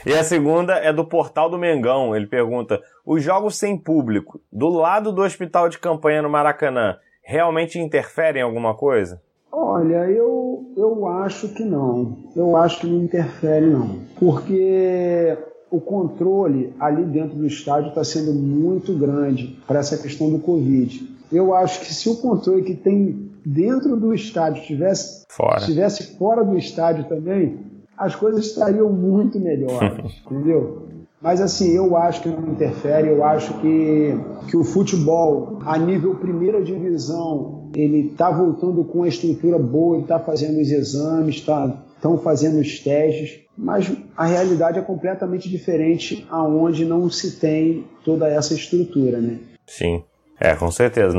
E 0.04 0.12
a 0.12 0.22
segunda 0.22 0.74
é 0.74 0.92
do 0.92 1.02
Portal 1.02 1.48
do 1.48 1.56
Mengão. 1.56 2.14
Ele 2.14 2.26
pergunta: 2.26 2.78
os 3.06 3.22
jogos 3.22 3.56
sem 3.56 3.74
público, 3.74 4.38
do 4.52 4.68
lado 4.68 5.10
do 5.12 5.22
hospital 5.22 5.70
de 5.70 5.78
campanha 5.78 6.20
no 6.20 6.28
Maracanã, 6.28 6.98
realmente 7.22 7.78
interferem 7.78 8.42
em 8.42 8.44
alguma 8.44 8.74
coisa? 8.74 9.18
Olha, 9.50 10.10
eu, 10.10 10.74
eu 10.76 11.06
acho 11.06 11.54
que 11.54 11.64
não. 11.64 12.18
Eu 12.36 12.54
acho 12.54 12.80
que 12.80 12.86
não 12.86 13.02
interfere, 13.02 13.64
não. 13.64 14.00
Porque 14.20 15.38
o 15.70 15.80
controle 15.80 16.74
ali 16.78 17.02
dentro 17.04 17.34
do 17.34 17.46
estádio 17.46 17.88
está 17.88 18.04
sendo 18.04 18.34
muito 18.34 18.92
grande 18.92 19.58
para 19.66 19.80
essa 19.80 19.96
questão 19.96 20.30
do 20.30 20.38
Covid 20.38 21.13
eu 21.32 21.54
acho 21.54 21.80
que 21.80 21.92
se 21.92 22.08
o 22.08 22.16
controle 22.16 22.62
que 22.62 22.74
tem 22.74 23.30
dentro 23.44 23.96
do 23.96 24.14
estádio 24.14 24.62
tivesse 24.62 25.24
fora, 25.28 25.58
estivesse 25.58 26.16
fora 26.16 26.44
do 26.44 26.56
estádio 26.56 27.04
também, 27.04 27.58
as 27.96 28.14
coisas 28.14 28.46
estariam 28.46 28.90
muito 28.90 29.38
melhores, 29.38 30.14
entendeu? 30.26 30.88
Mas 31.20 31.40
assim, 31.40 31.74
eu 31.74 31.96
acho 31.96 32.20
que 32.20 32.28
não 32.28 32.52
interfere, 32.52 33.08
eu 33.08 33.24
acho 33.24 33.58
que, 33.60 34.14
que 34.50 34.56
o 34.56 34.62
futebol, 34.62 35.58
a 35.64 35.78
nível 35.78 36.16
primeira 36.16 36.62
divisão, 36.62 37.70
ele 37.74 38.08
está 38.08 38.30
voltando 38.30 38.84
com 38.84 39.04
a 39.04 39.08
estrutura 39.08 39.58
boa, 39.58 39.96
ele 39.96 40.02
está 40.02 40.18
fazendo 40.18 40.60
os 40.60 40.70
exames, 40.70 41.36
estão 41.36 41.78
tá, 42.00 42.18
fazendo 42.18 42.60
os 42.60 42.78
testes, 42.78 43.40
mas 43.56 43.90
a 44.14 44.26
realidade 44.26 44.78
é 44.78 44.82
completamente 44.82 45.48
diferente 45.48 46.26
aonde 46.30 46.84
não 46.84 47.08
se 47.08 47.40
tem 47.40 47.84
toda 48.04 48.28
essa 48.28 48.52
estrutura, 48.52 49.18
né? 49.18 49.38
Sim. 49.66 50.02
É, 50.44 50.54
com 50.54 50.70
certeza. 50.70 51.16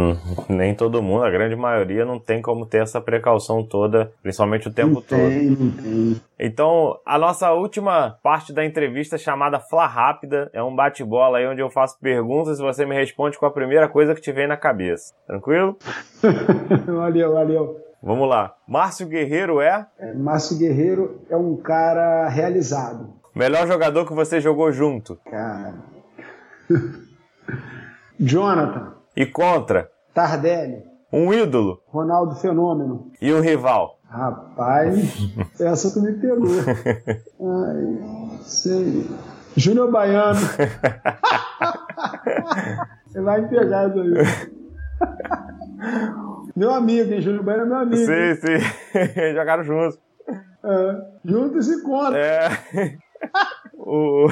Nem 0.48 0.76
todo 0.76 1.02
mundo, 1.02 1.24
a 1.24 1.32
grande 1.32 1.56
maioria, 1.56 2.06
não 2.06 2.20
tem 2.20 2.44
como 2.44 2.64
ter 2.64 2.84
essa 2.84 3.02
precaução 3.02 3.66
toda, 3.66 4.12
principalmente 4.22 4.68
o 4.68 4.72
tempo 4.72 4.94
não 4.94 5.02
todo. 5.02 5.18
Tem, 5.18 5.50
não 5.50 5.72
tem. 5.72 6.22
Então, 6.38 7.00
a 7.04 7.18
nossa 7.18 7.52
última 7.52 8.20
parte 8.22 8.54
da 8.54 8.64
entrevista, 8.64 9.18
chamada 9.18 9.60
Fla 9.60 9.88
Rápida, 9.88 10.52
é 10.54 10.62
um 10.62 10.76
bate-bola 10.76 11.40
aí 11.40 11.48
onde 11.48 11.60
eu 11.60 11.72
faço 11.72 11.98
perguntas 12.00 12.60
e 12.60 12.62
você 12.62 12.86
me 12.86 12.94
responde 12.94 13.40
com 13.40 13.48
a 13.48 13.52
primeira 13.52 13.90
coisa 13.90 14.14
que 14.14 14.22
te 14.22 14.32
vem 14.32 14.48
na 14.48 14.58
cabeça. 14.58 15.12
Tranquilo? 15.26 15.76
valeu, 16.86 17.34
valeu. 17.34 17.82
Vamos 18.04 18.30
lá. 18.30 18.54
Márcio 18.68 19.08
Guerreiro 19.08 19.60
é? 19.60 19.88
é? 19.98 20.14
Márcio 20.14 20.56
Guerreiro 20.60 21.22
é 21.32 21.36
um 21.36 21.58
cara 21.58 22.28
realizado. 22.30 23.12
Melhor 23.34 23.66
jogador 23.66 24.06
que 24.06 24.14
você 24.14 24.40
jogou 24.40 24.72
junto? 24.72 25.18
Cara. 25.26 25.74
Jonathan. 28.20 28.95
E 29.16 29.26
contra? 29.26 29.90
Tardelli. 30.14 30.84
Um 31.12 31.34
ídolo? 31.34 31.82
Ronaldo 31.88 32.36
Fenômeno. 32.36 33.12
E 33.22 33.34
um 33.34 33.40
rival? 33.40 33.98
Rapaz, 34.10 35.16
essa 35.60 35.94
tu 35.94 36.02
me 36.02 36.14
pegou. 36.14 36.48
Ai, 37.40 37.98
sei. 38.44 39.10
Júnior 39.56 39.90
Baiano. 39.92 40.40
Você 43.08 43.22
vai 43.22 43.42
me 43.42 43.48
pegar 43.48 43.88
isso 43.90 44.00
aí. 44.02 44.14
Meu 46.56 46.74
amigo, 46.74 47.14
hein? 47.14 47.22
Júnior 47.22 47.44
Baiano 47.44 47.64
é 47.64 47.68
meu 47.68 47.78
amigo. 47.78 48.06
Sim, 48.06 48.36
sim. 48.36 48.60
Jogaram 49.34 49.64
juntos. 49.64 49.98
É, 50.64 51.02
juntos 51.24 51.70
e 51.70 51.82
contra. 51.84 52.20
É. 52.20 52.50
o 53.78 54.28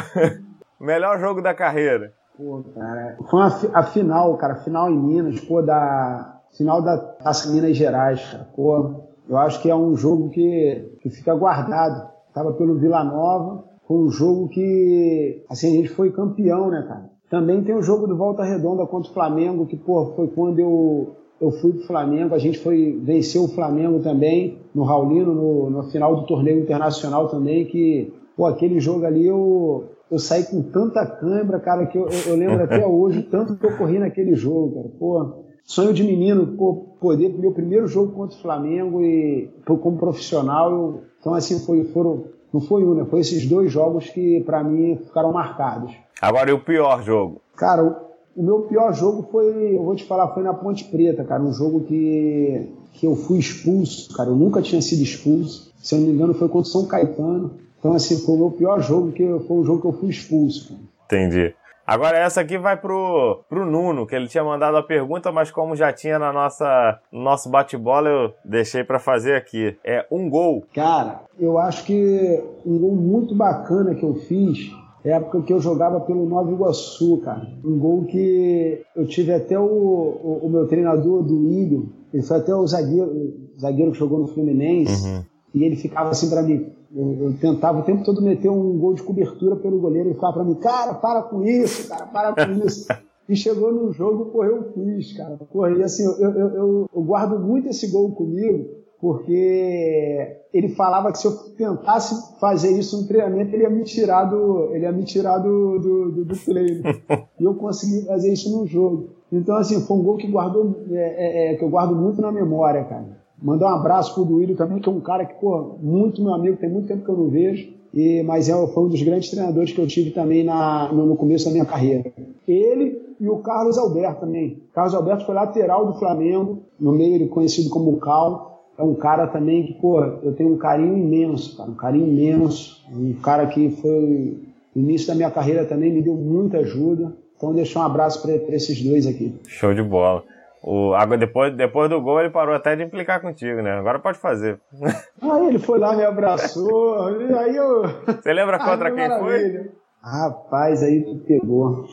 melhor 0.80 1.20
jogo 1.20 1.42
da 1.42 1.54
carreira. 1.54 2.14
Pô, 2.38 2.64
cara, 2.74 3.18
foi 3.30 3.42
a 3.74 3.84
final, 3.84 4.36
cara, 4.38 4.56
final 4.56 4.90
em 4.90 4.98
Minas, 4.98 5.40
pô, 5.42 5.62
da 5.62 6.42
final 6.58 6.82
da 6.82 6.98
Taça 6.98 7.52
Minas 7.52 7.78
Gerais, 7.78 8.24
cara, 8.24 8.50
pô, 8.56 9.04
eu 9.30 9.38
acho 9.38 9.62
que 9.62 9.70
é 9.70 9.76
um 9.76 9.96
jogo 9.96 10.30
que, 10.30 10.98
que 11.02 11.10
fica 11.10 11.34
guardado. 11.36 12.12
Tava 12.34 12.54
pelo 12.54 12.80
Vila 12.80 13.04
Nova, 13.04 13.64
foi 13.88 13.98
um 13.98 14.10
jogo 14.10 14.48
que, 14.50 15.44
assim, 15.50 15.68
a 15.68 15.76
gente 15.78 15.90
foi 15.90 16.12
campeão, 16.12 16.70
né, 16.70 16.84
cara? 16.88 17.12
Também 17.30 17.64
tem 17.64 17.76
o 17.76 17.82
jogo 17.82 18.08
do 18.08 18.18
Volta 18.18 18.44
Redonda 18.44 18.86
contra 18.86 19.10
o 19.10 19.14
Flamengo, 19.14 19.66
que, 19.66 19.78
pô, 19.78 20.14
foi 20.16 20.28
quando 20.28 20.60
eu, 20.60 21.16
eu 21.40 21.52
fui 21.52 21.74
pro 21.74 21.88
Flamengo, 21.88 22.34
a 22.34 22.40
gente 22.40 22.60
foi 22.60 23.00
venceu 23.04 23.44
o 23.44 23.48
Flamengo 23.48 24.00
também 24.00 24.58
no 24.74 24.84
Raulino, 24.84 25.34
no, 25.34 25.70
no 25.70 25.84
final 25.84 26.16
do 26.16 26.26
torneio 26.26 26.60
internacional 26.60 27.28
também, 27.28 27.66
que, 27.66 28.14
pô, 28.36 28.46
aquele 28.46 28.80
jogo 28.80 29.06
ali 29.06 29.26
eu, 29.26 29.86
eu 30.10 30.20
saí 30.20 30.44
com 30.46 30.62
tanta 30.62 31.06
câimbra, 31.06 31.60
cara, 31.60 31.86
que 31.86 31.98
eu, 31.98 32.08
eu, 32.28 32.36
lembro 32.36 32.64
até 32.64 32.86
hoje 32.88 33.22
tanto 33.24 33.56
que 33.56 33.66
eu 33.66 33.78
corri 33.78 34.00
naquele 34.00 34.36
jogo, 34.36 34.76
cara. 34.76 34.90
Pô, 35.00 35.44
sonho 35.64 35.94
de 35.94 36.04
menino, 36.04 36.56
pô, 36.58 36.86
poder 37.00 37.30
meu 37.30 37.52
primeiro 37.52 37.88
jogo 37.88 38.12
contra 38.14 38.38
o 38.38 38.42
Flamengo 38.42 39.02
e 39.02 39.50
pô, 39.66 39.78
como 39.78 39.98
profissional, 39.98 40.72
eu, 40.72 41.02
então 41.20 41.34
assim 41.34 41.60
foi, 41.60 41.84
foram, 41.86 42.26
não 42.54 42.62
foi 42.62 42.84
um, 42.84 42.94
né? 42.94 43.06
Foi 43.06 43.22
esses 43.22 43.48
dois 43.48 43.72
jogos 43.72 44.10
que 44.10 44.42
para 44.42 44.64
mim 44.64 44.98
ficaram 44.98 45.32
marcados. 45.32 45.94
Agora 46.22 46.50
e 46.50 46.54
o 46.54 46.64
pior 46.64 47.02
jogo? 47.04 47.42
Cara, 47.56 47.84
o, 47.84 47.96
o 48.36 48.44
meu 48.44 48.62
pior 48.62 48.94
jogo 48.94 49.28
foi, 49.32 49.76
eu 49.76 49.84
vou 49.84 49.96
te 49.96 50.04
falar, 50.06 50.34
foi 50.34 50.44
na 50.44 50.54
Ponte 50.54 50.86
Preta, 50.86 51.24
cara, 51.24 51.42
um 51.42 51.54
jogo 51.54 51.82
que 51.82 52.70
que 52.94 53.08
eu 53.08 53.16
fui 53.16 53.40
expulso, 53.40 54.14
cara, 54.16 54.30
eu 54.30 54.36
nunca 54.36 54.62
tinha 54.62 54.82
sido 54.82 55.02
expulso. 55.02 55.74
Se 55.82 55.96
eu 55.96 56.00
não 56.00 56.08
me 56.08 56.14
engano, 56.14 56.34
foi 56.34 56.48
contra 56.48 56.70
o 56.70 56.72
São 56.72 56.86
Caetano. 56.86 57.52
Então, 57.84 57.94
assim, 57.94 58.18
foi 58.18 58.36
o 58.36 58.38
meu 58.38 58.52
pior 58.52 58.80
jogo, 58.80 59.12
que 59.12 59.28
foi 59.46 59.58
um 59.58 59.66
jogo 59.66 59.82
que 59.82 59.88
eu 59.88 60.00
fui 60.00 60.10
expulso. 60.10 60.80
Entendi. 61.04 61.54
Agora 61.86 62.18
essa 62.18 62.40
aqui 62.40 62.58
vai 62.58 62.78
pro, 62.78 63.44
pro 63.50 63.66
Nuno, 63.66 64.08
que 64.08 64.16
ele 64.16 64.30
tinha 64.30 64.44
mandado 64.44 64.78
a 64.78 64.84
pergunta, 64.84 65.34
mas 65.34 65.52
como 65.52 65.76
já 65.76 65.92
tinha 65.92 66.18
na 66.18 66.32
nossa, 66.32 66.98
no 67.12 67.22
nosso 67.22 67.50
bate-bola, 67.50 68.08
eu 68.08 68.34
deixei 68.46 68.86
para 68.86 69.00
fazer 69.00 69.36
aqui. 69.36 69.76
É 69.84 70.06
um 70.10 70.30
gol. 70.30 70.64
Cara, 70.74 71.24
eu 71.38 71.58
acho 71.58 71.84
que 71.84 72.42
um 72.66 72.80
gol 72.80 72.96
muito 72.96 73.36
bacana 73.36 73.94
que 73.94 74.04
eu 74.04 74.16
fiz 74.16 74.72
é 75.04 75.12
a 75.12 75.18
época 75.18 75.42
que 75.42 75.52
eu 75.52 75.60
jogava 75.60 76.00
pelo 76.00 76.26
Nova 76.26 76.50
Iguaçu, 76.50 77.18
cara. 77.18 77.46
Um 77.66 77.78
gol 77.78 78.06
que 78.06 78.82
eu 78.96 79.06
tive 79.06 79.34
até 79.34 79.60
o, 79.60 79.66
o, 79.66 80.40
o 80.44 80.50
meu 80.50 80.66
treinador 80.68 81.22
do 81.22 81.50
Ilho, 81.50 81.92
ele 82.14 82.24
foi 82.24 82.38
até 82.38 82.56
o 82.56 82.66
zagueiro, 82.66 83.12
o 83.58 83.60
zagueiro 83.60 83.92
que 83.92 83.98
jogou 83.98 84.20
no 84.20 84.28
Fluminense, 84.28 85.06
uhum. 85.06 85.24
e 85.54 85.66
ele 85.66 85.76
ficava 85.76 86.12
assim 86.12 86.30
para 86.30 86.42
mim, 86.42 86.72
Eu, 86.96 87.14
eu, 87.24 87.38
tentava 87.38 87.80
o 87.80 87.84
tempo 87.84 88.04
todo 88.04 88.22
meter 88.22 88.50
um 88.50 88.78
gol 88.78 88.94
de 88.94 89.02
cobertura 89.02 89.56
pelo 89.56 89.80
goleiro 89.80 90.12
e 90.12 90.14
ficava 90.14 90.34
para 90.34 90.44
mim, 90.44 90.56
cara, 90.56 90.94
para 90.94 91.24
com 91.24 91.44
isso, 91.44 91.90
cara, 91.90 92.06
para 92.06 92.34
com 92.34 92.52
isso. 92.66 92.88
E 93.28 93.38
chegou 93.38 93.72
no 93.72 93.92
jogo, 93.94 94.32
correu 94.32 94.60
o 94.60 94.74
fiz, 94.74 95.16
cara. 95.16 95.38
Corri, 95.50 95.82
assim, 95.82 96.04
eu, 96.04 96.30
eu, 96.32 96.88
eu, 96.94 97.02
guardo 97.04 97.40
muito 97.40 97.70
esse 97.70 97.90
gol 97.90 98.12
comigo, 98.12 98.66
porque 99.00 100.42
ele 100.54 100.70
falava 100.76 101.10
que 101.10 101.20
se 101.20 101.28
eu 101.28 101.32
tentasse 101.56 102.38
fazer 102.40 102.78
isso 102.78 103.02
no 103.02 103.08
treinamento, 103.08 103.56
ele 103.56 103.64
ia 103.64 103.70
me 103.70 103.84
tirar 103.86 104.26
do, 104.26 104.74
ele 104.74 104.84
ia 104.84 104.92
me 104.92 105.06
tirar 105.06 105.38
do, 105.38 105.80
do, 105.80 106.12
do, 106.12 106.26
do 106.26 106.36
treino. 106.38 106.84
e 107.40 107.44
eu 107.44 107.56
consegui 107.56 108.06
fazer 108.06 108.34
isso 108.34 108.56
no 108.58 108.68
jogo. 108.68 109.12
Então, 109.32 109.56
assim, 109.56 109.80
foi 109.82 109.98
um 109.98 110.04
gol 110.04 110.18
que, 110.18 110.28
guardou, 110.28 110.84
é, 110.92 110.96
é, 110.96 111.54
é, 111.54 111.56
que 111.56 111.64
eu 111.64 111.70
guardo 111.70 111.96
muito 111.96 112.22
na 112.22 112.32
memória, 112.32 112.84
cara. 112.84 113.23
Mandar 113.44 113.74
um 113.74 113.80
abraço 113.80 114.14
pro 114.14 114.24
Duílio 114.24 114.56
também, 114.56 114.80
que 114.80 114.88
é 114.88 114.92
um 114.92 115.02
cara 115.02 115.26
que, 115.26 115.34
pô, 115.34 115.76
muito 115.82 116.24
meu 116.24 116.34
amigo, 116.34 116.56
tem 116.56 116.70
muito 116.70 116.88
tempo 116.88 117.04
que 117.04 117.10
eu 117.10 117.18
não 117.18 117.28
vejo. 117.28 117.74
E, 117.94 118.24
mas 118.24 118.48
é, 118.48 118.68
foi 118.68 118.84
um 118.84 118.88
dos 118.88 119.04
grandes 119.04 119.30
treinadores 119.30 119.74
que 119.74 119.80
eu 119.80 119.86
tive 119.86 120.12
também 120.12 120.46
na, 120.46 120.92
no, 120.94 121.16
começo 121.18 121.46
da 121.46 121.52
minha 121.52 121.66
carreira. 121.66 122.12
Ele 122.48 123.02
e 123.20 123.30
o 123.30 123.38
Carlos 123.40 123.78
Alberto 123.78 124.22
também. 124.22 124.64
Carlos 124.74 124.96
Alberto 124.96 125.26
foi 125.26 125.36
lateral 125.36 125.86
do 125.86 126.00
Flamengo, 126.00 126.64
no 126.80 126.94
meio 126.94 127.16
ele 127.16 127.28
conhecido 127.28 127.70
como 127.70 127.98
Cal. 127.98 128.64
É 128.78 128.82
um 128.82 128.96
cara 128.96 129.28
também 129.28 129.68
que, 129.68 129.74
pô, 129.74 130.02
eu 130.02 130.34
tenho 130.34 130.54
um 130.54 130.58
carinho 130.58 130.98
imenso, 130.98 131.56
cara, 131.58 131.70
um 131.70 131.76
carinho 131.76 132.08
imenso. 132.08 132.82
Um 132.92 133.14
cara 133.14 133.46
que 133.46 133.70
foi 133.70 134.42
no 134.74 134.82
início 134.82 135.08
da 135.08 135.16
minha 135.16 135.30
carreira 135.30 135.66
também 135.66 135.94
me 135.94 136.02
deu 136.02 136.16
muita 136.16 136.60
ajuda. 136.60 137.14
Então 137.38 137.54
deixar 137.54 137.82
um 137.82 137.84
abraço 137.84 138.22
para 138.22 138.56
esses 138.56 138.82
dois 138.82 139.06
aqui. 139.06 139.36
Show 139.48 139.74
de 139.74 139.84
bola. 139.84 140.24
O, 140.64 140.94
agora, 140.94 141.18
depois, 141.18 141.54
depois 141.54 141.90
do 141.90 142.02
gol, 142.02 142.22
ele 142.22 142.30
parou 142.30 142.56
até 142.56 142.74
de 142.74 142.84
implicar 142.84 143.20
contigo, 143.20 143.62
né? 143.62 143.74
Agora 143.74 144.00
pode 144.00 144.18
fazer. 144.18 144.62
Aí 145.22 145.48
ele 145.48 145.60
foi 145.60 145.78
lá, 145.78 145.94
me 145.94 146.06
abraçou. 146.06 147.08
Aí 147.38 147.56
eu. 147.56 147.84
Você 148.06 148.32
lembra 148.32 148.58
contra 148.58 148.90
quem 148.90 149.10
maravilha. 149.10 149.62
foi? 149.62 149.72
Rapaz, 150.02 150.84
aí 150.84 151.02
tu 151.02 151.18
pegou. 151.26 151.86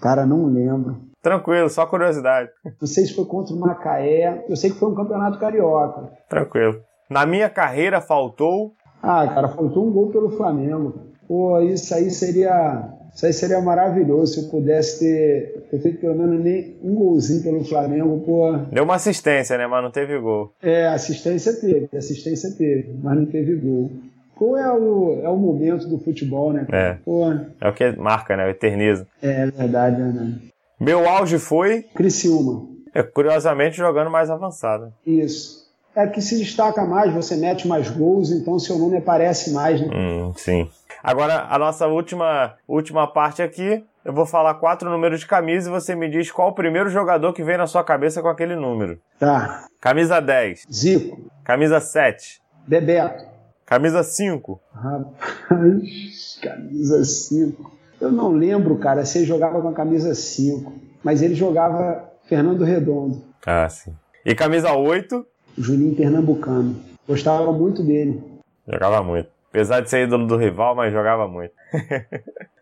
Cara, 0.00 0.26
não 0.26 0.46
lembro. 0.46 0.96
Tranquilo, 1.22 1.68
só 1.70 1.86
curiosidade. 1.86 2.50
Não 2.80 2.86
sei 2.86 3.04
se 3.04 3.14
foi 3.14 3.24
contra 3.24 3.54
o 3.54 3.58
Macaé. 3.58 4.44
Eu 4.48 4.56
sei 4.56 4.70
que 4.70 4.78
foi 4.78 4.90
um 4.90 4.94
campeonato 4.94 5.38
carioca. 5.38 6.10
Tranquilo. 6.28 6.80
Na 7.08 7.24
minha 7.24 7.48
carreira 7.48 8.00
faltou. 8.00 8.74
Ah, 9.02 9.26
cara, 9.26 9.48
faltou 9.48 9.86
um 9.86 9.92
gol 9.92 10.10
pelo 10.10 10.30
Flamengo. 10.30 11.12
Pô, 11.26 11.58
isso 11.60 11.94
aí 11.94 12.10
seria 12.10 12.90
isso 13.16 13.24
aí 13.24 13.32
seria 13.32 13.62
maravilhoso 13.62 14.34
se 14.34 14.40
eu 14.40 14.50
pudesse 14.50 14.98
ter, 14.98 15.66
ter 15.70 15.80
feito 15.80 16.00
pelo 16.00 16.14
menos 16.14 16.38
nem 16.44 16.76
um 16.84 16.94
golzinho 16.94 17.42
pelo 17.42 17.64
Flamengo, 17.64 18.20
pô. 18.20 18.52
Deu 18.70 18.84
uma 18.84 18.96
assistência, 18.96 19.56
né? 19.56 19.66
Mas 19.66 19.82
não 19.82 19.90
teve 19.90 20.18
gol. 20.18 20.52
É, 20.62 20.86
assistência 20.88 21.54
teve, 21.54 21.88
assistência 21.96 22.50
teve, 22.58 22.94
mas 23.02 23.16
não 23.16 23.24
teve 23.24 23.56
gol. 23.56 23.90
Qual 24.34 24.54
é 24.58 24.70
o, 24.70 25.20
é 25.24 25.28
o 25.30 25.36
momento 25.36 25.88
do 25.88 25.98
futebol, 25.98 26.52
né? 26.52 26.66
É. 26.70 26.98
Pô. 27.02 27.32
É 27.58 27.66
o 27.66 27.72
que 27.72 27.90
marca, 27.92 28.36
né? 28.36 28.50
Eterniza. 28.50 29.06
É, 29.22 29.44
é 29.44 29.46
verdade, 29.46 29.98
né? 29.98 30.34
Meu 30.78 31.08
auge 31.08 31.38
foi. 31.38 31.86
Criciúma. 31.94 32.66
É, 32.94 33.02
curiosamente 33.02 33.78
jogando 33.78 34.10
mais 34.10 34.28
avançado. 34.28 34.92
Isso. 35.06 35.64
É 35.94 36.06
que 36.06 36.20
se 36.20 36.36
destaca 36.38 36.84
mais, 36.84 37.14
você 37.14 37.34
mete 37.34 37.66
mais 37.66 37.88
gols, 37.88 38.30
então 38.30 38.58
seu 38.58 38.78
nome 38.78 38.98
aparece 38.98 39.52
mais, 39.52 39.80
né? 39.80 39.88
Hum, 39.90 40.34
sim. 40.36 40.68
Agora, 41.06 41.46
a 41.48 41.56
nossa 41.56 41.86
última, 41.86 42.56
última 42.66 43.06
parte 43.06 43.40
aqui, 43.40 43.84
eu 44.04 44.12
vou 44.12 44.26
falar 44.26 44.54
quatro 44.54 44.90
números 44.90 45.20
de 45.20 45.26
camisa 45.28 45.68
e 45.68 45.72
você 45.72 45.94
me 45.94 46.10
diz 46.10 46.32
qual 46.32 46.48
o 46.48 46.52
primeiro 46.52 46.90
jogador 46.90 47.32
que 47.32 47.44
vem 47.44 47.56
na 47.56 47.68
sua 47.68 47.84
cabeça 47.84 48.20
com 48.20 48.26
aquele 48.26 48.56
número. 48.56 48.98
Tá. 49.16 49.68
Camisa 49.80 50.18
10. 50.18 50.64
Zico. 50.68 51.30
Camisa 51.44 51.78
7. 51.78 52.40
Bebeto. 52.66 53.24
Camisa 53.64 54.02
5. 54.02 54.60
Rapaz, 54.74 56.40
camisa 56.42 57.04
5. 57.04 57.72
Eu 58.00 58.10
não 58.10 58.32
lembro, 58.32 58.76
cara, 58.76 59.04
se 59.04 59.18
ele 59.18 59.26
jogava 59.26 59.62
com 59.62 59.68
a 59.68 59.74
camisa 59.74 60.12
5, 60.12 60.72
mas 61.04 61.22
ele 61.22 61.36
jogava 61.36 62.02
Fernando 62.24 62.64
Redondo. 62.64 63.22
Ah, 63.46 63.68
sim. 63.68 63.94
E 64.24 64.34
camisa 64.34 64.72
8? 64.72 65.24
Juninho 65.56 65.94
Pernambucano. 65.94 66.74
Gostava 67.06 67.52
muito 67.52 67.84
dele. 67.84 68.20
Jogava 68.66 69.04
muito. 69.04 69.35
Apesar 69.48 69.80
de 69.80 69.90
ser 69.90 70.04
ídolo 70.04 70.26
do 70.26 70.36
rival, 70.36 70.74
mas 70.74 70.92
jogava 70.92 71.26
muito. 71.26 71.54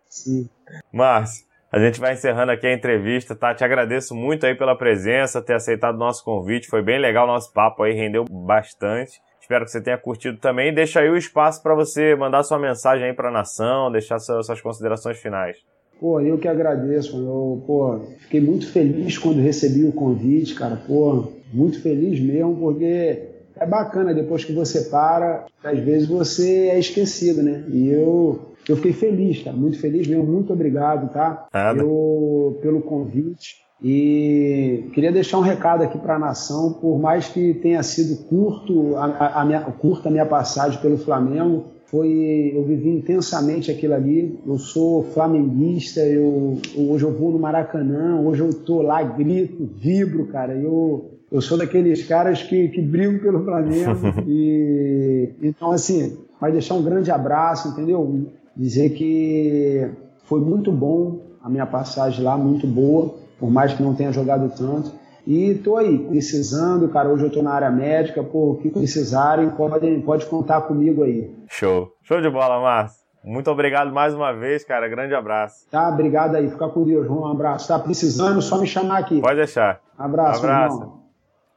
Sim. 0.08 0.48
Márcio, 0.92 1.44
a 1.72 1.78
gente 1.80 1.98
vai 1.98 2.12
encerrando 2.12 2.52
aqui 2.52 2.66
a 2.66 2.72
entrevista, 2.72 3.34
tá? 3.34 3.52
Te 3.52 3.64
agradeço 3.64 4.14
muito 4.14 4.46
aí 4.46 4.54
pela 4.54 4.78
presença, 4.78 5.42
ter 5.42 5.54
aceitado 5.54 5.96
o 5.96 5.98
nosso 5.98 6.24
convite. 6.24 6.68
Foi 6.68 6.82
bem 6.82 7.00
legal 7.00 7.24
o 7.24 7.32
nosso 7.32 7.52
papo 7.52 7.82
aí, 7.82 7.92
rendeu 7.92 8.24
bastante. 8.30 9.20
Espero 9.40 9.64
que 9.64 9.72
você 9.72 9.82
tenha 9.82 9.98
curtido 9.98 10.38
também. 10.38 10.72
Deixa 10.72 11.00
aí 11.00 11.10
o 11.10 11.16
espaço 11.16 11.62
para 11.62 11.74
você 11.74 12.14
mandar 12.14 12.44
sua 12.44 12.58
mensagem 12.60 13.06
aí 13.06 13.12
para 13.12 13.28
a 13.28 13.32
nação, 13.32 13.90
deixar 13.90 14.20
suas 14.20 14.60
considerações 14.60 15.18
finais. 15.18 15.58
Pô, 16.00 16.20
eu 16.20 16.38
que 16.38 16.46
agradeço. 16.46 17.16
Eu, 17.16 17.62
pô, 17.66 18.00
fiquei 18.20 18.40
muito 18.40 18.70
feliz 18.70 19.18
quando 19.18 19.40
recebi 19.40 19.84
o 19.84 19.92
convite, 19.92 20.54
cara. 20.54 20.76
Pô, 20.76 21.32
muito 21.52 21.82
feliz 21.82 22.20
mesmo, 22.20 22.56
porque 22.56 23.33
é 23.56 23.66
bacana 23.66 24.12
depois 24.12 24.44
que 24.44 24.52
você 24.52 24.82
para, 24.82 25.46
às 25.62 25.78
vezes 25.78 26.08
você 26.08 26.68
é 26.68 26.78
esquecido, 26.78 27.42
né? 27.42 27.64
E 27.68 27.88
eu, 27.88 28.54
eu 28.68 28.76
fiquei 28.76 28.92
feliz, 28.92 29.42
cara, 29.42 29.56
muito 29.56 29.78
feliz 29.78 30.06
mesmo. 30.06 30.24
Muito 30.24 30.52
obrigado, 30.52 31.12
tá? 31.12 31.46
Nada. 31.52 31.80
Eu, 31.80 32.58
pelo 32.60 32.82
convite. 32.82 33.64
E 33.82 34.88
queria 34.94 35.12
deixar 35.12 35.38
um 35.38 35.42
recado 35.42 35.82
aqui 35.82 35.98
para 35.98 36.16
a 36.16 36.18
nação, 36.18 36.72
por 36.74 36.98
mais 36.98 37.28
que 37.28 37.54
tenha 37.54 37.82
sido 37.82 38.24
curto 38.24 38.96
a, 38.96 39.42
a 39.42 39.44
minha, 39.44 39.60
curta 39.60 40.08
a 40.08 40.12
minha 40.12 40.24
passagem 40.24 40.80
pelo 40.80 40.96
Flamengo, 40.96 41.66
foi 41.86 42.52
eu 42.54 42.64
vivi 42.64 42.88
intensamente 42.88 43.70
aquilo 43.70 43.94
ali. 43.94 44.40
Eu 44.46 44.58
sou 44.58 45.04
flamenguista, 45.04 46.00
eu, 46.00 46.58
hoje 46.76 47.04
eu 47.04 47.12
vou 47.12 47.30
no 47.30 47.38
Maracanã, 47.38 48.20
hoje 48.20 48.40
eu 48.40 48.52
tô 48.52 48.80
lá, 48.80 49.02
grito, 49.02 49.68
vibro, 49.76 50.26
cara. 50.28 50.54
Eu 50.54 51.13
eu 51.30 51.40
sou 51.40 51.58
daqueles 51.58 52.06
caras 52.06 52.42
que, 52.42 52.68
que 52.68 52.80
brigam 52.80 53.18
pelo 53.18 53.44
Flamengo. 53.44 54.22
e, 54.26 55.34
então, 55.42 55.72
assim, 55.72 56.18
vai 56.40 56.52
deixar 56.52 56.74
um 56.74 56.82
grande 56.82 57.10
abraço, 57.10 57.68
entendeu? 57.68 58.30
Dizer 58.56 58.90
que 58.90 59.90
foi 60.24 60.40
muito 60.40 60.70
bom 60.70 61.20
a 61.42 61.48
minha 61.48 61.66
passagem 61.66 62.24
lá, 62.24 62.36
muito 62.36 62.66
boa, 62.66 63.14
por 63.38 63.50
mais 63.50 63.74
que 63.74 63.82
não 63.82 63.94
tenha 63.94 64.12
jogado 64.12 64.50
tanto. 64.56 64.92
E 65.26 65.54
tô 65.54 65.76
aí, 65.76 65.98
precisando, 65.98 66.88
cara. 66.88 67.08
Hoje 67.08 67.24
eu 67.24 67.30
tô 67.30 67.42
na 67.42 67.52
área 67.52 67.70
médica, 67.70 68.22
pô, 68.22 68.52
o 68.52 68.56
que 68.58 68.68
precisarem, 68.68 69.50
pode, 69.50 69.98
pode 70.00 70.26
contar 70.26 70.60
comigo 70.62 71.02
aí. 71.02 71.34
Show. 71.48 71.88
Show 72.02 72.20
de 72.20 72.28
bola, 72.28 72.60
Márcio. 72.60 73.04
Muito 73.24 73.50
obrigado 73.50 73.90
mais 73.90 74.14
uma 74.14 74.32
vez, 74.32 74.64
cara. 74.64 74.86
Grande 74.86 75.14
abraço. 75.14 75.66
Tá, 75.70 75.88
obrigado 75.88 76.34
aí. 76.34 76.50
Fica 76.50 76.68
com 76.68 76.84
Deus, 76.84 77.06
João. 77.06 77.22
Um 77.22 77.32
abraço. 77.32 77.66
Tá 77.68 77.78
precisando, 77.78 78.42
só 78.42 78.58
me 78.58 78.66
chamar 78.66 78.98
aqui. 78.98 79.20
Pode 79.22 79.36
deixar. 79.36 79.80
Abraço, 79.98 80.44
abraço. 80.44 80.76
Irmão. 80.76 81.03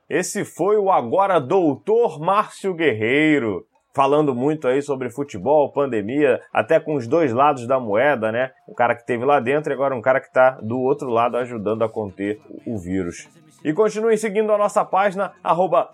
Esse 0.10 0.46
foi 0.46 0.78
o 0.78 0.90
agora 0.90 1.38
doutor 1.38 2.18
Márcio 2.18 2.74
Guerreiro, 2.74 3.66
falando 3.94 4.34
muito 4.34 4.66
aí 4.66 4.82
sobre 4.82 5.10
futebol, 5.10 5.70
pandemia, 5.74 6.40
até 6.54 6.80
com 6.80 6.94
os 6.94 7.06
dois 7.06 7.34
lados 7.34 7.68
da 7.68 7.78
moeda, 7.78 8.32
né? 8.32 8.52
Um 8.70 8.74
cara 8.74 8.96
que 8.96 9.06
teve 9.06 9.26
lá 9.26 9.42
dentro 9.42 9.70
e 9.70 9.74
agora 9.74 9.94
um 9.94 10.02
cara 10.02 10.22
que 10.22 10.28
está 10.28 10.52
do 10.62 10.80
outro 10.80 11.10
lado 11.10 11.36
ajudando 11.36 11.84
a 11.84 11.90
conter 11.90 12.40
o 12.66 12.78
vírus. 12.78 13.28
E 13.66 13.74
continuem 13.74 14.16
seguindo 14.16 14.54
a 14.54 14.58
nossa 14.58 14.86
página, 14.86 15.34
arroba 15.44 15.90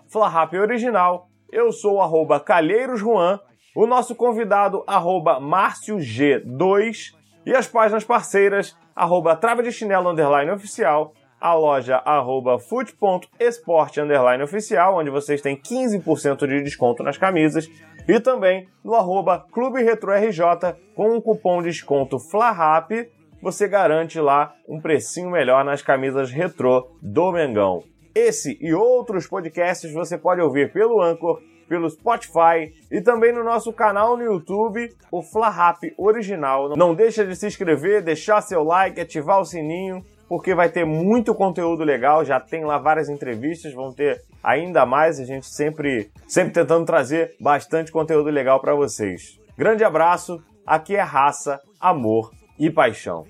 Original. 0.60 1.26
Eu 1.50 1.72
sou 1.72 2.00
arroba 2.00 2.38
Calheiros 2.38 3.00
Juan, 3.00 3.40
o 3.74 3.84
nosso 3.84 4.14
convidado, 4.14 4.84
arroba 4.86 5.40
Márcio 5.40 5.96
G2, 5.96 7.12
e 7.44 7.52
as 7.52 7.66
páginas 7.66 8.04
parceiras, 8.04 8.76
arroba 8.94 9.34
Trava 9.34 9.60
de 9.60 9.72
Chinelo 9.72 10.14
Oficial 10.52 11.12
a 11.40 11.54
loja 11.54 11.96
arroba 12.04 12.58
foot.esporte 12.58 14.00
oficial, 14.42 14.98
onde 14.98 15.10
vocês 15.10 15.40
têm 15.40 15.56
15% 15.56 16.46
de 16.46 16.62
desconto 16.62 17.02
nas 17.02 17.18
camisas, 17.18 17.68
e 18.06 18.20
também 18.20 18.68
no 18.84 18.94
arroba 18.94 19.46
Clube 19.52 19.82
Retro 19.82 20.12
RJ, 20.12 20.74
com 20.94 21.16
um 21.16 21.20
cupom 21.20 21.62
de 21.62 21.68
desconto 21.68 22.18
FLARAP, 22.18 23.10
você 23.42 23.68
garante 23.68 24.18
lá 24.20 24.54
um 24.68 24.80
precinho 24.80 25.30
melhor 25.30 25.64
nas 25.64 25.82
camisas 25.82 26.30
retrô 26.30 26.96
do 27.02 27.32
Mengão. 27.32 27.82
Esse 28.14 28.56
e 28.60 28.72
outros 28.72 29.26
podcasts 29.26 29.92
você 29.92 30.16
pode 30.16 30.40
ouvir 30.40 30.72
pelo 30.72 31.02
Anchor, 31.02 31.42
pelo 31.68 31.90
Spotify 31.90 32.72
e 32.90 33.00
também 33.00 33.32
no 33.32 33.42
nosso 33.42 33.72
canal 33.72 34.16
no 34.16 34.22
YouTube, 34.22 34.88
o 35.10 35.22
FlaRap 35.22 35.82
Original. 35.98 36.76
Não 36.76 36.94
deixa 36.94 37.24
de 37.26 37.34
se 37.34 37.46
inscrever, 37.46 38.02
deixar 38.02 38.40
seu 38.40 38.62
like, 38.62 39.00
ativar 39.00 39.40
o 39.40 39.44
sininho 39.44 40.04
porque 40.28 40.54
vai 40.54 40.68
ter 40.68 40.84
muito 40.84 41.34
conteúdo 41.34 41.84
legal, 41.84 42.24
já 42.24 42.40
tem 42.40 42.64
lá 42.64 42.78
várias 42.78 43.08
entrevistas, 43.08 43.72
vão 43.72 43.92
ter 43.92 44.22
ainda 44.42 44.84
mais, 44.84 45.20
a 45.20 45.24
gente 45.24 45.46
sempre, 45.46 46.10
sempre 46.26 46.52
tentando 46.52 46.84
trazer 46.84 47.34
bastante 47.40 47.92
conteúdo 47.92 48.30
legal 48.30 48.60
para 48.60 48.74
vocês. 48.74 49.38
Grande 49.56 49.84
abraço, 49.84 50.42
aqui 50.66 50.96
é 50.96 51.02
raça, 51.02 51.60
amor 51.80 52.30
e 52.58 52.70
paixão. 52.70 53.24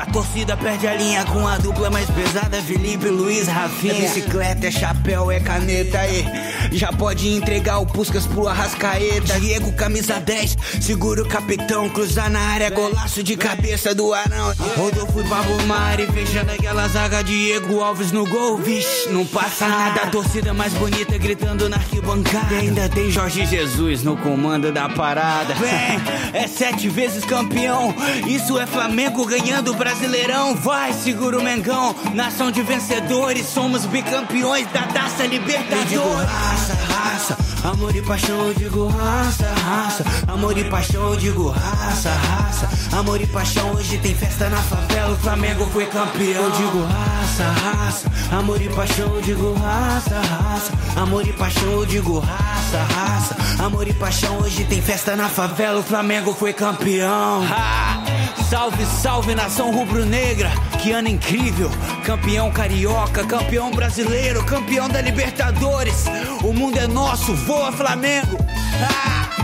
A 0.00 0.06
torcida 0.06 0.56
perde 0.56 0.86
a 0.86 0.94
linha 0.94 1.24
com 1.24 1.44
a 1.46 1.58
dupla 1.58 1.90
mais 1.90 2.08
pesada, 2.08 2.62
Felipe, 2.62 3.08
Luiz, 3.08 3.48
Rafinha. 3.48 3.94
É 3.94 4.00
bicicleta, 4.02 4.66
é 4.68 4.70
chapéu, 4.70 5.28
é 5.28 5.40
caneta, 5.40 5.98
aí. 5.98 6.24
Já 6.70 6.92
pode 6.92 7.28
entregar 7.28 7.78
o 7.78 7.86
Puscas 7.86 8.26
pro 8.26 8.46
Arrascaeta. 8.46 9.40
Diego, 9.40 9.72
camisa 9.72 10.20
10, 10.20 10.56
segura 10.80 11.22
o 11.22 11.28
capitão, 11.28 11.88
cruzar 11.88 12.30
na 12.30 12.38
área, 12.38 12.70
golaço 12.70 13.24
de 13.24 13.36
cabeça 13.36 13.92
do 13.92 14.14
Arão. 14.14 14.54
Rodolfo 14.76 15.20
e 15.20 15.28
Pablo 15.28 15.66
Mari, 15.66 16.06
fechando 16.06 16.52
aquela 16.52 16.86
zaga, 16.86 17.24
Diego 17.24 17.80
Alves 17.80 18.12
no 18.12 18.24
gol, 18.26 18.58
vixe, 18.58 19.08
não 19.08 19.26
passa 19.26 19.66
nada. 19.66 20.02
A 20.02 20.06
torcida 20.10 20.54
mais 20.54 20.72
bonita 20.74 21.18
gritando 21.18 21.68
na 21.68 21.76
arquibancada. 21.76 22.54
E 22.54 22.58
ainda 22.58 22.88
tem 22.88 23.10
Jorge 23.10 23.44
Jesus 23.46 24.04
no 24.04 24.16
comando 24.16 24.70
da 24.70 24.88
parada. 24.88 25.54
Vem, 25.54 26.40
é 26.40 26.46
sete 26.46 26.88
vezes 26.88 27.24
campeão, 27.24 27.92
isso 28.28 28.58
é 28.60 28.66
Flamengo 28.66 29.23
ganhando 29.26 29.72
o 29.72 29.74
Brasileirão. 29.74 30.54
Vai, 30.54 30.92
segura 30.92 31.38
o 31.38 31.42
Mengão, 31.42 31.94
nação 32.14 32.50
de 32.50 32.62
vencedores, 32.62 33.46
somos 33.46 33.86
bicampeões 33.86 34.66
da 34.72 34.82
Taça 34.82 35.26
Libertadores. 35.26 36.30
Raça, 36.30 36.74
raça, 36.74 37.38
amor 37.64 37.96
e 37.96 38.02
paixão, 38.02 38.46
eu 38.46 38.54
digo 38.54 38.86
raça, 38.88 39.46
raça, 39.64 40.04
amor 40.28 40.56
e 40.56 40.64
paixão, 40.64 41.10
eu 41.10 41.16
digo 41.16 41.48
raça, 41.48 42.10
raça, 42.10 42.68
amor 42.96 43.20
e 43.20 43.26
paixão. 43.26 43.72
Hoje 43.72 43.98
tem 43.98 44.14
festa 44.14 44.48
na 44.50 44.58
favela, 44.58 45.14
o 45.14 45.16
Flamengo 45.16 45.66
foi 45.72 45.86
campeão. 45.86 46.44
Eu 46.44 46.50
digo 46.50 46.84
raça, 46.84 47.44
raça, 47.44 48.10
amor 48.30 48.60
e 48.60 48.68
paixão, 48.68 49.14
eu 49.14 49.22
digo 49.22 49.54
raça, 49.54 50.20
raça, 50.20 50.72
amor 50.96 51.26
e 51.26 51.32
paixão, 51.32 51.72
eu 51.72 51.86
digo 51.86 52.18
raça, 52.18 52.82
raça, 52.94 53.36
amor 53.64 53.88
e 53.88 53.92
paixão. 53.94 54.38
Hoje 54.38 54.64
tem 54.64 54.82
festa 54.82 55.16
na 55.16 55.28
favela, 55.28 55.80
o 55.80 55.82
Flamengo 55.82 56.34
foi 56.34 56.52
campeão. 56.52 57.42
Ha! 57.44 58.04
Salve, 58.48 58.84
salve 58.86 59.34
nação 59.34 59.72
rubro-negra, 59.72 60.50
que 60.80 60.92
ano 60.92 61.08
incrível! 61.08 61.70
Campeão 62.04 62.50
carioca, 62.52 63.24
campeão 63.24 63.70
brasileiro, 63.70 64.44
campeão 64.44 64.88
da 64.88 65.00
Libertadores. 65.00 66.04
O 66.42 66.52
mundo 66.52 66.78
é 66.78 66.86
nosso, 66.86 67.34
voa 67.54 67.70
Flamengo! 67.72 68.36
Ah! 68.82 69.43